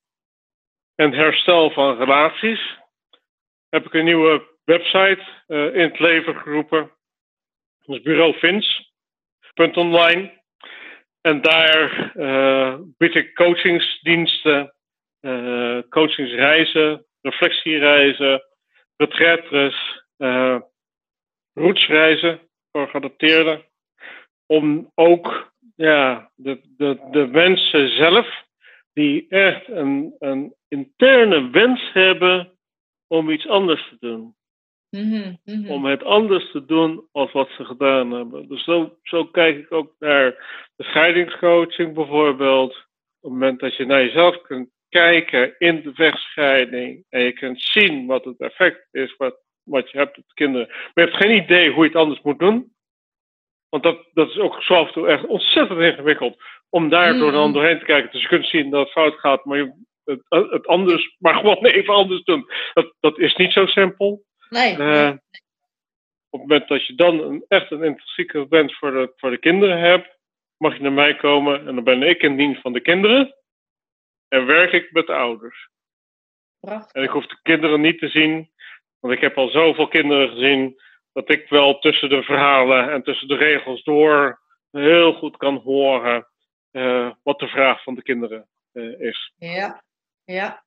en 0.95 1.13
herstel 1.13 1.71
van 1.71 1.97
relaties, 1.97 2.79
heb 3.69 3.87
ik 3.87 3.95
een 3.95 4.05
nieuwe 4.05 4.55
website 4.67 5.21
uh, 5.49 5.75
in 5.75 5.81
het 5.81 5.99
leven 5.99 6.37
geroepen. 6.37 6.91
Dat 7.85 7.97
is 7.97 8.03
bureau 8.03 8.33
Fins.online. 8.33 10.45
En 11.21 11.41
daar 11.41 12.13
uh, 12.17 12.79
bied 12.99 13.15
ik 13.15 13.35
coachingsdiensten, 13.35 14.75
uh, 15.21 15.79
coachingsreizen, 15.89 17.07
reflectiereizen, 17.21 18.43
retretres, 18.97 20.05
uh, 20.19 20.61
roetsreizen 21.53 22.41
voor 22.73 22.89
geadopteerden. 22.89 23.65
Om 24.47 24.91
ook 24.95 25.53
ja, 25.77 26.31
de, 26.35 26.61
de, 26.77 27.09
de 27.11 27.27
mensen 27.27 27.89
zelf, 27.89 28.45
die 28.93 29.27
echt 29.29 29.69
een, 29.69 30.15
een 30.19 30.55
interne 30.69 31.51
wens 31.51 31.91
hebben 31.93 32.59
om 33.07 33.31
iets 33.31 33.49
anders 33.49 33.89
te 33.89 33.97
doen. 34.01 34.36
Mm 34.97 35.39
-hmm, 35.45 35.71
Om 35.71 35.85
het 35.85 36.05
anders 36.05 36.51
te 36.51 36.65
doen 36.65 37.09
als 37.13 37.33
wat 37.33 37.49
ze 37.57 37.65
gedaan 37.65 38.11
hebben. 38.11 38.49
Dus 38.49 38.65
zo, 38.65 38.99
zo 39.03 39.25
kijk 39.25 39.59
ik 39.59 39.73
ook 39.73 39.95
naar 39.99 40.31
de 40.77 40.85
scheidingscoaching 40.85 41.95
bijvoorbeeld. 41.95 42.71
Op 42.71 42.83
het 43.21 43.31
moment 43.31 43.61
dat 43.61 43.77
je 43.77 43.87
naar 43.87 44.05
jezelf 44.05 44.43
kunt 44.43 44.69
kijken 44.89 45.55
in 45.59 45.83
de 45.83 45.95
vechtscheiding 45.95 47.05
en 47.09 47.23
je 47.23 47.33
kunt 47.33 47.63
zien 47.63 48.07
wat 48.07 48.25
het 48.25 48.39
effect 48.39 48.89
is 48.91 49.17
wat, 49.17 49.37
wat 49.63 49.91
je 49.91 49.99
hebt 49.99 50.19
op 50.19 50.25
de 50.27 50.35
kinderen. 50.35 50.67
Maar 50.69 50.91
je 50.95 51.01
hebt 51.01 51.17
geen 51.17 51.43
idee 51.43 51.71
hoe 51.71 51.83
je 51.83 51.89
het 51.91 51.99
anders 51.99 52.21
moet 52.23 52.39
doen. 52.39 52.75
Want 53.69 53.83
dat, 53.83 54.09
dat 54.13 54.29
is 54.29 54.39
ook 54.39 54.63
zo 54.63 54.75
af 54.75 54.87
en 54.87 54.93
toe 54.93 55.09
echt 55.09 55.27
ontzettend 55.27 55.81
ingewikkeld 55.81 56.43
om 56.69 56.89
daar 56.89 57.19
door 57.19 57.33
dan 57.33 57.53
doorheen 57.53 57.79
te 57.79 57.85
kijken. 57.85 58.13
Dus 58.13 58.23
je 58.23 58.29
kunt 58.29 58.47
zien 58.47 58.71
dat 58.71 58.81
het 58.81 58.93
fout 58.93 59.15
gaat, 59.15 59.45
maar 59.45 59.59
je, 59.59 59.73
het, 60.05 60.51
het 60.51 60.67
anders, 60.67 61.17
maar 61.19 61.35
gewoon 61.35 61.65
even 61.65 61.95
anders 61.95 62.25
doen. 62.25 62.47
Dat, 62.73 62.95
dat 63.01 63.19
is 63.19 63.37
niet 63.37 63.53
zo 63.53 63.67
simpel. 63.67 64.25
Nee, 64.51 64.77
uh, 64.79 65.09
Op 66.31 66.41
het 66.41 66.41
moment 66.41 66.69
dat 66.69 66.87
je 66.87 66.95
dan 66.95 67.21
een, 67.21 67.45
echt 67.49 67.71
een 67.71 67.83
intrinsieke 67.83 68.49
wens 68.49 68.79
voor 68.79 68.91
de, 68.91 69.13
voor 69.17 69.31
de 69.31 69.39
kinderen 69.39 69.79
hebt, 69.79 70.19
mag 70.57 70.77
je 70.77 70.83
naar 70.83 70.93
mij 70.93 71.17
komen 71.17 71.67
en 71.67 71.75
dan 71.75 71.85
ben 71.85 72.03
ik 72.03 72.23
in 72.23 72.37
dienst 72.37 72.61
van 72.61 72.73
de 72.73 72.81
kinderen 72.81 73.35
en 74.29 74.47
werk 74.47 74.73
ik 74.73 74.93
met 74.93 75.07
de 75.07 75.15
ouders. 75.15 75.69
Prachtig. 76.61 76.93
En 76.93 77.03
ik 77.03 77.11
hoef 77.11 77.27
de 77.27 77.39
kinderen 77.43 77.81
niet 77.81 77.99
te 77.99 78.09
zien, 78.09 78.51
want 79.01 79.15
ik 79.15 79.21
heb 79.21 79.37
al 79.39 79.49
zoveel 79.49 79.89
kinderen 79.89 80.29
gezien 80.29 80.81
dat 81.13 81.31
ik 81.31 81.49
wel 81.49 81.79
tussen 81.79 82.09
de 82.09 82.23
verhalen 82.23 82.93
en 82.93 83.03
tussen 83.03 83.29
de 83.29 83.37
regels 83.37 83.83
door 83.83 84.41
heel 84.71 85.13
goed 85.13 85.37
kan 85.37 85.57
horen 85.57 86.29
uh, 86.73 87.11
wat 87.23 87.39
de 87.39 87.49
vraag 87.49 87.83
van 87.83 87.95
de 87.95 88.03
kinderen 88.03 88.49
uh, 88.73 89.01
is. 89.01 89.33
Ja, 89.37 89.85
ja. 90.25 90.65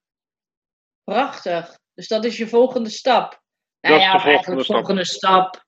Prachtig. 1.04 1.78
Dus 1.94 2.08
dat 2.08 2.26
is 2.26 2.38
je 2.38 2.48
volgende 2.48 2.90
stap. 2.90 3.42
Nou 3.82 4.00
ja, 4.00 4.14
de 4.14 4.20
volgende, 4.20 4.64
stap. 4.64 4.76
volgende 4.76 5.06
stap. 5.06 5.64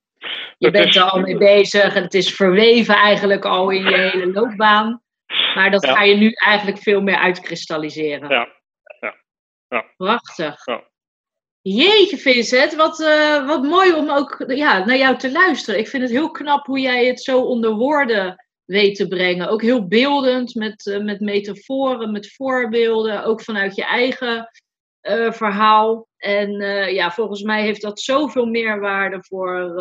Je 0.57 0.71
bent 0.71 0.95
er 0.95 1.01
al 1.01 1.19
mee 1.19 1.37
bezig 1.37 1.95
en 1.95 2.03
het 2.03 2.13
is 2.13 2.33
verweven 2.33 2.95
eigenlijk 2.95 3.45
al 3.45 3.69
in 3.69 3.83
je 3.83 3.97
hele 3.97 4.31
loopbaan. 4.31 5.01
Maar 5.55 5.71
dat 5.71 5.85
ga 5.85 6.03
je 6.03 6.15
nu 6.15 6.31
eigenlijk 6.31 6.77
veel 6.77 7.01
meer 7.01 7.17
uitkristalliseren. 7.17 8.29
Ja. 8.29 8.47
ja. 8.99 9.15
ja. 9.67 9.85
Prachtig. 9.97 10.65
Ja. 10.65 10.89
Jeetje 11.61 12.17
Vincent, 12.17 12.75
wat, 12.75 12.99
uh, 12.99 13.47
wat 13.47 13.63
mooi 13.63 13.93
om 13.93 14.09
ook 14.09 14.43
ja, 14.47 14.85
naar 14.85 14.97
jou 14.97 15.17
te 15.17 15.31
luisteren. 15.31 15.79
Ik 15.79 15.87
vind 15.87 16.03
het 16.03 16.11
heel 16.11 16.31
knap 16.31 16.65
hoe 16.65 16.79
jij 16.79 17.05
het 17.05 17.21
zo 17.21 17.41
onder 17.41 17.71
woorden 17.71 18.45
weet 18.65 18.95
te 18.95 19.07
brengen. 19.07 19.49
Ook 19.49 19.61
heel 19.61 19.87
beeldend, 19.87 20.55
met, 20.55 20.85
uh, 20.85 21.03
met 21.03 21.19
metaforen, 21.19 22.11
met 22.11 22.33
voorbeelden. 22.33 23.23
Ook 23.23 23.41
vanuit 23.41 23.75
je 23.75 23.83
eigen 23.83 24.49
uh, 25.01 25.31
verhaal. 25.31 26.07
En 26.17 26.51
ja, 26.93 27.11
volgens 27.11 27.41
mij 27.41 27.61
heeft 27.61 27.81
dat 27.81 27.99
zoveel 27.99 28.45
meerwaarde 28.45 29.23
voor 29.23 29.75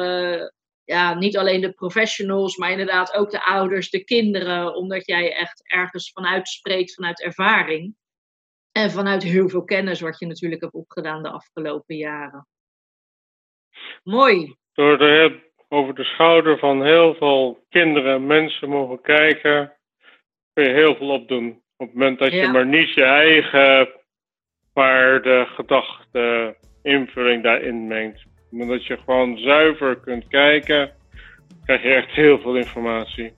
ja, 0.85 1.15
niet 1.15 1.37
alleen 1.37 1.61
de 1.61 1.73
professionals, 1.73 2.57
maar 2.57 2.71
inderdaad 2.71 3.15
ook 3.15 3.31
de 3.31 3.45
ouders, 3.45 3.91
de 3.91 4.05
kinderen. 4.05 4.75
Omdat 4.75 5.07
jij 5.07 5.37
echt 5.37 5.71
ergens 5.71 6.13
vanuit 6.13 6.49
spreekt, 6.49 6.95
vanuit 6.95 7.23
ervaring. 7.23 7.95
En 8.73 8.91
vanuit 8.91 9.23
heel 9.23 9.49
veel 9.49 9.65
kennis 9.65 10.01
wat 10.01 10.19
je 10.19 10.27
natuurlijk 10.27 10.61
hebt 10.61 10.75
opgedaan 10.75 11.23
de 11.23 11.31
afgelopen 11.31 11.97
jaren. 11.97 12.47
Mooi. 14.03 14.57
Door 14.73 14.99
de, 14.99 15.41
over 15.69 15.95
de 15.95 16.05
schouder 16.05 16.59
van 16.59 16.85
heel 16.85 17.15
veel 17.15 17.65
kinderen 17.69 18.15
en 18.15 18.27
mensen 18.27 18.69
mogen 18.69 19.01
kijken, 19.01 19.77
kun 20.53 20.65
je 20.65 20.71
heel 20.71 20.97
veel 20.97 21.11
opdoen. 21.11 21.63
Op 21.77 21.87
het 21.87 21.95
moment 21.95 22.19
dat 22.19 22.33
je 22.33 22.49
maar 22.49 22.67
niet 22.67 22.95
je 22.95 23.05
eigen 23.05 23.89
waarde, 24.73 25.47
gedachte, 25.55 26.57
invulling 26.83 27.43
daarin 27.43 27.87
mengt. 27.87 28.25
Maar 28.51 28.67
dat 28.67 28.87
je 28.87 28.99
gewoon 29.05 29.39
zuiver 29.39 29.97
kunt 29.97 30.29
kijken, 30.29 30.91
krijg 31.65 31.83
je 31.83 31.89
echt 31.89 32.11
heel 32.11 32.39
veel 32.39 32.57
informatie. 32.57 33.33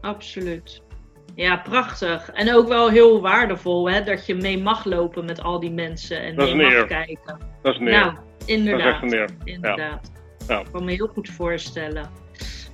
Absoluut. 0.00 0.82
Ja, 1.34 1.56
prachtig. 1.56 2.30
En 2.30 2.54
ook 2.54 2.68
wel 2.68 2.90
heel 2.90 3.20
waardevol 3.20 3.90
hè, 3.90 4.04
dat 4.04 4.26
je 4.26 4.34
mee 4.34 4.58
mag 4.58 4.84
lopen 4.84 5.24
met 5.24 5.42
al 5.42 5.60
die 5.60 5.70
mensen 5.70 6.20
en 6.22 6.34
mee 6.34 6.54
mag 6.54 6.86
kijken. 6.86 7.38
Dat 7.62 7.74
is 7.74 7.80
neer. 7.80 7.90
Nou, 7.90 8.16
inderdaad. 8.46 9.00
Dat 9.00 9.12
is 9.12 9.18
echt 9.18 9.34
Inderdaad. 9.44 10.12
Ja. 10.48 10.60
Ik 10.60 10.66
kan 10.72 10.84
me 10.84 10.92
heel 10.92 11.06
goed 11.06 11.28
voorstellen. 11.28 12.10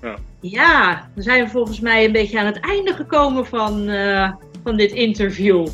Ja. 0.02 0.16
ja, 0.40 1.10
dan 1.14 1.22
zijn 1.22 1.44
we 1.44 1.50
volgens 1.50 1.80
mij 1.80 2.04
een 2.04 2.12
beetje 2.12 2.38
aan 2.38 2.46
het 2.46 2.60
einde 2.60 2.94
gekomen 2.94 3.46
van, 3.46 3.88
uh, 3.88 4.32
van 4.62 4.76
dit 4.76 4.92
interview. 4.92 5.66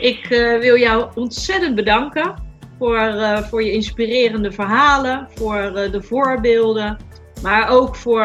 Ik 0.00 0.30
uh, 0.30 0.58
wil 0.58 0.78
jou 0.78 1.10
ontzettend 1.14 1.74
bedanken 1.74 2.34
voor, 2.78 2.96
uh, 2.96 3.38
voor 3.38 3.62
je 3.62 3.72
inspirerende 3.72 4.52
verhalen, 4.52 5.28
voor 5.34 5.72
de 5.90 6.02
voorbeelden. 6.02 6.96
Maar 7.42 7.68
ook 7.68 7.96
voor 7.96 8.24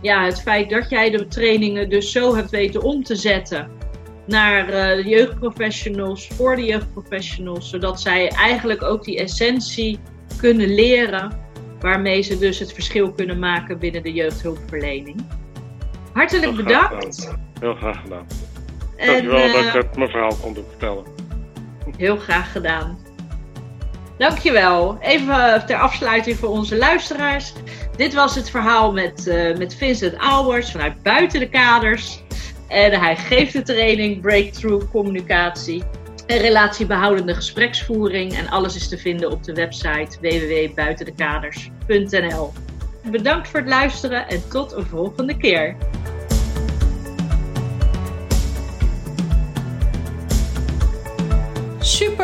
ja, 0.00 0.24
het 0.24 0.42
feit 0.42 0.70
dat 0.70 0.90
jij 0.90 1.10
de 1.10 1.26
trainingen 1.26 1.90
dus 1.90 2.12
zo 2.12 2.34
hebt 2.34 2.50
weten 2.50 2.82
om 2.82 3.02
te 3.02 3.16
zetten 3.16 3.70
naar 4.26 4.66
de 4.66 5.08
jeugdprofessionals, 5.08 6.26
voor 6.26 6.56
de 6.56 6.64
jeugdprofessionals, 6.64 7.70
zodat 7.70 8.00
zij 8.00 8.28
eigenlijk 8.28 8.82
ook 8.82 9.04
die 9.04 9.18
essentie 9.18 9.98
kunnen 10.36 10.74
leren, 10.74 11.38
waarmee 11.80 12.22
ze 12.22 12.38
dus 12.38 12.58
het 12.58 12.72
verschil 12.72 13.12
kunnen 13.12 13.38
maken 13.38 13.78
binnen 13.78 14.02
de 14.02 14.12
jeugdhulpverlening. 14.12 15.26
Hartelijk 16.12 16.56
bedankt. 16.56 17.36
Heel 17.60 17.74
graag 17.74 18.00
gedaan. 18.00 18.26
Dankjewel 19.06 19.46
uh, 19.46 19.52
dat 19.52 19.64
ik 19.64 19.72
het 19.72 19.96
mijn 19.96 20.10
verhaal 20.10 20.36
kon 20.42 20.54
vertellen. 20.54 21.04
Heel 21.96 22.16
graag 22.16 22.52
gedaan. 22.52 22.98
Dankjewel. 24.18 24.98
Even 25.00 25.66
ter 25.66 25.76
afsluiting 25.76 26.36
voor 26.36 26.48
onze 26.48 26.76
luisteraars. 26.76 27.52
Dit 27.96 28.14
was 28.14 28.34
het 28.34 28.50
verhaal 28.50 28.92
met, 28.92 29.26
uh, 29.26 29.56
met 29.56 29.74
Vincent 29.74 30.18
Albers 30.18 30.70
vanuit 30.70 31.02
Buiten 31.02 31.40
de 31.40 31.48
Kaders. 31.48 32.22
En 32.68 33.00
hij 33.00 33.16
geeft 33.16 33.52
de 33.52 33.62
training 33.62 34.20
Breakthrough 34.20 34.90
Communicatie 34.90 35.82
en 36.26 36.38
relatiebehoudende 36.38 37.34
gespreksvoering. 37.34 38.36
En 38.36 38.48
alles 38.48 38.76
is 38.76 38.88
te 38.88 38.98
vinden 38.98 39.30
op 39.30 39.44
de 39.44 39.52
website 39.52 40.18
www.buitendekaders.nl. 40.20 42.52
Bedankt 43.10 43.48
voor 43.48 43.60
het 43.60 43.68
luisteren 43.68 44.28
en 44.28 44.48
tot 44.48 44.72
een 44.72 44.86
volgende 44.86 45.36
keer. 45.36 45.76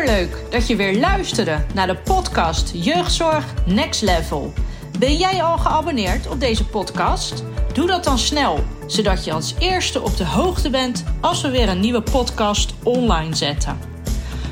Superleuk 0.05 0.51
dat 0.51 0.67
je 0.67 0.77
weer 0.77 0.99
luisterde 0.99 1.65
naar 1.75 1.87
de 1.87 1.97
podcast 1.97 2.73
Jeugdzorg 2.75 3.45
Next 3.67 4.03
Level. 4.03 4.53
Ben 4.99 5.17
jij 5.17 5.43
al 5.43 5.59
geabonneerd 5.59 6.29
op 6.29 6.41
deze 6.41 6.67
podcast? 6.67 7.45
Doe 7.73 7.87
dat 7.87 8.05
dan 8.05 8.19
snel, 8.19 8.65
zodat 8.87 9.25
je 9.25 9.33
als 9.33 9.55
eerste 9.59 10.03
op 10.03 10.17
de 10.17 10.25
hoogte 10.25 10.71
bent 10.71 11.05
als 11.21 11.43
we 11.43 11.51
weer 11.51 11.69
een 11.69 11.81
nieuwe 11.81 12.03
podcast 12.03 12.75
online 12.83 13.35
zetten. 13.35 13.79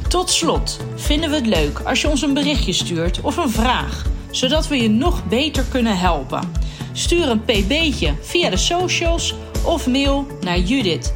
Tot 0.08 0.30
slot 0.30 0.78
vinden 0.94 1.30
we 1.30 1.36
het 1.36 1.46
leuk 1.46 1.78
als 1.78 2.00
je 2.00 2.08
ons 2.08 2.22
een 2.22 2.34
berichtje 2.34 2.72
stuurt 2.72 3.20
of 3.20 3.36
een 3.36 3.50
vraag, 3.50 4.06
zodat 4.30 4.68
we 4.68 4.82
je 4.82 4.90
nog 4.90 5.26
beter 5.28 5.64
kunnen 5.64 5.98
helpen. 5.98 6.52
Stuur 6.92 7.28
een 7.28 7.42
pb'tje 7.42 8.14
via 8.20 8.50
de 8.50 8.56
socials 8.56 9.34
of 9.64 9.86
mail 9.86 10.26
naar 10.40 10.58
Judith. 10.58 11.14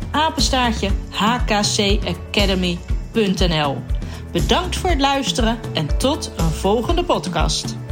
Bedankt 4.37 4.77
voor 4.77 4.91
het 4.91 5.01
luisteren 5.01 5.59
en 5.75 5.99
tot 5.99 6.31
een 6.37 6.51
volgende 6.51 7.05
podcast. 7.05 7.86